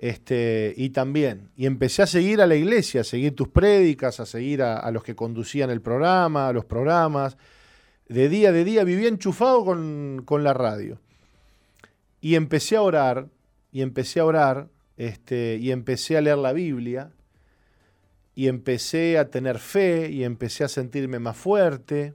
Este, 0.00 0.74
y 0.76 0.90
también, 0.90 1.50
y 1.56 1.66
empecé 1.66 2.02
a 2.02 2.08
seguir 2.08 2.40
a 2.40 2.48
la 2.48 2.56
iglesia, 2.56 3.02
a 3.02 3.04
seguir 3.04 3.36
tus 3.36 3.46
prédicas, 3.46 4.18
a 4.18 4.26
seguir 4.26 4.62
a, 4.62 4.78
a 4.78 4.90
los 4.90 5.04
que 5.04 5.14
conducían 5.14 5.70
el 5.70 5.80
programa, 5.80 6.48
a 6.48 6.52
los 6.52 6.64
programas. 6.64 7.36
De 8.08 8.28
día, 8.28 8.52
de 8.52 8.64
día, 8.64 8.84
vivía 8.84 9.08
enchufado 9.08 9.64
con, 9.64 10.22
con 10.24 10.42
la 10.42 10.54
radio. 10.54 10.98
Y 12.20 12.34
empecé 12.34 12.76
a 12.76 12.82
orar, 12.82 13.28
y 13.70 13.82
empecé 13.82 14.20
a 14.20 14.24
orar, 14.24 14.68
este, 14.96 15.58
y 15.60 15.70
empecé 15.70 16.16
a 16.16 16.20
leer 16.20 16.38
la 16.38 16.52
Biblia, 16.52 17.10
y 18.34 18.48
empecé 18.48 19.18
a 19.18 19.30
tener 19.30 19.58
fe, 19.58 20.10
y 20.10 20.24
empecé 20.24 20.64
a 20.64 20.68
sentirme 20.68 21.18
más 21.18 21.36
fuerte. 21.36 22.14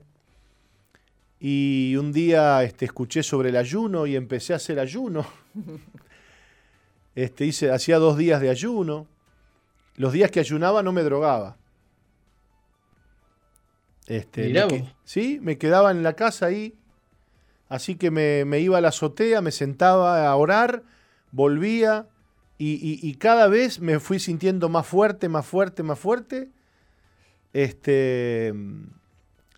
Y 1.38 1.94
un 1.96 2.12
día 2.12 2.62
este, 2.64 2.86
escuché 2.86 3.22
sobre 3.22 3.50
el 3.50 3.56
ayuno 3.56 4.06
y 4.06 4.16
empecé 4.16 4.52
a 4.52 4.56
hacer 4.56 4.78
ayuno. 4.78 5.26
Este, 7.16 7.46
hice, 7.46 7.70
hacía 7.70 7.98
dos 7.98 8.16
días 8.18 8.40
de 8.40 8.50
ayuno. 8.50 9.06
Los 9.94 10.12
días 10.12 10.32
que 10.32 10.40
ayunaba 10.40 10.82
no 10.82 10.90
me 10.90 11.04
drogaba. 11.04 11.56
Este, 14.06 14.52
sí, 15.04 15.38
me 15.40 15.56
quedaba 15.56 15.90
en 15.90 16.02
la 16.02 16.14
casa 16.14 16.46
ahí 16.46 16.74
Así 17.68 17.96
que 17.96 18.10
me, 18.10 18.60
iba 18.60 18.78
a 18.78 18.80
la 18.80 18.88
azotea, 18.88 19.40
me 19.40 19.50
sentaba 19.50 20.28
a 20.28 20.36
orar, 20.36 20.84
volvía 21.32 22.08
y, 22.56 23.14
cada 23.16 23.48
vez 23.48 23.80
me 23.80 23.98
fui 23.98 24.20
sintiendo 24.20 24.68
más 24.68 24.86
fuerte, 24.86 25.28
más 25.28 25.44
fuerte, 25.44 25.82
más 25.82 25.98
fuerte. 25.98 26.50
Este, 27.52 28.54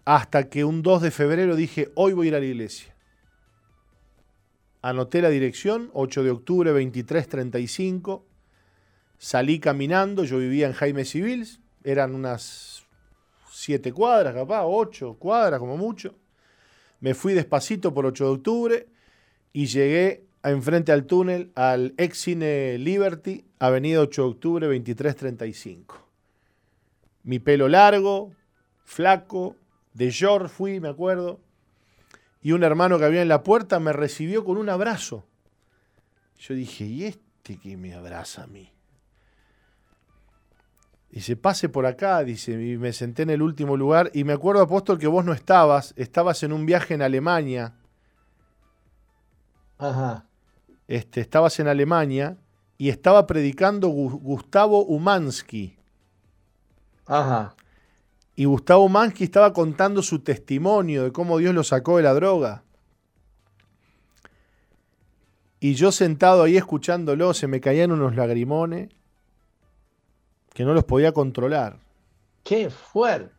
hasta 0.05 0.49
que 0.49 0.65
un 0.65 0.83
2 0.83 1.03
de 1.03 1.11
febrero 1.11 1.57
dije, 1.57 1.91
hoy 1.95 2.15
voy 2.15 2.27
a 2.27 2.29
ir 2.29 2.35
a 2.37 2.41
la 2.41 2.47
iglesia. 2.47 2.95
Anoté 4.83 5.21
la 5.21 5.29
dirección, 5.29 5.91
8 5.93 6.23
de 6.23 6.31
octubre 6.31 6.71
2335. 6.71 8.25
Salí 9.19 9.59
caminando, 9.59 10.25
yo 10.25 10.39
vivía 10.39 10.67
en 10.69 10.73
Jaime 10.73 11.05
Civils, 11.05 11.61
eran 11.85 12.15
unas 12.15 12.76
7 13.67 13.93
cuadras, 13.93 14.33
capaz, 14.33 14.63
8 14.65 15.17
cuadras 15.19 15.59
como 15.59 15.77
mucho. 15.77 16.15
Me 17.01 17.15
fui 17.15 17.35
despacito 17.35 17.93
por 17.93 18.07
8 18.07 18.25
de 18.25 18.31
octubre 18.31 18.87
y 19.53 19.67
llegué 19.67 20.25
a 20.43 20.51
enfrente 20.51 20.93
al 20.93 21.05
túnel 21.05 21.51
al 21.57 21.93
ex 21.97 22.17
cine 22.17 22.79
Liberty, 22.79 23.45
avenida 23.59 24.03
8 24.03 24.23
de 24.23 24.29
octubre 24.29 24.67
2335. 24.67 25.97
Mi 27.25 27.41
pelo 27.41 27.69
largo, 27.69 28.31
flaco, 28.85 29.57
de 29.95 30.11
York 30.11 30.49
fui, 30.49 30.79
me 30.79 30.89
acuerdo, 30.89 31.41
y 32.41 32.53
un 32.53 32.63
hermano 32.63 33.01
que 33.01 33.05
había 33.07 33.23
en 33.23 33.29
la 33.29 33.43
puerta 33.43 33.81
me 33.81 33.93
recibió 33.93 34.45
con 34.45 34.59
un 34.59 34.69
abrazo. 34.69 35.25
Yo 36.39 36.55
dije, 36.55 36.85
¿y 36.85 37.03
este 37.03 37.57
que 37.57 37.77
me 37.77 37.95
abraza 37.95 38.45
a 38.45 38.47
mí? 38.47 38.76
Dice, 41.11 41.37
pase 41.37 41.69
por 41.69 41.87
acá, 41.87 42.23
dice, 42.25 42.53
y 42.53 42.77
me 42.77 42.93
senté 42.93 43.23
en 43.23 43.31
el 43.31 43.43
último 43.43 43.77
lugar. 43.77 44.11
Y 44.13 44.25
me 44.25 44.33
acuerdo, 44.33 44.63
apóstol, 44.63 44.99
que 44.99 45.07
vos 45.07 45.25
no 45.25 45.33
estabas, 45.33 45.95
estabas 45.97 46.43
en 46.43 46.53
un 46.53 46.67
viaje 46.67 46.95
en 46.95 47.03
Alemania. 47.03 47.75
Ajá. 49.79 50.27
Este, 50.89 51.21
estabas 51.21 51.59
en 51.61 51.69
Alemania 51.69 52.37
y 52.79 52.91
estaba 52.91 53.27
predicando 53.27 53.89
Gustavo 53.89 54.85
Umansky. 54.85 55.77
Ajá. 57.07 57.55
Y 58.35 58.45
Gustavo 58.45 58.85
Umansky 58.85 59.25
estaba 59.25 59.53
contando 59.53 60.03
su 60.03 60.19
testimonio 60.19 61.05
de 61.05 61.13
cómo 61.13 61.39
Dios 61.39 61.55
lo 61.55 61.65
sacó 61.65 61.97
de 61.97 62.03
la 62.03 62.13
droga. 62.13 62.65
Y 65.61 65.75
yo 65.75 65.91
sentado 65.91 66.43
ahí 66.43 66.57
escuchándolo, 66.59 67.33
se 67.33 67.47
me 67.47 67.61
caían 67.61 67.93
unos 67.93 68.15
lagrimones 68.15 68.91
que 70.57 70.65
no 70.65 70.73
los 70.73 70.85
podía 70.85 71.13
controlar. 71.13 71.79
¡Qué 72.43 72.71
fuerte! 72.71 73.31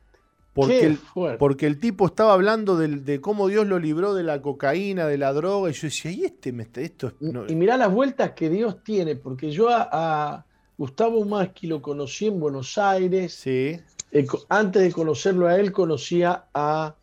Porque, 0.53 0.85
el, 0.85 0.99
porque 1.39 1.65
el 1.65 1.79
tipo 1.79 2.05
estaba 2.05 2.33
hablando 2.33 2.77
de, 2.77 3.21
cómo 3.21 3.47
Dios 3.47 3.65
lo 3.65 3.79
libró 3.79 4.13
de 4.13 4.23
la 4.23 4.41
cocaína, 4.41 5.07
de 5.07 5.17
la 5.17 5.33
droga, 5.33 5.69
y 5.71 5.73
yo 5.73 5.87
decía, 5.87 6.11
¿y 6.11 6.25
este? 6.25 6.53
Esto 6.83 7.13
Y 7.47 7.55
mirá 7.55 7.75
las 7.75 7.91
vueltas 7.91 8.31
que 8.31 8.49
Dios 8.49 8.83
tiene, 8.83 9.15
porque 9.15 9.49
yo 9.49 9.69
a, 9.69 10.45
Gustavo 10.77 11.25
Maschi 11.25 11.65
lo 11.65 11.81
conocí 11.81 12.27
en 12.27 12.39
Buenos 12.39 12.77
Aires. 12.77 13.33
Sí. 13.33 13.79
Eh, 14.11 14.27
antes 14.49 14.83
de 14.83 14.91
conocerlo 14.91 15.47
a 15.47 15.59
él, 15.59 15.71
conocía 15.71 16.45
a, 16.53 16.95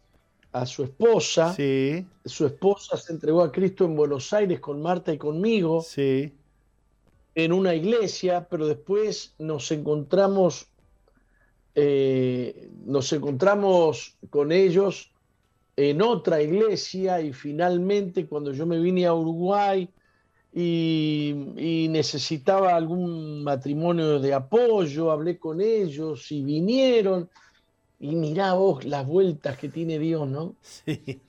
a 0.53 0.67
su 0.67 0.85
esposa. 0.85 1.53
Sí. 1.55 2.07
Su 2.25 2.47
esposa 2.47 2.97
se 2.97 3.13
entregó 3.13 3.43
a 3.43 3.51
Cristo 3.51 3.85
en 3.85 3.97
Buenos 3.97 4.33
Aires 4.33 4.61
con 4.61 4.81
Marta 4.81 5.13
y 5.13 5.19
conmigo. 5.19 5.83
Sí 5.83 6.33
en 7.35 7.53
una 7.53 7.75
iglesia, 7.75 8.47
pero 8.49 8.67
después 8.67 9.35
nos 9.39 9.71
encontramos, 9.73 10.69
eh, 11.75 12.71
nos 12.85 13.13
encontramos 13.13 14.17
con 14.31 14.53
ellos 14.53 15.13
en 15.77 16.03
otra 16.03 16.41
iglesia 16.41 17.21
y 17.21 17.33
finalmente 17.33 18.27
cuando 18.27 18.53
yo 18.53 18.67
me 18.67 18.79
vine 18.79 19.07
a 19.07 19.15
Uruguay 19.15 19.89
y, 20.53 21.89
necesitaba 21.91 22.75
algún 22.75 23.45
matrimonio 23.45 24.19
de 24.19 24.35
apoyo, 24.35 25.11
hablé 25.11 25.39
con 25.39 25.61
ellos 25.61 26.31
y 26.33 26.43
vinieron 26.43 27.29
y 28.01 28.15
mirá 28.17 28.55
vos 28.55 28.85
las 28.85 29.07
vueltas 29.07 29.57
que 29.59 29.69
tiene 29.69 29.99
Dios, 29.99 30.29
¿no? 30.29 30.57
Sí 30.61 31.21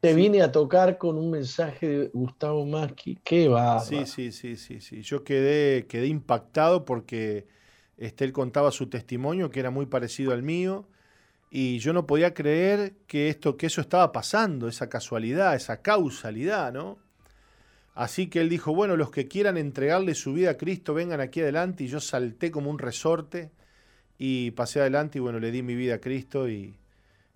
te 0.00 0.14
viene 0.14 0.42
a 0.42 0.52
tocar 0.52 0.96
con 0.96 1.16
un 1.18 1.30
mensaje 1.30 1.88
de 1.88 2.10
Gustavo 2.12 2.64
Maschi. 2.64 3.18
Qué 3.24 3.48
va. 3.48 3.80
Sí, 3.80 4.06
sí, 4.06 4.30
sí, 4.30 4.56
sí, 4.56 4.80
sí. 4.80 5.02
Yo 5.02 5.24
quedé, 5.24 5.86
quedé 5.86 6.06
impactado 6.06 6.84
porque 6.84 7.46
este, 7.96 8.24
él 8.24 8.32
contaba 8.32 8.70
su 8.70 8.88
testimonio, 8.88 9.50
que 9.50 9.60
era 9.60 9.70
muy 9.70 9.86
parecido 9.86 10.32
al 10.32 10.42
mío, 10.42 10.86
y 11.50 11.78
yo 11.78 11.92
no 11.92 12.06
podía 12.06 12.32
creer 12.32 12.94
que, 13.06 13.28
esto, 13.28 13.56
que 13.56 13.66
eso 13.66 13.80
estaba 13.80 14.12
pasando, 14.12 14.68
esa 14.68 14.88
casualidad, 14.88 15.56
esa 15.56 15.82
causalidad, 15.82 16.72
¿no? 16.72 16.98
Así 17.94 18.28
que 18.28 18.40
él 18.40 18.48
dijo, 18.48 18.72
bueno, 18.72 18.96
los 18.96 19.10
que 19.10 19.26
quieran 19.26 19.56
entregarle 19.56 20.14
su 20.14 20.32
vida 20.32 20.50
a 20.50 20.56
Cristo, 20.56 20.94
vengan 20.94 21.20
aquí 21.20 21.40
adelante, 21.40 21.82
y 21.82 21.88
yo 21.88 21.98
salté 21.98 22.52
como 22.52 22.70
un 22.70 22.78
resorte 22.78 23.50
y 24.18 24.52
pasé 24.52 24.80
adelante 24.80 25.18
y 25.18 25.20
bueno, 25.20 25.40
le 25.40 25.50
di 25.50 25.62
mi 25.62 25.74
vida 25.74 25.96
a 25.96 26.00
Cristo 26.00 26.48
y, 26.48 26.76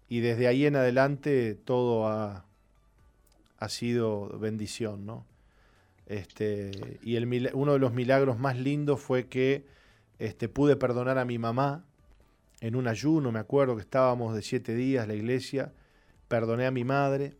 y 0.08 0.20
desde 0.20 0.46
ahí 0.46 0.66
en 0.66 0.76
adelante 0.76 1.54
todo 1.64 2.06
ha, 2.06 2.44
ha 3.62 3.68
sido 3.68 4.28
bendición, 4.40 5.06
¿no? 5.06 5.24
Este, 6.06 6.98
y 7.04 7.14
el, 7.14 7.50
uno 7.54 7.74
de 7.74 7.78
los 7.78 7.92
milagros 7.92 8.36
más 8.36 8.58
lindos 8.58 9.00
fue 9.00 9.28
que 9.28 9.64
este, 10.18 10.48
pude 10.48 10.74
perdonar 10.74 11.16
a 11.18 11.24
mi 11.24 11.38
mamá 11.38 11.84
en 12.60 12.74
un 12.74 12.88
ayuno, 12.88 13.30
me 13.30 13.38
acuerdo 13.38 13.76
que 13.76 13.82
estábamos 13.82 14.34
de 14.34 14.42
siete 14.42 14.74
días 14.74 15.06
la 15.06 15.14
iglesia, 15.14 15.72
perdoné 16.26 16.66
a 16.66 16.72
mi 16.72 16.82
madre 16.82 17.34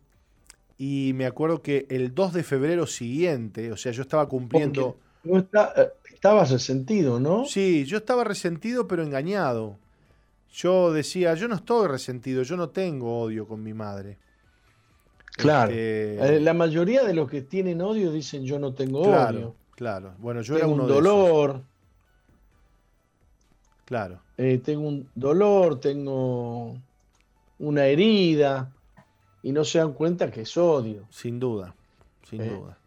y 0.77 1.11
me 1.13 1.25
acuerdo 1.25 1.61
que 1.61 1.87
el 1.89 2.15
2 2.15 2.33
de 2.33 2.43
febrero 2.43 2.87
siguiente, 2.87 3.71
o 3.73 3.77
sea, 3.77 3.91
yo 3.91 4.01
estaba 4.01 4.27
cumpliendo... 4.29 4.97
No 5.25 5.39
está, 5.39 5.73
eh, 5.75 5.89
estabas 6.13 6.51
resentido, 6.51 7.19
¿no? 7.19 7.45
Sí, 7.45 7.83
yo 7.85 7.97
estaba 7.97 8.23
resentido 8.23 8.87
pero 8.87 9.03
engañado. 9.03 9.77
Yo 10.53 10.93
decía, 10.93 11.33
yo 11.35 11.49
no 11.49 11.55
estoy 11.55 11.87
resentido, 11.89 12.43
yo 12.43 12.55
no 12.55 12.69
tengo 12.69 13.19
odio 13.19 13.45
con 13.45 13.61
mi 13.61 13.73
madre. 13.73 14.17
Claro. 15.35 15.71
Este, 15.71 16.37
eh, 16.37 16.39
la 16.39 16.53
mayoría 16.53 17.03
de 17.03 17.13
los 17.13 17.29
que 17.29 17.41
tienen 17.41 17.81
odio 17.81 18.11
dicen 18.11 18.45
yo 18.45 18.59
no 18.59 18.73
tengo 18.73 19.01
odio. 19.01 19.55
Claro. 19.75 20.13
Bueno, 20.19 20.41
yo 20.41 20.55
tengo 20.57 20.73
era 20.73 20.83
un 20.83 20.87
dolor. 20.87 21.61
Claro. 23.85 24.21
Eh, 24.37 24.61
tengo 24.63 24.87
un 24.87 25.09
dolor, 25.15 25.79
tengo 25.79 26.77
una 27.59 27.85
herida 27.85 28.71
y 29.41 29.51
no 29.51 29.65
se 29.65 29.79
dan 29.79 29.93
cuenta 29.93 30.31
que 30.31 30.41
es 30.41 30.55
odio. 30.57 31.05
Sin 31.09 31.39
duda, 31.39 31.75
sin 32.29 32.41
eh. 32.41 32.49
duda. 32.49 32.77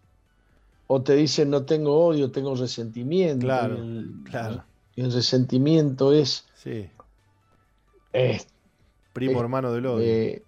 o 0.87 1.03
te 1.03 1.15
dicen 1.15 1.51
no 1.51 1.65
tengo 1.65 2.07
odio, 2.07 2.31
tengo 2.31 2.55
resentimiento. 2.55 3.45
Claro, 3.45 3.77
el, 3.77 4.15
claro. 4.25 4.65
el 4.95 5.13
resentimiento 5.13 6.13
es, 6.13 6.47
Sí. 6.55 6.89
Primo 9.13 9.41
hermano 9.41 9.73
del 9.73 9.87
odio. 9.87 10.43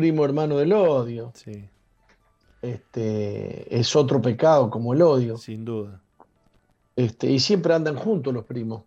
Primo 0.00 0.24
hermano 0.24 0.56
del 0.56 0.72
odio. 0.72 1.32
Sí, 1.34 1.68
Este, 2.62 3.78
es 3.78 3.94
otro 3.96 4.20
pecado 4.20 4.70
como 4.70 4.92
el 4.94 5.02
odio. 5.02 5.36
sin 5.36 5.64
duda. 5.64 6.00
Este, 6.96 7.30
y 7.30 7.38
siempre 7.38 7.74
andan 7.74 7.96
juntos 7.96 8.32
los 8.34 8.44
primos. 8.44 8.82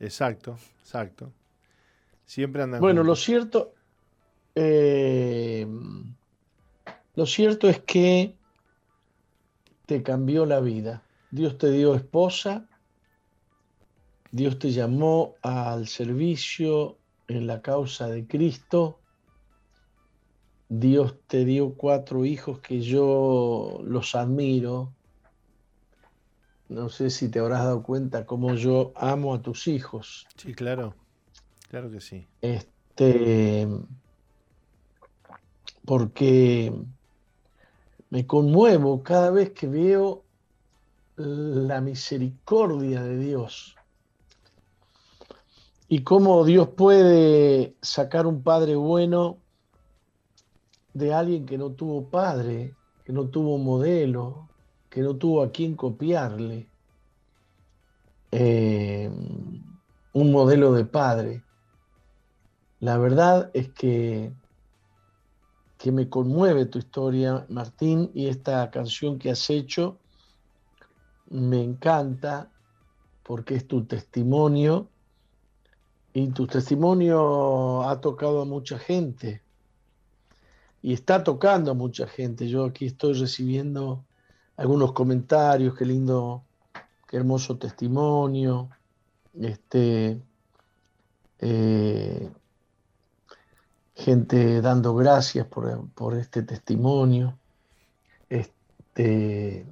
Exacto, 0.00 0.56
exacto. 0.80 1.30
Siempre 2.24 2.62
andan 2.62 2.80
Bueno, 2.80 3.02
lo 3.02 3.08
juntos. 3.12 3.24
cierto, 3.24 3.74
eh, 4.54 5.66
lo 7.14 7.26
cierto 7.26 7.68
es 7.68 7.80
que 7.80 8.34
te 9.86 10.02
cambió 10.02 10.46
la 10.46 10.60
vida. 10.60 11.02
Dios 11.30 11.58
te 11.58 11.70
dio 11.70 11.94
esposa, 11.94 12.66
Dios 14.30 14.58
te 14.58 14.70
llamó 14.70 15.34
al 15.42 15.86
servicio 15.88 16.96
en 17.28 17.46
la 17.46 17.60
causa 17.60 18.08
de 18.08 18.26
Cristo. 18.26 19.00
Dios 20.68 21.16
te 21.26 21.44
dio 21.44 21.74
cuatro 21.74 22.24
hijos 22.24 22.60
que 22.60 22.80
yo 22.80 23.80
los 23.84 24.14
admiro. 24.14 24.92
No 26.68 26.88
sé 26.88 27.10
si 27.10 27.28
te 27.28 27.38
habrás 27.38 27.64
dado 27.64 27.82
cuenta 27.82 28.26
cómo 28.26 28.54
yo 28.54 28.92
amo 28.96 29.34
a 29.34 29.42
tus 29.42 29.68
hijos. 29.68 30.26
Sí, 30.36 30.54
claro. 30.54 30.94
Claro 31.68 31.90
que 31.90 32.00
sí. 32.00 32.26
Este, 32.40 33.68
porque 35.84 36.72
me 38.10 38.26
conmuevo 38.26 39.02
cada 39.02 39.30
vez 39.30 39.50
que 39.50 39.68
veo 39.68 40.24
la 41.16 41.80
misericordia 41.80 43.02
de 43.02 43.18
Dios 43.18 43.76
y 45.88 46.02
cómo 46.02 46.44
Dios 46.44 46.68
puede 46.70 47.76
sacar 47.82 48.26
un 48.26 48.42
padre 48.42 48.74
bueno 48.74 49.43
de 50.94 51.12
alguien 51.12 51.44
que 51.44 51.58
no 51.58 51.72
tuvo 51.72 52.08
padre, 52.08 52.74
que 53.04 53.12
no 53.12 53.28
tuvo 53.28 53.58
modelo, 53.58 54.48
que 54.88 55.02
no 55.02 55.16
tuvo 55.16 55.42
a 55.42 55.50
quien 55.50 55.74
copiarle, 55.74 56.68
eh, 58.30 59.10
un 60.12 60.32
modelo 60.32 60.72
de 60.72 60.84
padre. 60.84 61.42
La 62.78 62.96
verdad 62.98 63.50
es 63.54 63.70
que, 63.70 64.32
que 65.78 65.92
me 65.92 66.08
conmueve 66.08 66.66
tu 66.66 66.78
historia, 66.78 67.44
Martín, 67.48 68.10
y 68.14 68.28
esta 68.28 68.70
canción 68.70 69.18
que 69.18 69.30
has 69.30 69.50
hecho 69.50 69.98
me 71.28 71.62
encanta 71.62 72.50
porque 73.24 73.56
es 73.56 73.66
tu 73.66 73.84
testimonio 73.84 74.88
y 76.12 76.28
tu 76.28 76.46
testimonio 76.46 77.82
ha 77.88 78.00
tocado 78.00 78.42
a 78.42 78.44
mucha 78.44 78.78
gente 78.78 79.43
y 80.84 80.92
está 80.92 81.24
tocando 81.24 81.70
a 81.70 81.74
mucha 81.74 82.06
gente. 82.06 82.46
Yo 82.46 82.66
aquí 82.66 82.84
estoy 82.84 83.14
recibiendo 83.14 84.04
algunos 84.58 84.92
comentarios, 84.92 85.74
qué 85.74 85.86
lindo, 85.86 86.44
qué 87.08 87.16
hermoso 87.16 87.56
testimonio. 87.56 88.68
Este, 89.40 90.20
eh, 91.38 92.30
gente 93.94 94.60
dando 94.60 94.94
gracias 94.94 95.46
por, 95.46 95.88
por 95.92 96.18
este 96.18 96.42
testimonio. 96.42 97.38
Este, 98.28 99.64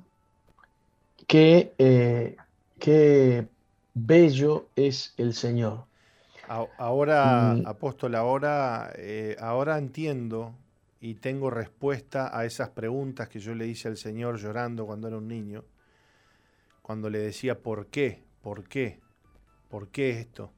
qué, 1.27 1.75
eh, 1.77 2.37
qué 2.79 3.47
bello 3.93 4.65
es 4.77 5.13
el 5.19 5.35
Señor. 5.35 5.85
Ahora, 6.79 7.55
Mm. 7.55 7.67
apóstol, 7.67 8.15
ahora, 8.15 8.95
eh, 8.97 9.37
ahora 9.39 9.77
entiendo 9.77 10.55
y 11.03 11.17
tengo 11.17 11.51
respuesta 11.51 12.31
a 12.33 12.45
esas 12.45 12.69
preguntas 12.69 13.29
que 13.29 13.41
yo 13.41 13.57
le 13.57 13.67
hice 13.67 13.89
al 13.89 13.97
Señor 13.97 14.39
llorando 14.39 14.87
cuando 14.87 15.09
era 15.09 15.17
un 15.17 15.27
niño, 15.27 15.65
cuando 16.81 17.11
le 17.11 17.19
decía, 17.19 17.59
¿por 17.59 17.89
qué? 17.89 18.23
¿Por 18.41 18.69
qué? 18.69 19.01
¿Por 19.69 19.89
qué 19.89 20.21
esto? 20.21 20.53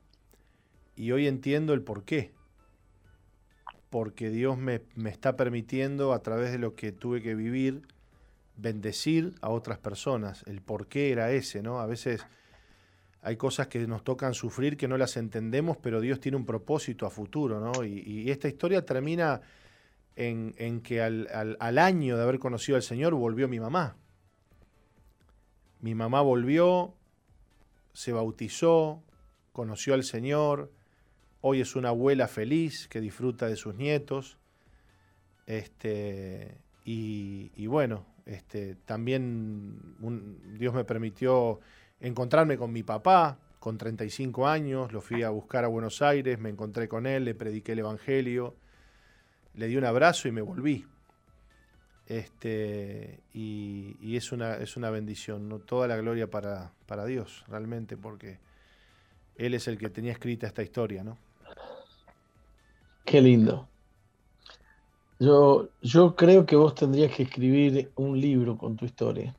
Y 0.96 1.12
hoy 1.12 1.28
entiendo 1.28 1.72
el 1.72 1.80
por 1.80 2.04
qué. 2.04 2.34
Porque 3.88 4.28
Dios 4.28 4.58
me, 4.58 4.82
me 4.94 5.08
está 5.08 5.34
permitiendo, 5.34 6.12
a 6.12 6.22
través 6.22 6.52
de 6.52 6.58
lo 6.58 6.74
que 6.74 6.92
tuve 6.92 7.22
que 7.22 7.34
vivir, 7.34 7.88
bendecir 8.58 9.32
a 9.40 9.48
otras 9.48 9.78
personas. 9.78 10.44
El 10.46 10.60
por 10.60 10.88
qué 10.88 11.10
era 11.10 11.32
ese, 11.32 11.62
¿no? 11.62 11.80
A 11.80 11.86
veces 11.86 12.26
hay 13.22 13.38
cosas 13.38 13.68
que 13.68 13.86
nos 13.86 14.04
tocan 14.04 14.34
sufrir 14.34 14.76
que 14.76 14.88
no 14.88 14.98
las 14.98 15.16
entendemos, 15.16 15.78
pero 15.78 16.02
Dios 16.02 16.20
tiene 16.20 16.36
un 16.36 16.44
propósito 16.44 17.06
a 17.06 17.10
futuro, 17.10 17.60
¿no? 17.60 17.82
Y, 17.82 18.00
y 18.00 18.30
esta 18.30 18.46
historia 18.46 18.84
termina 18.84 19.40
en, 20.16 20.80
que 20.80 21.02
al, 21.02 21.28
al- 21.32 21.56
al 21.60 21.78
año 21.78 22.16
de 22.16 22.22
haber 22.22 22.38
conocido 22.38 22.76
al 22.76 22.82
Señor 22.82 23.14
volvió 23.14 23.48
mi 23.48 23.60
mamá. 23.60 23.96
Mi 25.80 25.94
mamá 25.94 26.20
volvió, 26.22 26.94
se 27.92 28.12
bautizó, 28.12 29.02
conoció 29.52 29.94
al 29.94 30.04
Señor, 30.04 30.72
hoy 31.40 31.60
es 31.60 31.76
una 31.76 31.90
abuela 31.90 32.26
feliz 32.28 32.88
que 32.88 33.00
disfruta 33.00 33.46
de 33.48 33.56
sus 33.56 33.74
nietos. 33.74 34.38
Este, 35.46 36.56
y, 36.84 37.50
y 37.54 37.66
bueno, 37.66 38.06
este, 38.24 38.76
también 38.86 39.78
Dios 40.58 40.72
me 40.74 40.84
permitió 40.84 41.60
encontrarme 42.00 42.56
con 42.56 42.72
mi 42.72 42.82
papá 42.82 43.38
con 43.58 43.78
35 43.78 44.46
años, 44.46 44.92
lo 44.92 45.00
fui 45.00 45.22
a 45.22 45.30
buscar 45.30 45.64
a 45.64 45.68
Buenos 45.68 46.02
Aires, 46.02 46.38
me 46.38 46.50
encontré 46.50 46.86
con 46.88 47.06
él, 47.06 47.24
le 47.24 47.34
prediqué 47.34 47.72
el 47.72 47.78
Evangelio, 47.80 48.56
le 49.54 49.66
di 49.66 49.76
un 49.76 49.84
abrazo 49.84 50.28
y 50.28 50.32
me 50.32 50.42
volví. 50.42 50.84
Este, 52.06 53.20
y, 53.32 54.16
es, 54.16 54.30
una, 54.32 54.56
es 54.56 54.76
una 54.76 54.90
bendición, 54.90 55.48
¿no? 55.48 55.58
toda 55.58 55.88
la 55.88 55.96
gloria 55.96 56.28
para, 56.28 56.72
para 56.86 57.06
Dios, 57.06 57.44
realmente, 57.48 57.96
porque 57.96 58.38
Él 59.36 59.54
es 59.54 59.68
el 59.68 59.78
que 59.78 59.88
tenía 59.88 60.12
escrita 60.12 60.46
esta 60.46 60.62
historia, 60.62 61.02
¿no? 61.02 61.16
Qué 63.04 63.20
lindo. 63.22 63.68
Yo, 65.18 65.68
yo 65.80 66.14
creo 66.14 66.44
que 66.44 66.56
vos 66.56 66.74
tendrías 66.74 67.14
que 67.14 67.22
escribir 67.22 67.90
un 67.96 68.20
libro 68.20 68.58
con 68.58 68.76
tu 68.76 68.84
historia. 68.84 69.34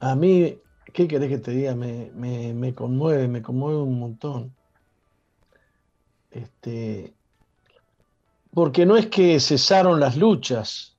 A 0.00 0.14
mí, 0.14 0.58
¿qué 0.92 1.06
querés 1.06 1.28
que 1.28 1.38
te 1.38 1.50
diga? 1.52 1.74
Me, 1.74 2.10
me, 2.14 2.54
me 2.54 2.74
conmueve, 2.74 3.28
me 3.28 3.42
conmueve 3.42 3.78
un 3.78 3.98
montón. 3.98 4.54
Este, 6.30 7.14
porque 8.54 8.86
no 8.86 8.96
es 8.96 9.06
que 9.06 9.38
cesaron 9.40 10.00
las 10.00 10.16
luchas. 10.16 10.96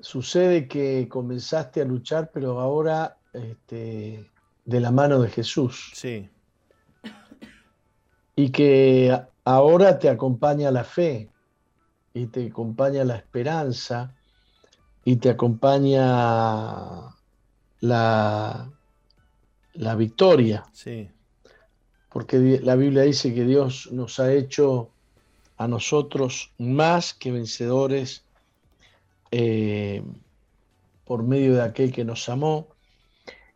Sucede 0.00 0.68
que 0.68 1.08
comenzaste 1.08 1.80
a 1.82 1.84
luchar, 1.84 2.30
pero 2.32 2.60
ahora 2.60 3.18
este, 3.32 4.30
de 4.64 4.80
la 4.80 4.90
mano 4.90 5.20
de 5.20 5.30
Jesús. 5.30 5.90
Sí, 5.94 6.28
y 8.36 8.50
que 8.50 9.18
ahora 9.44 9.98
te 9.98 10.10
acompaña 10.10 10.70
la 10.70 10.84
fe 10.84 11.30
y 12.12 12.26
te 12.26 12.46
acompaña 12.46 13.02
la 13.04 13.16
esperanza 13.16 14.14
y 15.04 15.16
te 15.16 15.30
acompaña 15.30 17.14
la, 17.80 18.70
la 19.72 19.94
victoria, 19.96 20.64
sí, 20.72 21.10
porque 22.10 22.60
la 22.62 22.76
Biblia 22.76 23.02
dice 23.02 23.34
que 23.34 23.44
Dios 23.44 23.90
nos 23.92 24.20
ha 24.20 24.32
hecho 24.32 24.90
a 25.56 25.68
nosotros 25.68 26.52
más 26.58 27.14
que 27.14 27.32
vencedores 27.32 28.24
eh, 29.30 30.02
por 31.04 31.22
medio 31.22 31.54
de 31.54 31.62
aquel 31.62 31.92
que 31.92 32.04
nos 32.04 32.28
amó. 32.28 32.68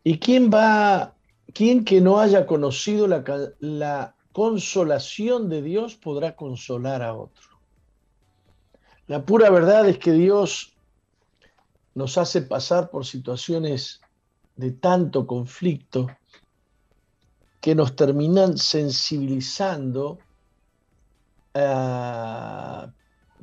¿Y 0.03 0.19
quién 0.19 0.51
va, 0.51 1.15
quién 1.53 1.85
que 1.85 2.01
no 2.01 2.21
haya 2.21 2.47
conocido 2.47 3.07
la, 3.07 3.25
la 3.61 4.15
consolación 4.33 5.49
de 5.49 5.63
Dios 5.63 5.97
podrá 5.97 6.37
consolar 6.37 7.03
a 7.03 7.15
otro? 7.15 7.49
La 9.07 9.25
pura 9.25 9.51
verdad 9.51 9.89
es 9.89 9.99
que 9.99 10.13
Dios 10.13 10.73
nos 11.95 12.17
hace 12.17 12.43
pasar 12.43 12.91
por 12.91 13.05
situaciones 13.05 14.01
de 14.57 14.71
tanto 14.71 15.27
conflicto 15.27 16.07
que 17.61 17.75
nos 17.75 17.97
terminan 17.97 18.57
sensibilizando 18.57 20.19
ah, 21.55 22.93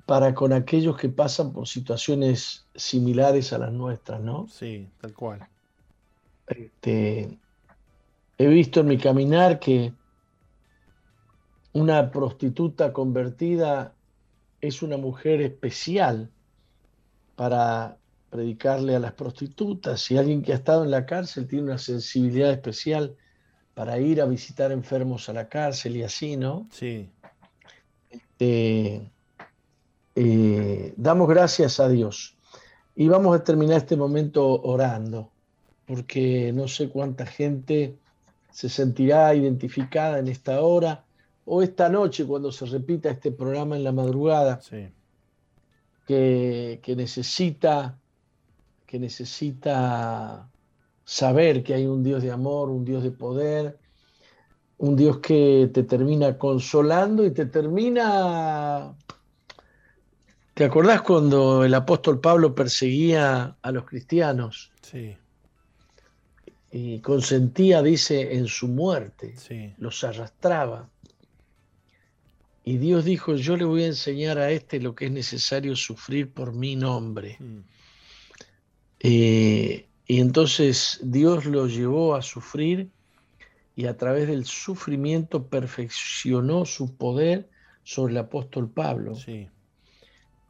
para 0.06 0.34
con 0.34 0.54
aquellos 0.54 0.98
que 0.98 1.10
pasan 1.10 1.52
por 1.52 1.68
situaciones 1.68 2.66
similares 2.76 3.54
a 3.54 3.58
las 3.58 3.72
nuestras, 3.72 4.22
¿no? 4.22 4.48
sí, 4.50 4.90
tal 5.02 5.14
cual. 5.14 5.48
Este, 6.48 7.38
he 8.38 8.48
visto 8.48 8.80
en 8.80 8.88
mi 8.88 8.98
caminar 8.98 9.60
que 9.60 9.94
una 11.74 12.10
prostituta 12.10 12.94
convertida 12.94 13.94
es 14.62 14.82
una 14.82 14.98
mujer 14.98 15.42
especial 15.42 16.32
para 17.36 17.98
predicarle 18.30 18.96
a 18.96 19.00
las 19.00 19.14
prostitutas 19.14 20.10
y 20.12 20.18
alguien 20.18 20.42
que 20.42 20.54
ha 20.54 20.56
estado 20.56 20.84
en 20.84 20.92
la 20.92 21.06
cárcel 21.06 21.48
tiene 21.48 21.66
una 21.66 21.78
sensibilidad 21.78 22.52
especial 22.52 23.16
para 23.74 24.00
ir 24.00 24.22
a 24.22 24.26
visitar 24.26 24.72
enfermos 24.72 25.30
a 25.30 25.34
la 25.34 25.50
cárcel 25.50 25.98
y 25.98 26.04
así, 26.04 26.36
¿no? 26.36 26.68
Sí. 26.72 27.10
Este, 28.40 29.12
eh, 30.16 30.94
damos 30.96 31.28
gracias 31.28 31.80
a 31.80 31.90
Dios. 31.90 32.38
Y 32.96 33.08
vamos 33.08 33.36
a 33.36 33.44
terminar 33.44 33.78
este 33.78 33.98
momento 33.98 34.62
orando, 34.62 35.32
porque 35.88 36.52
no 36.54 36.68
sé 36.68 36.90
cuánta 36.90 37.26
gente 37.26 37.98
se 38.52 38.70
sentirá 38.70 39.34
identificada 39.34 40.20
en 40.20 40.28
esta 40.28 40.62
hora 40.62 41.04
o 41.46 41.64
esta 41.64 41.90
noche 41.90 42.26
cuando 42.26 42.52
se 42.52 42.66
repita 42.66 43.10
este 43.10 43.32
programa 43.32 43.76
en 43.76 43.84
la 43.84 43.92
madrugada, 43.92 44.60
que, 46.06 46.80
que, 46.82 46.96
necesita, 46.96 47.98
que 48.86 49.00
necesita 49.00 50.50
saber 51.06 51.64
que 51.64 51.74
hay 51.74 51.86
un 51.86 52.04
Dios 52.04 52.22
de 52.22 52.32
amor, 52.32 52.70
un 52.70 52.86
Dios 52.86 53.04
de 53.04 53.12
poder, 53.12 53.78
un 54.78 54.96
Dios 54.96 55.20
que 55.20 55.70
te 55.74 55.84
termina 55.84 56.38
consolando 56.38 57.26
y 57.26 57.32
te 57.32 57.46
termina... 57.46 58.96
¿Te 60.54 60.66
acordás 60.66 61.04
cuando 61.04 61.64
el 61.64 61.74
apóstol 61.74 62.20
Pablo 62.20 62.56
perseguía 62.56 63.58
a 63.62 63.72
los 63.72 63.86
cristianos? 63.86 64.72
Sí. 64.82 65.16
Y 66.72 67.00
consentía, 67.00 67.84
dice, 67.84 68.36
en 68.36 68.48
su 68.48 68.68
muerte. 68.68 69.36
Sí. 69.38 69.74
Los 69.78 70.04
arrastraba. 70.04 70.90
Y 72.64 72.78
Dios 72.80 73.06
dijo, 73.06 73.36
yo 73.36 73.56
le 73.56 73.66
voy 73.66 73.84
a 73.84 73.88
enseñar 73.88 74.40
a 74.40 74.52
este 74.52 74.82
lo 74.82 74.94
que 74.94 75.06
es 75.06 75.12
necesario 75.12 75.76
sufrir 75.76 76.32
por 76.32 76.54
mi 76.54 76.76
nombre. 76.76 77.38
Mm. 77.40 77.60
Eh, 79.00 79.88
y 80.08 80.20
entonces 80.20 81.00
Dios 81.04 81.46
lo 81.46 81.68
llevó 81.68 82.16
a 82.16 82.22
sufrir 82.22 82.90
y 83.78 83.86
a 83.86 83.96
través 83.96 84.28
del 84.28 84.44
sufrimiento 84.46 85.46
perfeccionó 85.50 86.66
su 86.66 86.98
poder 86.98 87.48
sobre 87.84 88.14
el 88.14 88.18
apóstol 88.18 88.72
Pablo. 88.72 89.14
Sí. 89.14 89.48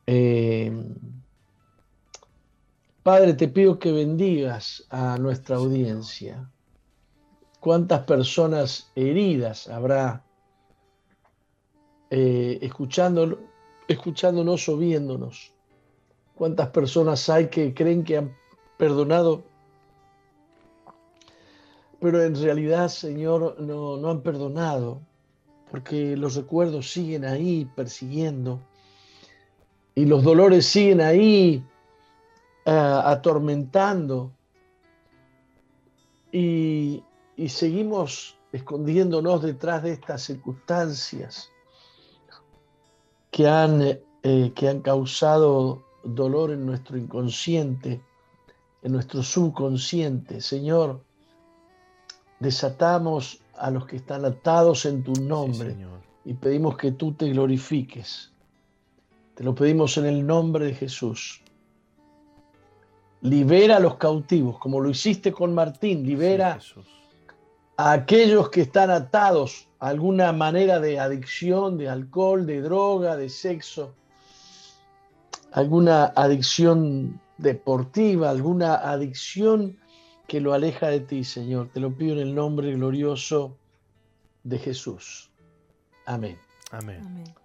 Eh, 0.07 0.71
Padre, 3.03 3.33
te 3.33 3.49
pido 3.49 3.79
que 3.79 3.91
bendigas 3.91 4.87
a 4.89 5.17
nuestra 5.17 5.57
audiencia. 5.57 6.49
¿Cuántas 7.59 8.05
personas 8.05 8.93
heridas 8.95 9.67
habrá 9.67 10.23
eh, 12.09 12.59
escuchando, 12.61 13.41
escuchándonos 13.89 14.69
o 14.69 14.77
viéndonos? 14.77 15.51
¿Cuántas 16.33 16.69
personas 16.69 17.27
hay 17.27 17.49
que 17.49 17.73
creen 17.73 18.05
que 18.05 18.17
han 18.19 18.37
perdonado, 18.77 19.43
pero 22.07 22.23
en 22.23 22.41
realidad, 22.41 22.87
Señor, 22.87 23.59
no, 23.59 23.97
no 23.97 24.09
han 24.09 24.21
perdonado, 24.21 25.01
porque 25.69 26.15
los 26.15 26.35
recuerdos 26.35 26.89
siguen 26.89 27.25
ahí 27.25 27.69
persiguiendo 27.75 28.61
y 29.93 30.05
los 30.05 30.23
dolores 30.23 30.65
siguen 30.65 31.01
ahí 31.01 31.61
uh, 32.65 32.69
atormentando 33.03 34.31
y, 36.31 37.03
y, 37.35 37.49
seguimos 37.49 38.37
escondiéndonos 38.53 39.41
detrás 39.41 39.83
de 39.83 39.91
estas 39.91 40.21
circunstancias 40.21 41.51
que 43.31 43.49
han, 43.49 43.81
eh, 43.81 44.53
que 44.55 44.69
han 44.69 44.79
causado 44.79 45.83
dolor 46.05 46.51
en 46.51 46.65
nuestro 46.65 46.97
inconsciente 46.97 48.01
en 48.81 48.93
nuestro 48.93 49.23
subconsciente. 49.23 50.39
Señor, 50.39 51.01
desatamos 52.39 53.41
a 53.55 53.71
los 53.71 53.85
que 53.85 53.97
están 53.97 54.25
atados 54.25 54.85
en 54.85 55.03
tu 55.03 55.13
nombre 55.13 55.75
Sí, 55.75 55.85
y 56.25 56.33
pedimos 56.33 56.77
que 56.77 56.91
tú 56.91 57.13
te 57.13 57.29
glorifiques. 57.29 58.31
Te 59.35 59.43
lo 59.43 59.55
pedimos 59.55 59.97
en 59.97 60.05
el 60.05 60.25
nombre 60.25 60.65
de 60.65 60.73
Jesús. 60.73 61.41
Libera 63.21 63.77
a 63.77 63.79
los 63.79 63.95
cautivos, 63.95 64.59
como 64.59 64.79
lo 64.79 64.89
hiciste 64.89 65.31
con 65.31 65.53
Martín. 65.53 66.05
Libera 66.05 66.59
Sí, 66.59 66.81
a 67.77 67.91
aquellos 67.91 68.49
que 68.49 68.61
están 68.61 68.89
atados 68.89 69.69
a 69.79 69.89
alguna 69.89 70.33
manera 70.33 70.79
de 70.79 70.99
adicción, 70.99 71.77
de 71.77 71.87
alcohol, 71.87 72.45
de 72.47 72.61
droga, 72.61 73.15
de 73.15 73.29
sexo, 73.29 73.93
alguna 75.51 76.05
adicción 76.15 77.21
deportiva, 77.37 78.31
alguna 78.31 78.75
adicción 78.75 79.77
que 80.27 80.41
lo 80.41 80.53
aleja 80.53 80.87
de 80.87 80.99
ti, 80.99 81.23
Señor. 81.23 81.69
Te 81.73 81.79
lo 81.79 81.91
pido 81.91 82.13
en 82.13 82.19
el 82.19 82.35
nombre 82.35 82.71
glorioso 82.73 83.55
de 84.43 84.59
Jesús. 84.59 85.29
Amén. 86.05 86.37
Amén. 86.71 87.01
Amén. 87.05 87.35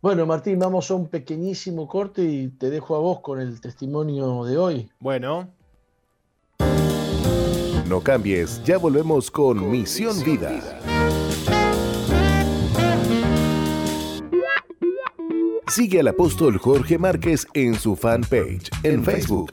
Bueno, 0.00 0.24
Martín, 0.26 0.58
vamos 0.58 0.90
a 0.90 0.94
un 0.94 1.08
pequeñísimo 1.08 1.88
corte 1.88 2.22
y 2.22 2.48
te 2.48 2.70
dejo 2.70 2.94
a 2.94 3.00
vos 3.00 3.20
con 3.20 3.40
el 3.40 3.60
testimonio 3.60 4.44
de 4.44 4.56
hoy. 4.56 4.90
Bueno, 5.00 5.48
No 7.88 8.00
cambies, 8.00 8.62
ya 8.64 8.78
volvemos 8.78 9.30
con 9.30 9.70
Misión 9.70 10.22
Vida. 10.24 10.60
Sigue 15.68 16.00
al 16.00 16.08
apóstol 16.08 16.58
Jorge 16.58 16.98
Márquez 16.98 17.46
en 17.54 17.74
su 17.74 17.96
fanpage 17.96 18.70
en 18.82 19.04
Facebook, 19.04 19.52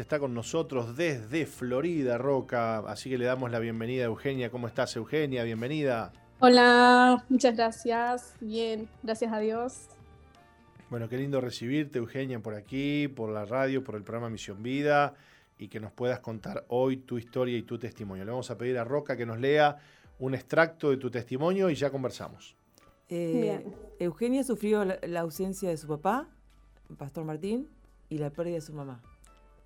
Está 0.00 0.18
con 0.18 0.34
nosotros 0.34 0.96
desde 0.96 1.46
Florida, 1.46 2.18
Roca. 2.18 2.78
Así 2.80 3.08
que 3.08 3.16
le 3.16 3.24
damos 3.24 3.50
la 3.50 3.58
bienvenida 3.58 4.02
a 4.02 4.06
Eugenia. 4.06 4.50
¿Cómo 4.50 4.66
estás, 4.66 4.94
Eugenia? 4.96 5.42
Bienvenida. 5.42 6.12
Hola, 6.40 7.24
muchas 7.30 7.56
gracias. 7.56 8.34
Bien, 8.40 8.88
gracias 9.02 9.32
a 9.32 9.38
Dios. 9.38 9.88
Bueno, 10.90 11.08
qué 11.08 11.16
lindo 11.16 11.40
recibirte, 11.40 11.98
Eugenia, 11.98 12.38
por 12.40 12.54
aquí, 12.54 13.08
por 13.08 13.30
la 13.30 13.46
radio, 13.46 13.82
por 13.82 13.96
el 13.96 14.02
programa 14.02 14.28
Misión 14.28 14.62
Vida 14.62 15.14
y 15.58 15.68
que 15.68 15.80
nos 15.80 15.92
puedas 15.92 16.20
contar 16.20 16.64
hoy 16.68 16.98
tu 16.98 17.16
historia 17.16 17.56
y 17.56 17.62
tu 17.62 17.78
testimonio. 17.78 18.24
Le 18.24 18.30
vamos 18.32 18.50
a 18.50 18.58
pedir 18.58 18.76
a 18.78 18.84
Roca 18.84 19.16
que 19.16 19.24
nos 19.24 19.40
lea 19.40 19.78
un 20.18 20.34
extracto 20.34 20.90
de 20.90 20.98
tu 20.98 21.10
testimonio 21.10 21.70
y 21.70 21.74
ya 21.74 21.90
conversamos. 21.90 22.54
Eh, 23.08 23.40
Bien. 23.40 23.74
Eugenia 23.98 24.44
sufrió 24.44 24.84
la, 24.84 24.98
la 25.06 25.20
ausencia 25.20 25.70
de 25.70 25.76
su 25.78 25.88
papá, 25.88 26.28
Pastor 26.98 27.24
Martín, 27.24 27.68
y 28.10 28.18
la 28.18 28.30
pérdida 28.30 28.56
de 28.56 28.60
su 28.60 28.74
mamá. 28.74 29.02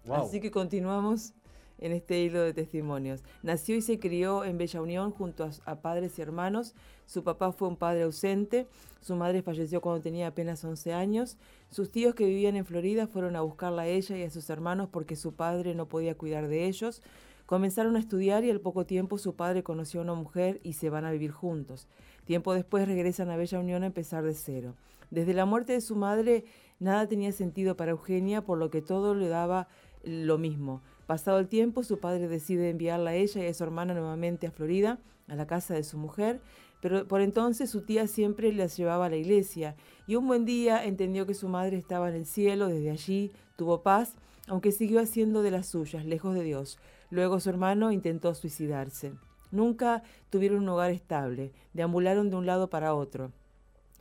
Así 0.08 0.40
que 0.40 0.50
continuamos 0.50 1.34
en 1.78 1.92
este 1.92 2.20
hilo 2.20 2.42
de 2.42 2.52
testimonios. 2.52 3.22
Nació 3.42 3.74
y 3.74 3.82
se 3.82 3.98
crió 3.98 4.44
en 4.44 4.58
Bella 4.58 4.82
Unión 4.82 5.10
junto 5.10 5.44
a, 5.44 5.50
a 5.64 5.80
padres 5.80 6.18
y 6.18 6.22
hermanos. 6.22 6.74
Su 7.06 7.24
papá 7.24 7.52
fue 7.52 7.68
un 7.68 7.76
padre 7.76 8.02
ausente. 8.02 8.66
Su 9.00 9.16
madre 9.16 9.42
falleció 9.42 9.80
cuando 9.80 10.02
tenía 10.02 10.28
apenas 10.28 10.62
11 10.62 10.92
años. 10.92 11.38
Sus 11.70 11.90
tíos 11.90 12.14
que 12.14 12.26
vivían 12.26 12.56
en 12.56 12.66
Florida 12.66 13.06
fueron 13.06 13.34
a 13.34 13.40
buscarla 13.40 13.82
a 13.82 13.86
ella 13.86 14.16
y 14.16 14.22
a 14.22 14.30
sus 14.30 14.50
hermanos 14.50 14.88
porque 14.90 15.16
su 15.16 15.32
padre 15.32 15.74
no 15.74 15.86
podía 15.86 16.16
cuidar 16.16 16.48
de 16.48 16.66
ellos. 16.66 17.02
Comenzaron 17.46 17.96
a 17.96 17.98
estudiar 17.98 18.44
y 18.44 18.50
al 18.50 18.60
poco 18.60 18.86
tiempo 18.86 19.18
su 19.18 19.34
padre 19.34 19.64
conoció 19.64 20.00
a 20.00 20.04
una 20.04 20.14
mujer 20.14 20.60
y 20.62 20.74
se 20.74 20.90
van 20.90 21.04
a 21.04 21.10
vivir 21.10 21.32
juntos. 21.32 21.88
Tiempo 22.24 22.54
después 22.54 22.86
regresan 22.86 23.30
a 23.30 23.36
Bella 23.36 23.58
Unión 23.58 23.82
a 23.82 23.86
empezar 23.86 24.22
de 24.22 24.34
cero. 24.34 24.76
Desde 25.10 25.34
la 25.34 25.46
muerte 25.46 25.72
de 25.72 25.80
su 25.80 25.96
madre 25.96 26.44
nada 26.78 27.08
tenía 27.08 27.32
sentido 27.32 27.76
para 27.76 27.90
Eugenia, 27.90 28.42
por 28.42 28.58
lo 28.58 28.70
que 28.70 28.82
todo 28.82 29.16
le 29.16 29.28
daba 29.28 29.66
lo 30.02 30.38
mismo. 30.38 30.82
Pasado 31.06 31.38
el 31.38 31.48
tiempo, 31.48 31.82
su 31.82 31.98
padre 31.98 32.28
decide 32.28 32.70
enviarla 32.70 33.10
a 33.10 33.14
ella 33.14 33.42
y 33.42 33.46
a 33.46 33.54
su 33.54 33.64
hermana 33.64 33.94
nuevamente 33.94 34.46
a 34.46 34.52
Florida, 34.52 34.98
a 35.28 35.34
la 35.34 35.46
casa 35.46 35.74
de 35.74 35.84
su 35.84 35.98
mujer, 35.98 36.40
pero 36.80 37.06
por 37.06 37.20
entonces 37.20 37.70
su 37.70 37.82
tía 37.82 38.06
siempre 38.06 38.52
las 38.52 38.76
llevaba 38.76 39.06
a 39.06 39.10
la 39.10 39.16
iglesia 39.16 39.76
y 40.06 40.16
un 40.16 40.26
buen 40.26 40.44
día 40.44 40.84
entendió 40.84 41.26
que 41.26 41.34
su 41.34 41.48
madre 41.48 41.76
estaba 41.76 42.08
en 42.08 42.14
el 42.14 42.26
cielo, 42.26 42.68
desde 42.68 42.90
allí 42.90 43.32
tuvo 43.56 43.82
paz, 43.82 44.14
aunque 44.48 44.72
siguió 44.72 45.00
haciendo 45.00 45.42
de 45.42 45.50
las 45.50 45.66
suyas, 45.66 46.04
lejos 46.04 46.34
de 46.34 46.42
Dios. 46.42 46.78
Luego 47.10 47.40
su 47.40 47.50
hermano 47.50 47.92
intentó 47.92 48.34
suicidarse. 48.34 49.12
Nunca 49.50 50.02
tuvieron 50.30 50.62
un 50.62 50.68
hogar 50.68 50.90
estable, 50.90 51.52
deambularon 51.72 52.30
de 52.30 52.36
un 52.36 52.46
lado 52.46 52.70
para 52.70 52.94
otro. 52.94 53.32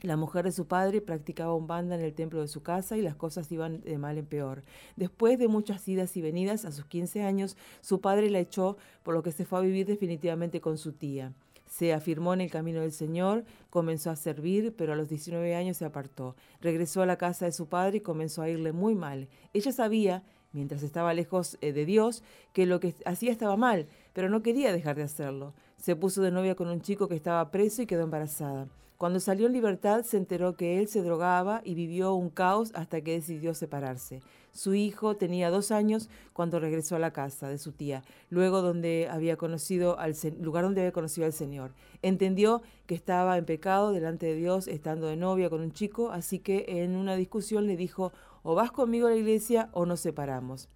La 0.01 0.15
mujer 0.15 0.45
de 0.45 0.53
su 0.53 0.65
padre 0.65 1.01
practicaba 1.01 1.53
un 1.53 1.67
banda 1.67 1.95
en 1.95 2.01
el 2.01 2.13
templo 2.13 2.39
de 2.39 2.47
su 2.47 2.63
casa 2.63 2.97
y 2.97 3.01
las 3.01 3.15
cosas 3.15 3.51
iban 3.51 3.81
de 3.81 3.97
mal 3.97 4.17
en 4.17 4.25
peor. 4.25 4.63
Después 4.95 5.37
de 5.37 5.49
muchas 5.49 5.85
idas 5.89 6.15
y 6.15 6.21
venidas, 6.21 6.63
a 6.63 6.71
sus 6.71 6.85
15 6.85 7.23
años, 7.23 7.57
su 7.81 7.99
padre 7.99 8.29
la 8.29 8.39
echó, 8.39 8.77
por 9.03 9.13
lo 9.13 9.23
que 9.23 9.33
se 9.33 9.43
fue 9.43 9.59
a 9.59 9.63
vivir 9.63 9.85
definitivamente 9.85 10.61
con 10.61 10.77
su 10.77 10.93
tía. 10.93 11.33
Se 11.69 11.93
afirmó 11.93 12.33
en 12.33 12.39
el 12.39 12.49
camino 12.49 12.79
del 12.79 12.93
Señor, 12.93 13.43
comenzó 13.69 14.09
a 14.09 14.15
servir, 14.15 14.73
pero 14.77 14.93
a 14.93 14.95
los 14.95 15.09
19 15.09 15.53
años 15.53 15.75
se 15.75 15.85
apartó. 15.85 16.35
Regresó 16.61 17.01
a 17.01 17.05
la 17.05 17.17
casa 17.17 17.45
de 17.45 17.51
su 17.51 17.67
padre 17.67 17.97
y 17.97 18.01
comenzó 18.01 18.41
a 18.41 18.49
irle 18.49 18.71
muy 18.71 18.95
mal. 18.95 19.27
Ella 19.53 19.73
sabía, 19.73 20.23
mientras 20.53 20.81
estaba 20.81 21.13
lejos 21.13 21.57
eh, 21.59 21.73
de 21.73 21.85
Dios, 21.85 22.23
que 22.53 22.65
lo 22.65 22.79
que 22.79 22.95
hacía 23.05 23.33
estaba 23.33 23.57
mal, 23.57 23.85
pero 24.13 24.29
no 24.29 24.41
quería 24.43 24.71
dejar 24.71 24.95
de 24.95 25.03
hacerlo. 25.03 25.53
Se 25.77 25.97
puso 25.97 26.21
de 26.21 26.31
novia 26.31 26.55
con 26.55 26.69
un 26.69 26.81
chico 26.81 27.09
que 27.09 27.15
estaba 27.15 27.51
preso 27.51 27.81
y 27.81 27.85
quedó 27.85 28.03
embarazada. 28.03 28.67
Cuando 28.99 29.21
salió 29.21 29.47
en 29.47 29.53
libertad 29.53 30.03
se 30.03 30.17
enteró 30.17 30.57
que 30.57 30.77
él 30.77 30.89
se 30.89 31.01
drogaba 31.01 31.61
y 31.63 31.73
vivió 31.73 32.15
un 32.15 32.29
caos 32.29 32.73
hasta 32.75 32.99
que 32.99 33.13
decidió 33.13 33.53
separarse. 33.53 34.19
Su 34.51 34.73
hijo 34.73 35.15
tenía 35.15 35.49
dos 35.49 35.71
años 35.71 36.09
cuando 36.33 36.59
regresó 36.59 36.97
a 36.97 36.99
la 36.99 37.13
casa 37.13 37.47
de 37.47 37.59
su 37.59 37.71
tía, 37.71 38.03
luego 38.29 38.61
donde 38.61 39.07
había 39.09 39.37
conocido 39.37 39.97
al 39.99 40.17
lugar 40.41 40.65
donde 40.65 40.81
había 40.81 40.91
conocido 40.91 41.25
al 41.25 41.31
Señor. 41.31 41.71
Entendió 42.01 42.61
que 42.87 42.95
estaba 42.95 43.37
en 43.37 43.45
pecado 43.45 43.93
delante 43.93 44.25
de 44.25 44.35
Dios 44.35 44.67
estando 44.67 45.07
de 45.07 45.15
novia 45.15 45.49
con 45.49 45.61
un 45.61 45.71
chico, 45.71 46.11
así 46.11 46.39
que 46.39 46.65
en 46.67 46.97
una 46.97 47.15
discusión 47.15 47.67
le 47.67 47.77
dijo 47.77 48.11
o 48.43 48.53
vas 48.53 48.69
conmigo 48.69 49.07
a 49.07 49.11
la 49.11 49.15
iglesia 49.15 49.69
o 49.71 49.85
nos 49.85 50.01
separamos. 50.01 50.67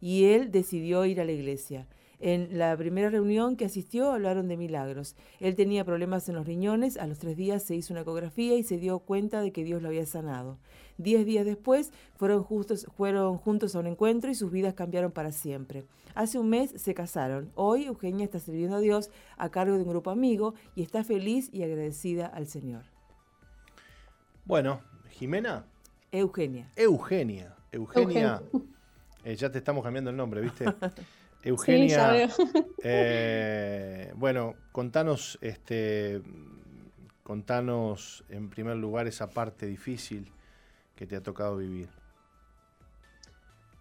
Y 0.00 0.26
él 0.26 0.52
decidió 0.52 1.04
ir 1.04 1.20
a 1.20 1.24
la 1.24 1.32
iglesia. 1.32 1.88
En 2.24 2.56
la 2.56 2.76
primera 2.76 3.10
reunión 3.10 3.56
que 3.56 3.64
asistió 3.64 4.12
hablaron 4.12 4.46
de 4.46 4.56
milagros. 4.56 5.16
Él 5.40 5.56
tenía 5.56 5.84
problemas 5.84 6.28
en 6.28 6.36
los 6.36 6.46
riñones, 6.46 6.96
a 6.96 7.08
los 7.08 7.18
tres 7.18 7.36
días 7.36 7.64
se 7.64 7.74
hizo 7.74 7.92
una 7.92 8.02
ecografía 8.02 8.54
y 8.54 8.62
se 8.62 8.78
dio 8.78 9.00
cuenta 9.00 9.40
de 9.40 9.50
que 9.50 9.64
Dios 9.64 9.82
lo 9.82 9.88
había 9.88 10.06
sanado. 10.06 10.56
Diez 10.98 11.26
días 11.26 11.44
después 11.44 11.90
fueron, 12.14 12.44
justos, 12.44 12.86
fueron 12.96 13.38
juntos 13.38 13.74
a 13.74 13.80
un 13.80 13.88
encuentro 13.88 14.30
y 14.30 14.36
sus 14.36 14.52
vidas 14.52 14.74
cambiaron 14.74 15.10
para 15.10 15.32
siempre. 15.32 15.84
Hace 16.14 16.38
un 16.38 16.48
mes 16.48 16.72
se 16.76 16.94
casaron. 16.94 17.50
Hoy 17.56 17.86
Eugenia 17.86 18.24
está 18.24 18.38
sirviendo 18.38 18.76
a 18.76 18.80
Dios 18.80 19.10
a 19.36 19.50
cargo 19.50 19.74
de 19.74 19.82
un 19.82 19.88
grupo 19.88 20.10
amigo 20.10 20.54
y 20.76 20.82
está 20.82 21.02
feliz 21.02 21.50
y 21.52 21.64
agradecida 21.64 22.26
al 22.26 22.46
Señor. 22.46 22.84
Bueno, 24.44 24.80
Jimena, 25.10 25.66
Eugenia. 26.12 26.70
Eugenia. 26.76 27.56
Eugenia. 27.72 28.42
eh, 29.24 29.34
ya 29.34 29.50
te 29.50 29.58
estamos 29.58 29.82
cambiando 29.82 30.10
el 30.10 30.16
nombre, 30.16 30.40
¿viste? 30.40 30.66
Eugenia. 31.42 32.28
Sí, 32.28 32.42
eh, 32.82 34.12
bueno, 34.16 34.54
contanos, 34.70 35.38
este, 35.40 36.22
contanos 37.22 38.24
en 38.28 38.48
primer 38.50 38.76
lugar 38.76 39.06
esa 39.06 39.28
parte 39.28 39.66
difícil 39.66 40.30
que 40.94 41.06
te 41.06 41.16
ha 41.16 41.22
tocado 41.22 41.56
vivir. 41.56 41.88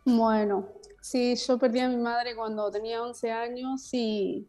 Bueno, 0.05 0.67
sí, 0.99 1.35
yo 1.35 1.59
perdí 1.59 1.79
a 1.79 1.89
mi 1.89 1.97
madre 1.97 2.35
cuando 2.35 2.71
tenía 2.71 3.03
11 3.03 3.31
años 3.31 3.93
y, 3.93 4.47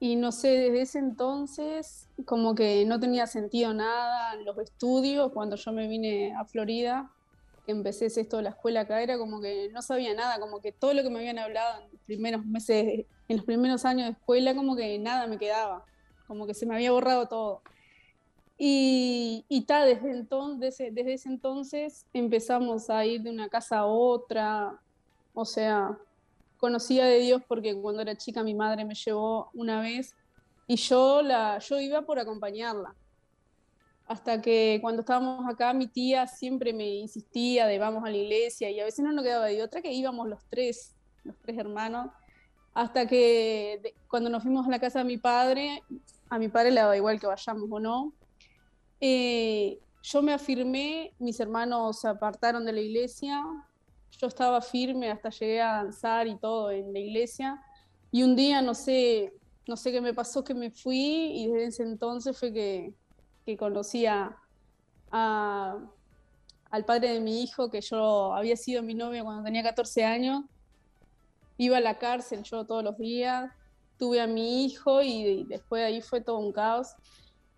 y 0.00 0.16
no 0.16 0.32
sé, 0.32 0.48
desde 0.48 0.80
ese 0.80 0.98
entonces 0.98 2.08
como 2.24 2.54
que 2.54 2.84
no 2.84 2.98
tenía 2.98 3.26
sentido 3.28 3.72
nada 3.72 4.34
en 4.34 4.44
los 4.44 4.58
estudios. 4.58 5.30
Cuando 5.32 5.54
yo 5.56 5.72
me 5.72 5.86
vine 5.86 6.34
a 6.34 6.44
Florida, 6.44 7.12
empecé 7.70 8.06
esto 8.06 8.38
de 8.38 8.44
la 8.44 8.50
escuela 8.50 8.80
acá, 8.80 9.02
era 9.02 9.18
como 9.18 9.40
que 9.40 9.68
no 9.72 9.82
sabía 9.82 10.14
nada, 10.14 10.38
como 10.38 10.60
que 10.60 10.72
todo 10.72 10.94
lo 10.94 11.02
que 11.02 11.10
me 11.10 11.18
habían 11.18 11.38
hablado 11.38 11.82
en 11.82 11.90
los 11.92 12.00
primeros 12.02 12.44
meses, 12.44 13.06
en 13.28 13.36
los 13.36 13.44
primeros 13.44 13.84
años 13.84 14.06
de 14.06 14.12
escuela, 14.12 14.54
como 14.54 14.76
que 14.76 14.98
nada 14.98 15.26
me 15.26 15.38
quedaba, 15.38 15.84
como 16.26 16.46
que 16.46 16.54
se 16.54 16.66
me 16.66 16.74
había 16.74 16.92
borrado 16.92 17.26
todo. 17.26 17.62
Y, 18.58 19.46
y 19.48 19.62
ta, 19.62 19.86
desde, 19.86 20.10
entonces, 20.10 20.94
desde 20.94 21.14
ese 21.14 21.28
entonces 21.30 22.04
empezamos 22.12 22.90
a 22.90 23.06
ir 23.06 23.22
de 23.22 23.30
una 23.30 23.48
casa 23.48 23.78
a 23.78 23.86
otra. 23.86 24.78
O 25.32 25.46
sea, 25.46 25.96
conocía 26.58 27.06
de 27.06 27.20
Dios 27.20 27.42
porque 27.48 27.74
cuando 27.74 28.02
era 28.02 28.16
chica 28.16 28.42
mi 28.42 28.54
madre 28.54 28.84
me 28.84 28.94
llevó 28.94 29.48
una 29.54 29.80
vez 29.80 30.14
y 30.66 30.76
yo, 30.76 31.22
la, 31.22 31.58
yo 31.58 31.80
iba 31.80 32.02
por 32.02 32.18
acompañarla. 32.18 32.94
Hasta 34.10 34.42
que 34.42 34.80
cuando 34.82 35.02
estábamos 35.02 35.48
acá, 35.48 35.72
mi 35.72 35.86
tía 35.86 36.26
siempre 36.26 36.72
me 36.72 36.84
insistía 36.96 37.68
de 37.68 37.78
vamos 37.78 38.02
a 38.04 38.10
la 38.10 38.16
iglesia 38.16 38.68
y 38.68 38.80
a 38.80 38.84
veces 38.84 39.04
no 39.04 39.12
nos 39.12 39.22
quedaba 39.22 39.46
de 39.46 39.62
otra 39.62 39.80
que 39.82 39.92
íbamos 39.92 40.28
los 40.28 40.44
tres, 40.50 40.96
los 41.22 41.36
tres 41.38 41.56
hermanos. 41.56 42.08
Hasta 42.74 43.06
que 43.06 43.78
de- 43.80 43.94
cuando 44.08 44.28
nos 44.28 44.42
fuimos 44.42 44.66
a 44.66 44.70
la 44.70 44.80
casa 44.80 44.98
de 44.98 45.04
mi 45.04 45.16
padre, 45.16 45.84
a 46.28 46.40
mi 46.40 46.48
padre 46.48 46.72
le 46.72 46.80
daba 46.80 46.96
igual 46.96 47.20
que 47.20 47.28
vayamos 47.28 47.68
o 47.70 47.78
no, 47.78 48.12
eh, 49.00 49.78
yo 50.02 50.22
me 50.22 50.32
afirmé, 50.32 51.14
mis 51.20 51.38
hermanos 51.38 52.00
se 52.00 52.08
apartaron 52.08 52.64
de 52.64 52.72
la 52.72 52.80
iglesia, 52.80 53.44
yo 54.18 54.26
estaba 54.26 54.60
firme 54.60 55.08
hasta 55.08 55.30
llegué 55.30 55.60
a 55.60 55.74
danzar 55.84 56.26
y 56.26 56.36
todo 56.36 56.72
en 56.72 56.92
la 56.92 56.98
iglesia, 56.98 57.62
y 58.10 58.24
un 58.24 58.34
día 58.34 58.60
no 58.60 58.74
sé, 58.74 59.32
no 59.68 59.76
sé 59.76 59.92
qué 59.92 60.00
me 60.00 60.14
pasó, 60.14 60.42
que 60.42 60.52
me 60.54 60.72
fui 60.72 61.30
y 61.32 61.46
desde 61.46 61.66
ese 61.66 61.82
entonces 61.84 62.36
fue 62.36 62.52
que, 62.52 62.92
que 63.46 63.56
conocí 63.56 64.06
a, 64.06 64.36
a- 65.12 65.78
al 66.70 66.84
padre 66.86 67.12
de 67.14 67.20
mi 67.20 67.42
hijo, 67.42 67.70
que 67.70 67.80
yo 67.82 68.34
había 68.34 68.56
sido 68.56 68.82
mi 68.82 68.94
novia 68.94 69.24
cuando 69.24 69.44
tenía 69.44 69.62
14 69.62 70.04
años, 70.04 70.44
iba 71.56 71.76
a 71.78 71.80
la 71.80 71.98
cárcel 71.98 72.42
yo 72.42 72.66
todos 72.66 72.82
los 72.84 72.96
días, 72.98 73.50
tuve 73.98 74.20
a 74.20 74.26
mi 74.26 74.64
hijo 74.64 75.02
y 75.02 75.44
después 75.46 75.80
de 75.80 75.86
ahí 75.86 76.02
fue 76.02 76.20
todo 76.22 76.38
un 76.38 76.52
caos, 76.52 76.88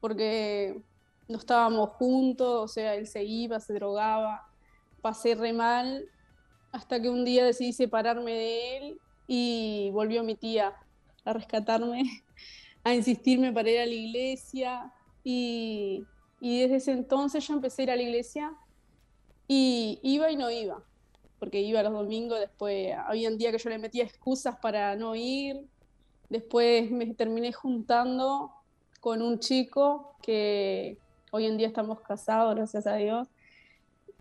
porque 0.01 0.83
no 1.28 1.39
estábamos 1.39 1.91
juntos, 1.91 2.49
o 2.64 2.68
sea, 2.68 2.95
él 2.97 3.07
se 3.07 3.24
iba, 3.24 3.61
se 3.61 3.74
drogaba, 3.74 4.43
pasé 5.01 5.35
re 5.35 5.53
mal, 5.53 6.05
hasta 6.72 7.01
que 7.01 7.11
un 7.11 7.24
día 7.24 7.45
decidí 7.45 7.72
separarme 7.72 8.33
de 8.33 8.76
él 8.78 9.03
y 9.26 9.91
volvió 9.93 10.24
mi 10.24 10.37
tía 10.37 10.74
a 11.24 11.33
rescatarme, 11.33 12.03
a 12.85 12.95
insistirme 12.95 13.53
para 13.53 13.70
ir 13.70 13.80
a 13.80 13.87
la 13.87 13.95
iglesia 13.95 14.93
y, 15.24 16.06
desde 16.40 16.76
ese 16.76 16.92
entonces 16.92 17.46
yo 17.46 17.54
empecé 17.54 17.82
a 17.82 17.84
ir 17.84 17.90
a 17.90 17.96
la 17.96 18.02
iglesia 18.02 18.52
y 19.46 20.00
iba 20.02 20.30
y 20.30 20.36
no 20.36 20.50
iba, 20.50 20.82
porque 21.38 21.60
iba 21.60 21.82
los 21.82 21.92
domingos, 21.92 22.40
después 22.40 22.94
había 23.06 23.28
un 23.28 23.38
día 23.38 23.52
que 23.52 23.58
yo 23.58 23.70
le 23.70 23.78
metía 23.78 24.04
excusas 24.04 24.56
para 24.56 24.96
no 24.96 25.14
ir, 25.14 25.64
después 26.28 26.90
me 26.90 27.06
terminé 27.14 27.52
juntando 27.52 28.52
con 29.00 29.22
un 29.22 29.38
chico 29.38 30.16
que 30.22 30.96
hoy 31.30 31.46
en 31.46 31.56
día 31.56 31.68
estamos 31.68 32.00
casados, 32.00 32.54
gracias 32.54 32.86
a 32.86 32.96
Dios. 32.96 33.28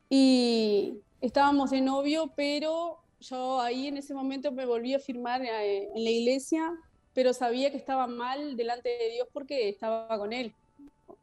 Y, 0.10 1.02
estábamos 1.22 1.70
de 1.70 1.82
novio, 1.82 2.34
pero 2.36 3.00
yo 3.20 3.62
ahí 3.62 3.88
en 3.88 3.98
ese 3.98 4.14
momento 4.14 4.52
me 4.52 4.66
volví 4.66 4.94
a 4.94 5.00
firmar 5.00 5.42
eh, 5.44 5.90
en 5.96 6.04
la 6.04 6.10
iglesia, 6.10 6.74
pero 7.14 7.34
sabía 7.34 7.72
que 7.72 7.78
estaba 7.78 8.08
mal 8.08 8.58
delante 8.58 8.90
de 8.90 9.12
Dios 9.12 9.28
porque 9.32 9.70
estaba 9.70 10.18
con 10.18 10.34
él. 10.34 10.54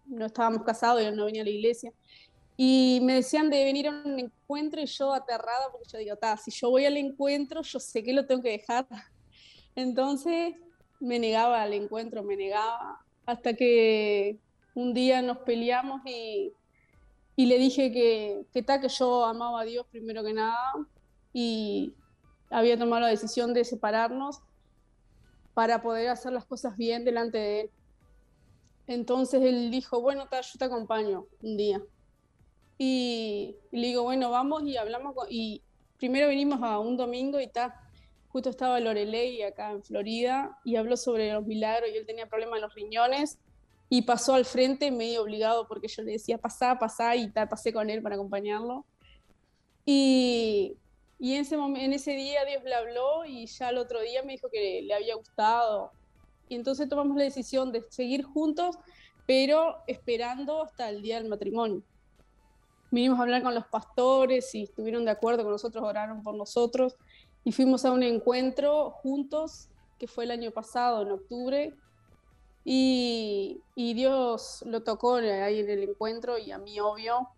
No 0.08 0.26
estábamos 0.26 0.62
casados, 0.64 1.02
y 1.02 1.10
no 1.10 1.26
venía 1.26 1.42
a 1.42 1.44
la 1.44 1.50
iglesia. 1.50 1.92
Y 2.56 3.00
me 3.02 3.14
decían 3.14 3.50
de 3.50 3.62
venir 3.64 3.86
a 3.86 3.90
un 3.90 4.18
encuentro 4.18 4.80
y 4.80 4.86
yo 4.86 5.14
aterrada 5.14 5.70
porque 5.70 5.88
yo 5.92 5.98
digo, 5.98 6.16
ta, 6.16 6.36
si 6.36 6.50
yo 6.50 6.70
voy 6.70 6.86
al 6.86 6.96
encuentro, 6.96 7.62
yo 7.62 7.78
sé 7.78 8.02
que 8.02 8.12
lo 8.12 8.26
tengo 8.26 8.42
que 8.42 8.50
dejar. 8.50 8.86
Entonces 9.76 10.56
me 10.98 11.20
negaba 11.20 11.62
al 11.62 11.72
encuentro, 11.72 12.24
me 12.24 12.36
negaba, 12.36 13.04
hasta 13.26 13.54
que 13.54 14.38
un 14.74 14.92
día 14.92 15.22
nos 15.22 15.38
peleamos 15.38 16.00
y, 16.04 16.52
y 17.36 17.46
le 17.46 17.58
dije 17.58 17.92
que, 17.92 18.44
que, 18.52 18.62
ta, 18.64 18.80
que 18.80 18.88
yo 18.88 19.24
amaba 19.24 19.60
a 19.60 19.64
Dios 19.64 19.86
primero 19.92 20.24
que 20.24 20.32
nada 20.32 20.58
y 21.32 21.94
había 22.50 22.76
tomado 22.76 23.02
la 23.02 23.08
decisión 23.08 23.54
de 23.54 23.64
separarnos 23.64 24.40
para 25.54 25.82
poder 25.82 26.08
hacer 26.08 26.32
las 26.32 26.44
cosas 26.44 26.76
bien 26.76 27.04
delante 27.04 27.38
de 27.38 27.60
él. 27.60 27.70
Entonces 28.88 29.42
él 29.42 29.70
dijo, 29.70 30.00
bueno, 30.00 30.28
ta, 30.28 30.40
yo 30.40 30.58
te 30.58 30.64
acompaño 30.64 31.26
un 31.42 31.56
día. 31.58 31.82
Y, 32.78 33.54
le 33.70 33.88
digo, 33.88 34.02
bueno, 34.02 34.30
vamos 34.30 34.62
y 34.64 34.78
hablamos. 34.78 35.14
Y 35.28 35.62
primero 35.98 36.28
vinimos 36.28 36.62
a 36.62 36.78
un 36.78 36.96
domingo 36.96 37.38
y 37.38 37.44
está 37.44 37.84
justo 38.28 38.50
estaba 38.50 38.80
Lorelei 38.80 39.42
acá 39.42 39.70
en 39.70 39.82
Florida 39.82 40.58
y 40.64 40.76
habló 40.76 40.96
sobre 40.96 41.32
los 41.32 41.46
milagros 41.46 41.90
y 41.92 41.96
él 41.96 42.06
tenía 42.06 42.26
problemas 42.26 42.56
en 42.56 42.62
los 42.62 42.74
riñones 42.74 43.38
y 43.88 44.02
pasó 44.02 44.34
al 44.34 44.44
frente 44.44 44.90
medio 44.90 45.22
obligado 45.22 45.66
porque 45.66 45.88
yo 45.88 46.02
le 46.02 46.12
decía 46.12 46.36
pasá, 46.36 46.78
pasá 46.78 47.16
y 47.16 47.30
tal, 47.30 47.48
pasé 47.48 47.72
con 47.72 47.88
él 47.90 48.02
para 48.02 48.16
acompañarlo. 48.16 48.84
Y, 49.84 50.76
y 51.18 51.34
en, 51.34 51.40
ese 51.42 51.56
en 51.56 51.92
ese 51.92 52.12
día 52.12 52.44
Dios 52.44 52.62
le 52.64 52.74
habló 52.74 53.24
y 53.26 53.46
ya 53.46 53.70
el 53.70 53.78
otro 53.78 54.00
día 54.00 54.22
me 54.22 54.32
dijo 54.32 54.48
que 54.50 54.82
le 54.82 54.94
había 54.94 55.14
gustado. 55.14 55.92
Y 56.48 56.56
entonces 56.56 56.88
tomamos 56.88 57.16
la 57.16 57.24
decisión 57.24 57.72
de 57.72 57.84
seguir 57.90 58.24
juntos, 58.24 58.76
pero 59.26 59.76
esperando 59.86 60.62
hasta 60.62 60.88
el 60.88 61.02
día 61.02 61.20
del 61.20 61.28
matrimonio. 61.28 61.82
Vinimos 62.90 63.18
a 63.18 63.22
hablar 63.22 63.42
con 63.42 63.54
los 63.54 63.66
pastores 63.66 64.54
y 64.54 64.62
estuvieron 64.62 65.04
de 65.04 65.10
acuerdo 65.10 65.42
con 65.42 65.52
nosotros, 65.52 65.84
oraron 65.84 66.22
por 66.22 66.34
nosotros 66.34 66.96
y 67.44 67.52
fuimos 67.52 67.84
a 67.84 67.92
un 67.92 68.02
encuentro 68.02 68.90
juntos, 68.90 69.68
que 69.98 70.06
fue 70.06 70.24
el 70.24 70.30
año 70.30 70.50
pasado, 70.50 71.02
en 71.02 71.12
octubre, 71.12 71.74
y, 72.64 73.62
y, 73.74 73.94
Dios 73.94 74.62
lo 74.66 74.82
tocó 74.82 75.14
ahí 75.14 75.60
en 75.60 75.70
el 75.70 75.82
encuentro 75.84 76.36
y 76.36 76.52
a 76.52 76.58
mí 76.58 76.78
obvio. 76.80 77.28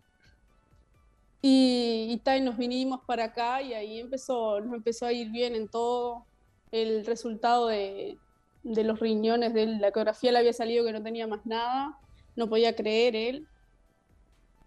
Y, 1.41 2.07
y, 2.09 2.17
tal, 2.17 2.43
nos 2.43 2.57
vinimos 2.57 2.99
para 3.07 3.25
acá 3.25 3.61
y 3.61 3.73
ahí 3.73 3.99
empezó, 3.99 4.59
nos 4.59 4.73
empezó 4.73 5.05
a 5.05 5.13
ir 5.13 5.29
bien 5.29 5.55
en 5.55 5.69
todo. 5.69 6.25
El 6.71 7.05
resultado 7.05 7.67
de, 7.67 8.17
de 8.63 8.83
los 8.83 8.99
riñones 8.99 9.53
de 9.53 9.65
la 9.65 9.87
ecografía 9.89 10.31
le 10.31 10.39
había 10.39 10.53
salido 10.53 10.85
que 10.85 10.93
no 10.93 11.01
tenía 11.01 11.27
más 11.27 11.45
nada, 11.45 11.97
no 12.35 12.47
podía 12.49 12.75
creer 12.75 13.15
él. 13.15 13.47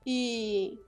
Y 0.05 0.79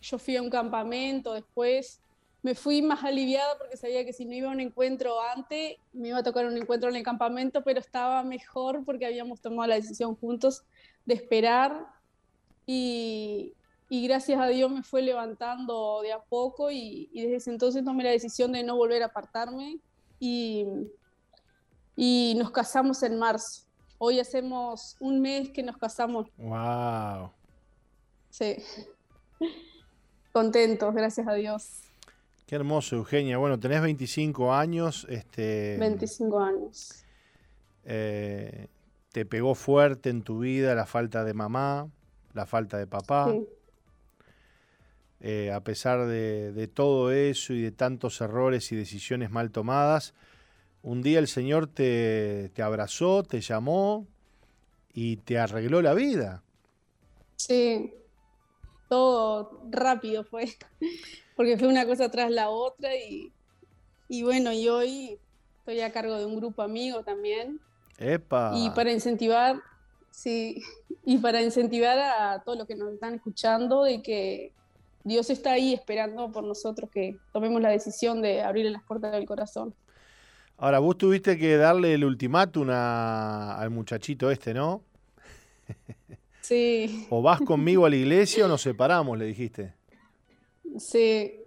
yo 0.00 0.18
fui 0.18 0.36
a 0.36 0.42
un 0.42 0.50
campamento 0.50 1.34
después 1.34 2.02
me 2.42 2.56
fui 2.56 2.82
más 2.82 3.04
aliviada 3.04 3.56
porque 3.56 3.76
sabía 3.76 4.04
que 4.04 4.12
si 4.12 4.24
no 4.24 4.34
iba 4.34 4.48
a 4.48 4.52
un 4.52 4.60
encuentro 4.60 5.20
antes, 5.22 5.76
me 5.92 6.08
iba 6.08 6.18
a 6.18 6.22
tocar 6.24 6.44
un 6.44 6.56
encuentro 6.56 6.90
en 6.90 6.96
el 6.96 7.04
campamento, 7.04 7.62
pero 7.62 7.78
estaba 7.78 8.24
mejor 8.24 8.84
porque 8.84 9.06
habíamos 9.06 9.40
tomado 9.40 9.68
la 9.68 9.76
decisión 9.76 10.16
juntos 10.16 10.64
de 11.06 11.14
esperar 11.14 11.86
y, 12.66 13.54
y 13.88 14.06
gracias 14.08 14.40
a 14.40 14.48
Dios 14.48 14.70
me 14.72 14.82
fue 14.82 15.02
levantando 15.02 16.00
de 16.02 16.12
a 16.12 16.18
poco 16.20 16.70
y, 16.72 17.10
desde 17.14 17.36
ese 17.36 17.50
entonces 17.50 17.84
tomé 17.84 18.02
la 18.02 18.10
decisión 18.10 18.50
de 18.50 18.64
no 18.64 18.76
volver 18.76 19.04
a 19.04 19.06
apartarme 19.06 19.78
y, 20.18 20.66
y 21.96 22.34
nos 22.36 22.50
casamos 22.50 23.02
en 23.02 23.18
marzo. 23.18 23.62
Hoy 23.98 24.18
hacemos 24.18 24.96
un 25.00 25.20
mes 25.20 25.50
que 25.50 25.62
nos 25.62 25.76
casamos. 25.76 26.28
¡Wow! 26.36 27.30
Sí. 28.30 28.56
Contentos, 30.32 30.94
gracias 30.94 31.28
a 31.28 31.34
Dios. 31.34 31.82
Qué 32.46 32.56
hermoso, 32.56 32.96
Eugenia. 32.96 33.38
Bueno, 33.38 33.60
tenés 33.60 33.82
25 33.82 34.52
años. 34.52 35.06
Este, 35.08 35.76
25 35.78 36.40
años. 36.40 37.04
Eh, 37.84 38.68
te 39.12 39.24
pegó 39.26 39.54
fuerte 39.54 40.10
en 40.10 40.22
tu 40.22 40.40
vida 40.40 40.74
la 40.74 40.86
falta 40.86 41.24
de 41.24 41.34
mamá, 41.34 41.88
la 42.32 42.46
falta 42.46 42.78
de 42.78 42.86
papá. 42.86 43.30
Sí. 43.30 43.46
Eh, 45.20 45.52
a 45.52 45.62
pesar 45.62 46.06
de, 46.06 46.52
de, 46.52 46.66
todo 46.66 47.12
eso 47.12 47.52
y 47.52 47.62
de 47.62 47.70
tantos 47.70 48.20
errores 48.20 48.72
y 48.72 48.76
decisiones 48.76 49.30
mal 49.30 49.52
tomadas, 49.52 50.14
un 50.82 51.02
día 51.02 51.18
el 51.18 51.28
Señor 51.28 51.66
te, 51.66 52.50
te 52.54 52.62
abrazó, 52.62 53.22
te 53.22 53.40
llamó 53.40 54.06
y 54.92 55.16
te 55.18 55.38
arregló 55.38 55.80
la 55.80 55.94
vida. 55.94 56.42
Sí, 57.36 57.94
todo 58.88 59.62
rápido 59.70 60.24
fue 60.24 60.48
porque 61.36 61.56
fue 61.56 61.68
una 61.68 61.86
cosa 61.86 62.10
tras 62.10 62.30
la 62.30 62.50
otra 62.50 62.94
y, 62.96 63.32
y 64.08 64.22
bueno, 64.22 64.52
y 64.52 64.68
hoy 64.68 65.18
estoy 65.58 65.80
a 65.80 65.92
cargo 65.92 66.18
de 66.18 66.26
un 66.26 66.36
grupo 66.36 66.62
amigo 66.62 67.02
también. 67.02 67.60
¡Epa! 67.98 68.52
Y 68.56 68.70
para 68.70 68.92
incentivar, 68.92 69.60
sí, 70.10 70.62
y 71.04 71.18
para 71.18 71.42
incentivar 71.42 71.98
a 71.98 72.42
todos 72.44 72.58
los 72.58 72.66
que 72.66 72.74
nos 72.74 72.92
están 72.92 73.14
escuchando 73.14 73.84
de 73.84 74.02
que 74.02 74.52
Dios 75.04 75.30
está 75.30 75.52
ahí 75.52 75.74
esperando 75.74 76.30
por 76.30 76.44
nosotros 76.44 76.90
que 76.90 77.16
tomemos 77.32 77.60
la 77.60 77.70
decisión 77.70 78.22
de 78.22 78.42
abrirle 78.42 78.70
las 78.70 78.82
puertas 78.82 79.12
del 79.12 79.26
corazón. 79.26 79.74
Ahora, 80.62 80.78
vos 80.78 80.96
tuviste 80.96 81.36
que 81.36 81.56
darle 81.56 81.94
el 81.94 82.04
ultimátum 82.04 82.68
a, 82.70 83.58
al 83.58 83.70
muchachito 83.70 84.30
este, 84.30 84.54
¿no? 84.54 84.84
Sí. 86.40 87.08
O 87.10 87.20
vas 87.20 87.40
conmigo 87.40 87.84
a 87.84 87.90
la 87.90 87.96
iglesia 87.96 88.44
o 88.44 88.48
nos 88.48 88.62
separamos, 88.62 89.18
le 89.18 89.24
dijiste. 89.24 89.74
Sí, 90.78 91.40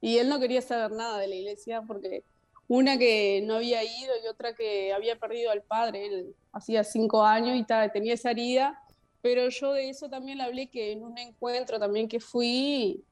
y 0.00 0.16
él 0.16 0.30
no 0.30 0.40
quería 0.40 0.62
saber 0.62 0.90
nada 0.92 1.18
de 1.18 1.28
la 1.28 1.34
iglesia 1.34 1.82
porque 1.82 2.24
una 2.66 2.96
que 2.96 3.42
no 3.44 3.56
había 3.56 3.84
ido 3.84 4.14
y 4.24 4.28
otra 4.28 4.54
que 4.54 4.94
había 4.94 5.16
perdido 5.16 5.50
al 5.50 5.60
padre, 5.60 6.06
él 6.06 6.34
hacía 6.52 6.82
cinco 6.82 7.22
años 7.22 7.54
y 7.56 7.66
tenía 7.92 8.14
esa 8.14 8.30
herida, 8.30 8.82
pero 9.20 9.50
yo 9.50 9.74
de 9.74 9.90
eso 9.90 10.08
también 10.08 10.38
le 10.38 10.44
hablé 10.44 10.68
que 10.68 10.92
en 10.92 11.02
un 11.02 11.18
encuentro 11.18 11.78
también 11.78 12.08
que 12.08 12.20
fui, 12.20 13.02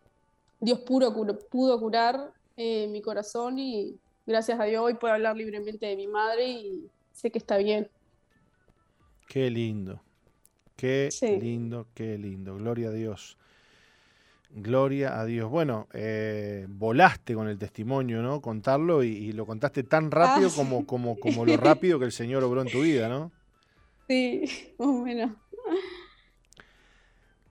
Dios 0.58 0.80
puro, 0.80 1.14
pudo 1.50 1.78
curar 1.78 2.32
eh, 2.56 2.88
mi 2.90 3.02
corazón 3.02 3.58
y 3.58 3.98
gracias 4.26 4.58
a 4.60 4.64
Dios 4.64 4.82
hoy 4.84 4.94
puedo 4.94 5.14
hablar 5.14 5.36
libremente 5.36 5.86
de 5.86 5.96
mi 5.96 6.06
madre 6.06 6.48
y 6.48 6.90
sé 7.12 7.30
que 7.30 7.38
está 7.38 7.56
bien. 7.58 7.88
Qué 9.28 9.50
lindo, 9.50 10.02
qué 10.76 11.08
sí. 11.10 11.38
lindo, 11.38 11.86
qué 11.94 12.18
lindo, 12.18 12.56
gloria 12.56 12.88
a 12.88 12.92
Dios. 12.92 13.36
Gloria 14.52 15.20
a 15.20 15.24
Dios. 15.24 15.48
Bueno, 15.48 15.86
eh, 15.92 16.66
volaste 16.68 17.34
con 17.34 17.46
el 17.46 17.56
testimonio, 17.56 18.20
¿no? 18.20 18.40
Contarlo 18.40 19.04
y, 19.04 19.10
y 19.10 19.32
lo 19.32 19.46
contaste 19.46 19.84
tan 19.84 20.10
rápido 20.10 20.48
ah, 20.48 20.56
como, 20.56 20.86
como, 20.86 21.20
como 21.20 21.46
lo 21.46 21.56
rápido 21.56 22.00
que 22.00 22.06
el 22.06 22.12
Señor 22.12 22.42
obró 22.42 22.62
en 22.62 22.68
tu 22.68 22.80
vida, 22.80 23.08
¿no? 23.08 23.30
Sí, 24.08 24.74
bueno. 24.76 25.36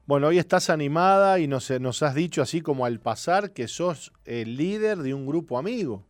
Bueno, 0.06 0.28
hoy 0.28 0.40
estás 0.40 0.70
animada 0.70 1.40
y 1.40 1.48
nos, 1.48 1.70
nos 1.80 2.04
has 2.04 2.16
dicho 2.16 2.42
así 2.42 2.62
como 2.62 2.86
al 2.86 3.00
pasar 3.00 3.54
que 3.54 3.68
sos 3.68 4.12
el 4.26 4.58
líder 4.58 4.98
de 4.98 5.14
un 5.14 5.26
grupo 5.26 5.58
amigo. 5.58 6.04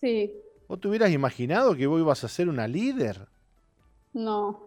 Sí. 0.00 0.34
¿Vos 0.68 0.80
te 0.80 0.88
hubieras 0.88 1.10
imaginado 1.10 1.74
que 1.74 1.86
vos 1.86 2.00
ibas 2.00 2.24
a 2.24 2.28
ser 2.28 2.48
una 2.48 2.66
líder? 2.66 3.28
No. 4.12 4.66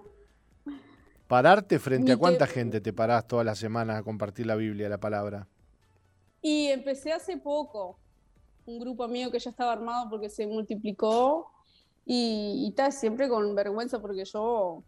¿Pararte 1.27 1.77
frente 1.77 2.05
Ni 2.05 2.11
a 2.11 2.17
cuánta 2.17 2.47
te... 2.47 2.53
gente 2.53 2.81
te 2.81 2.93
parás 2.93 3.27
todas 3.27 3.45
las 3.45 3.59
semanas 3.59 3.99
a 3.99 4.03
compartir 4.03 4.45
la 4.45 4.55
Biblia, 4.55 4.89
la 4.89 4.99
palabra? 4.99 5.47
Y 6.41 6.67
empecé 6.67 7.11
hace 7.11 7.37
poco, 7.37 7.99
un 8.65 8.79
grupo 8.79 9.07
mío 9.07 9.29
que 9.29 9.39
ya 9.39 9.49
estaba 9.49 9.73
armado 9.73 10.09
porque 10.09 10.29
se 10.29 10.47
multiplicó 10.47 11.51
y, 12.05 12.65
y 12.65 12.71
tal, 12.71 12.93
siempre 12.93 13.27
con 13.27 13.53
vergüenza 13.53 14.01
porque 14.01 14.25
yo, 14.25 14.83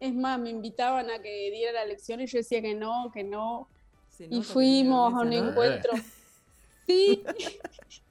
es 0.00 0.14
más, 0.14 0.38
me 0.38 0.50
invitaban 0.50 1.10
a 1.10 1.20
que 1.20 1.50
diera 1.50 1.72
la 1.72 1.84
lección 1.84 2.20
y 2.20 2.26
yo 2.26 2.38
decía 2.38 2.60
que 2.60 2.74
no, 2.74 3.10
que 3.12 3.24
no. 3.24 3.68
Y 4.18 4.42
fuimos 4.42 5.12
a 5.14 5.20
un 5.20 5.30
¿no? 5.30 5.48
encuentro. 5.50 5.92
Sí. 6.86 7.22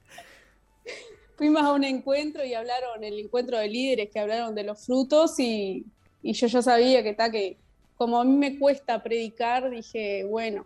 fuimos 1.38 1.64
a 1.64 1.74
un 1.74 1.84
encuentro 1.84 2.44
y 2.44 2.54
hablaron, 2.54 3.04
el 3.04 3.20
encuentro 3.20 3.58
de 3.58 3.68
líderes 3.68 4.10
que 4.10 4.20
hablaron 4.20 4.56
de 4.56 4.64
los 4.64 4.86
frutos 4.86 5.40
y 5.40 5.86
y 6.26 6.34
yo 6.34 6.48
ya 6.48 6.64
sabía 6.64 7.04
que 7.04 7.10
está 7.10 7.30
que 7.30 7.56
como 7.98 8.20
a 8.20 8.24
mí 8.24 8.36
me 8.36 8.58
cuesta 8.58 9.04
predicar, 9.04 9.70
dije, 9.70 10.26
bueno, 10.28 10.66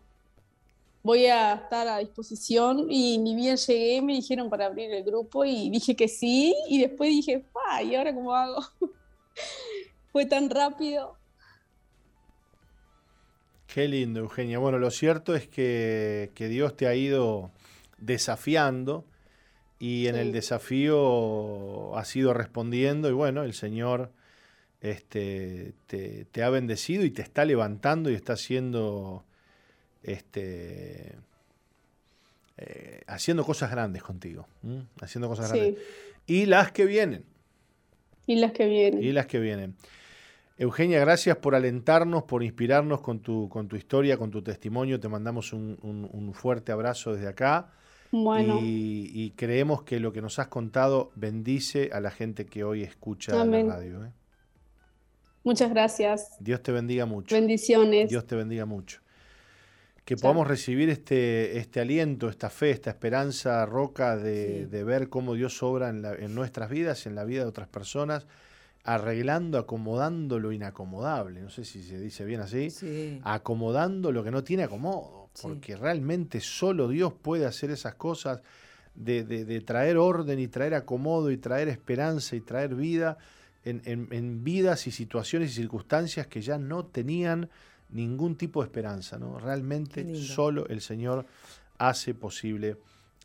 voy 1.04 1.26
a 1.26 1.54
estar 1.56 1.86
a 1.86 1.98
disposición 1.98 2.88
y 2.90 3.18
ni 3.18 3.36
bien 3.36 3.58
llegué 3.58 4.02
me 4.02 4.14
dijeron 4.14 4.50
para 4.50 4.68
abrir 4.68 4.90
el 4.90 5.04
grupo 5.04 5.44
y 5.44 5.70
dije 5.70 5.98
que 5.98 6.08
sí 6.08 6.56
y 6.70 6.80
después 6.80 7.10
dije, 7.10 7.44
¿y 7.84 7.94
ahora 7.94 8.16
cómo 8.16 8.34
hago? 8.34 8.62
Fue 10.14 10.26
tan 10.26 10.50
rápido. 10.50 11.18
Qué 13.68 13.90
lindo, 13.90 14.22
Eugenia. 14.22 14.60
Bueno, 14.60 14.80
lo 14.80 14.92
cierto 14.92 15.36
es 15.36 15.46
que, 15.46 16.32
que 16.36 16.48
Dios 16.48 16.78
te 16.78 16.88
ha 16.88 16.96
ido 16.96 17.52
desafiando 17.98 19.04
y 19.80 20.08
en 20.08 20.16
el 20.18 20.32
desafío 20.34 21.96
has 21.98 22.14
ido 22.16 22.34
respondiendo 22.34 23.10
y 23.10 23.14
bueno, 23.14 23.44
el 23.44 23.54
Señor 23.54 24.12
este, 24.82 25.74
te, 25.88 26.26
te 26.26 26.44
ha 26.44 26.50
bendecido 26.50 27.04
y 27.06 27.12
te 27.12 27.22
está 27.22 27.46
levantando 27.46 28.10
y 28.10 28.14
está 28.16 28.34
haciendo, 28.34 29.24
este, 30.04 31.16
eh, 32.58 33.02
haciendo 33.08 33.46
cosas 33.46 33.72
grandes 33.72 34.04
contigo, 34.04 34.48
¿m? 34.64 34.86
haciendo 35.02 35.28
cosas 35.30 35.50
Sí, 35.52 35.58
grandes. 35.58 35.84
Y 36.28 36.46
las 36.46 36.72
que 36.72 36.86
vienen, 36.86 37.24
y 38.28 38.36
las 38.36 38.52
que 38.52 38.68
vienen. 38.68 39.02
y 39.04 39.12
las 39.12 39.26
que 39.28 39.40
vienen. 39.40 39.76
Eugenia, 40.58 41.00
gracias 41.00 41.38
por 41.38 41.56
alentarnos, 41.56 42.24
por 42.24 42.44
inspirarnos 42.44 43.00
con 43.00 43.22
tu, 43.22 43.48
con 43.48 43.70
tu 43.70 43.78
historia, 43.78 44.18
con 44.18 44.30
tu 44.30 44.42
testimonio. 44.42 45.00
Te 45.00 45.08
mandamos 45.08 45.54
un, 45.54 45.78
un- 45.82 46.10
un 46.12 46.34
fuerte 46.34 46.74
abrazo 46.74 47.14
desde 47.14 47.30
acá. 47.30 47.72
Bueno, 48.12 48.60
Y, 48.62 49.12
y 49.14 49.32
creemos 49.32 49.84
que 49.84 50.00
lo 50.00 50.12
que 50.12 50.22
nos 50.22 50.40
has 50.40 50.48
contado 50.48 51.12
bendice 51.16 51.92
a 51.94 52.00
la 52.00 52.10
gente 52.12 52.46
que 52.46 52.64
hoy 52.64 52.82
escucha 52.84 53.40
Amén. 53.40 53.68
la 53.68 53.76
radio. 53.76 54.06
¿eh? 54.06 54.12
muchas 55.44 55.70
gracias. 55.72 56.36
Dios 56.40 56.62
te 56.62 56.72
bendiga 56.72 57.06
mucho. 57.06 57.36
Bendiciones. 57.36 58.10
Dios 58.10 58.26
te 58.28 58.36
bendiga 58.36 58.66
mucho. 58.66 59.02
Que 60.06 60.16
Chao. 60.16 60.22
podamos 60.24 60.48
recibir 60.48 60.90
este, 60.90 61.58
este 61.60 61.80
aliento, 61.80 62.30
esta 62.30 62.50
fe, 62.50 62.72
esta 62.72 62.90
esperanza, 62.90 63.66
Roca, 63.66 64.18
de, 64.18 64.62
Sí. 64.64 64.66
de 64.66 64.84
ver 64.84 65.10
cómo 65.10 65.36
Dios 65.36 65.62
obra 65.64 65.90
en, 65.90 66.02
la- 66.02 66.16
en 66.16 66.34
nuestras 66.36 66.70
vidas, 66.70 67.06
en 67.06 67.14
la 67.16 67.24
vida 67.26 67.44
de 67.44 67.48
otras 67.50 67.68
personas, 67.68 68.26
arreglando, 68.84 69.58
acomodando 69.60 70.40
lo 70.40 70.52
inacomodable. 70.52 71.42
No 71.42 71.50
sé 71.50 71.64
si 71.64 71.84
se 71.84 72.00
dice 72.00 72.26
bien 72.26 72.42
así. 72.42 72.70
Sí. 72.72 73.20
Acomodando 73.24 74.12
lo 74.12 74.24
que 74.24 74.32
no 74.32 74.44
tiene 74.44 74.64
acomodo. 74.64 75.19
Sí. 75.34 75.44
Porque 75.48 75.76
realmente 75.76 76.40
solo 76.42 76.88
Dios 76.88 77.14
puede 77.14 77.46
hacer 77.46 77.72
esas 77.72 77.96
cosas 77.96 78.42
de, 78.96 79.24
de- 79.24 79.46
de 79.46 79.62
traer 79.62 79.98
orden 79.98 80.40
y 80.40 80.48
traer 80.48 80.74
acomodo 80.74 81.32
y 81.32 81.38
traer 81.38 81.70
esperanza 81.70 82.36
y 82.36 82.42
traer 82.42 82.76
vida 82.76 83.18
en, 83.64 83.82
en- 83.86 84.08
en 84.12 84.44
vidas 84.44 84.88
y 84.88 84.92
situaciones 84.92 85.52
y 85.52 85.54
circunstancias 85.56 86.28
que 86.28 86.42
ya 86.42 86.58
no 86.58 86.86
tenían 86.86 87.50
ningún 87.90 88.36
tipo 88.36 88.62
de 88.62 88.68
esperanza. 88.68 89.18
¿no? 89.18 89.40
Realmente 89.40 90.04
solo 90.16 90.68
el 90.68 90.82
Señor 90.82 91.26
hace 91.78 92.14
posible 92.14 92.78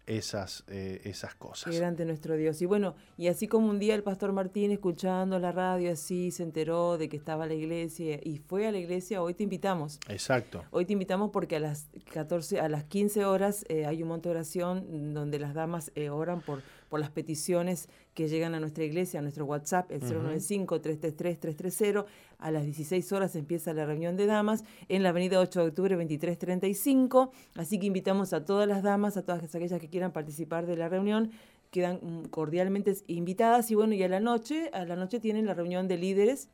esas, 0.06 0.64
eh, 0.68 1.00
esas 1.04 1.34
cosas. 1.34 1.72
Qué 1.72 1.78
grande 1.78 2.04
nuestro 2.04 2.36
Dios. 2.36 2.60
Y 2.62 2.66
bueno, 2.66 2.94
y 3.16 3.28
así 3.28 3.48
como 3.48 3.68
un 3.68 3.78
día 3.78 3.94
el 3.94 4.02
pastor 4.02 4.32
Martín 4.32 4.70
escuchando 4.70 5.38
la 5.38 5.52
radio 5.52 5.92
así 5.92 6.30
se 6.30 6.42
enteró 6.42 6.98
de 6.98 7.08
que 7.08 7.16
estaba 7.16 7.46
la 7.46 7.54
iglesia 7.54 8.20
y 8.22 8.38
fue 8.38 8.66
a 8.66 8.72
la 8.72 8.78
iglesia, 8.78 9.22
hoy 9.22 9.34
te 9.34 9.42
invitamos. 9.42 9.98
Exacto. 10.08 10.64
Hoy 10.70 10.84
te 10.84 10.92
invitamos 10.92 11.30
porque 11.30 11.56
a 11.56 11.60
las 11.60 11.88
14, 12.12 12.60
a 12.60 12.68
las 12.68 12.84
15 12.84 13.24
horas 13.24 13.64
eh, 13.68 13.86
hay 13.86 14.02
un 14.02 14.08
monte 14.08 14.28
de 14.28 14.34
oración 14.34 15.14
donde 15.14 15.38
las 15.38 15.54
damas 15.54 15.90
eh, 15.94 16.10
oran 16.10 16.40
por, 16.40 16.62
por 16.94 17.00
las 17.00 17.10
peticiones 17.10 17.88
que 18.14 18.28
llegan 18.28 18.54
a 18.54 18.60
nuestra 18.60 18.84
iglesia, 18.84 19.18
a 19.18 19.22
nuestro 19.24 19.46
WhatsApp, 19.46 19.90
el 19.90 20.00
095-333-330. 20.02 22.04
A 22.38 22.52
las 22.52 22.62
16 22.62 23.10
horas 23.10 23.34
empieza 23.34 23.74
la 23.74 23.84
reunión 23.84 24.16
de 24.16 24.26
damas 24.26 24.62
en 24.88 25.02
la 25.02 25.08
avenida 25.08 25.40
8 25.40 25.60
de 25.60 25.68
octubre 25.70 25.96
2335. 25.96 27.32
Así 27.56 27.80
que 27.80 27.86
invitamos 27.86 28.32
a 28.32 28.44
todas 28.44 28.68
las 28.68 28.84
damas, 28.84 29.16
a 29.16 29.24
todas 29.24 29.52
aquellas 29.52 29.80
que 29.80 29.88
quieran 29.88 30.12
participar 30.12 30.66
de 30.66 30.76
la 30.76 30.88
reunión. 30.88 31.32
Quedan 31.72 31.98
mm, 32.00 32.26
cordialmente 32.26 32.94
invitadas 33.08 33.72
y 33.72 33.74
bueno, 33.74 33.94
y 33.94 34.02
a 34.04 34.08
la 34.08 34.20
noche, 34.20 34.70
a 34.72 34.84
la 34.84 34.94
noche 34.94 35.18
tienen 35.18 35.46
la 35.46 35.54
reunión 35.54 35.88
de 35.88 35.98
líderes 35.98 36.48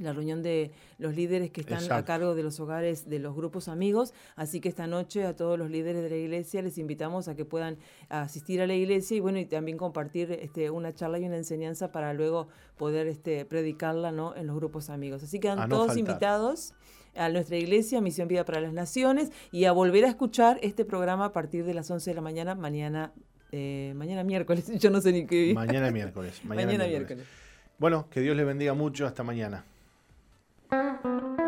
la 0.00 0.12
reunión 0.12 0.42
de 0.42 0.70
los 0.98 1.14
líderes 1.14 1.50
que 1.50 1.60
están 1.60 1.90
a 1.92 2.04
cargo 2.04 2.34
de 2.34 2.42
los 2.42 2.60
hogares 2.60 3.08
de 3.08 3.18
los 3.18 3.34
grupos 3.34 3.68
amigos. 3.68 4.14
Así 4.36 4.60
que 4.60 4.68
esta 4.68 4.86
noche 4.86 5.24
a 5.24 5.34
todos 5.36 5.58
los 5.58 5.70
líderes 5.70 6.02
de 6.02 6.10
la 6.10 6.16
iglesia 6.16 6.62
les 6.62 6.78
invitamos 6.78 7.28
a 7.28 7.34
que 7.36 7.44
puedan 7.44 7.76
asistir 8.08 8.60
a 8.60 8.66
la 8.66 8.74
iglesia 8.74 9.16
y 9.16 9.20
bueno, 9.20 9.38
y 9.38 9.46
también 9.46 9.78
compartir 9.78 10.32
este, 10.32 10.70
una 10.70 10.94
charla 10.94 11.18
y 11.18 11.24
una 11.24 11.36
enseñanza 11.36 11.92
para 11.92 12.12
luego 12.14 12.48
poder 12.76 13.06
este, 13.06 13.44
predicarla 13.44 14.12
¿no? 14.12 14.34
en 14.36 14.46
los 14.46 14.56
grupos 14.56 14.90
amigos. 14.90 15.22
Así 15.22 15.40
que 15.40 15.48
A 15.48 15.54
quedan 15.54 15.68
no 15.68 15.74
todos 15.76 15.88
faltar. 15.88 15.98
invitados 16.08 16.74
a 17.16 17.28
nuestra 17.30 17.56
iglesia, 17.56 18.00
Misión 18.00 18.28
Vida 18.28 18.44
para 18.44 18.60
las 18.60 18.72
Naciones, 18.72 19.30
y 19.50 19.64
a 19.64 19.72
volver 19.72 20.04
a 20.04 20.08
escuchar 20.08 20.58
este 20.62 20.84
programa 20.84 21.26
a 21.26 21.32
partir 21.32 21.64
de 21.64 21.74
las 21.74 21.90
11 21.90 22.10
de 22.10 22.14
la 22.14 22.20
mañana, 22.20 22.54
mañana, 22.54 23.12
eh, 23.50 23.92
mañana 23.96 24.22
miércoles, 24.22 24.70
yo 24.78 24.90
no 24.90 25.00
sé 25.00 25.12
ni 25.12 25.26
qué. 25.26 25.52
Mañana 25.54 25.90
miércoles. 25.90 26.40
Mañana, 26.44 26.66
Mañana 26.66 26.84
miércoles. 26.86 27.18
miércoles. 27.18 27.48
Bueno, 27.78 28.06
que 28.10 28.20
Dios 28.20 28.36
les 28.36 28.46
bendiga 28.46 28.74
mucho. 28.74 29.06
Hasta 29.06 29.22
mañana. 29.24 29.64
嗯 30.70 31.47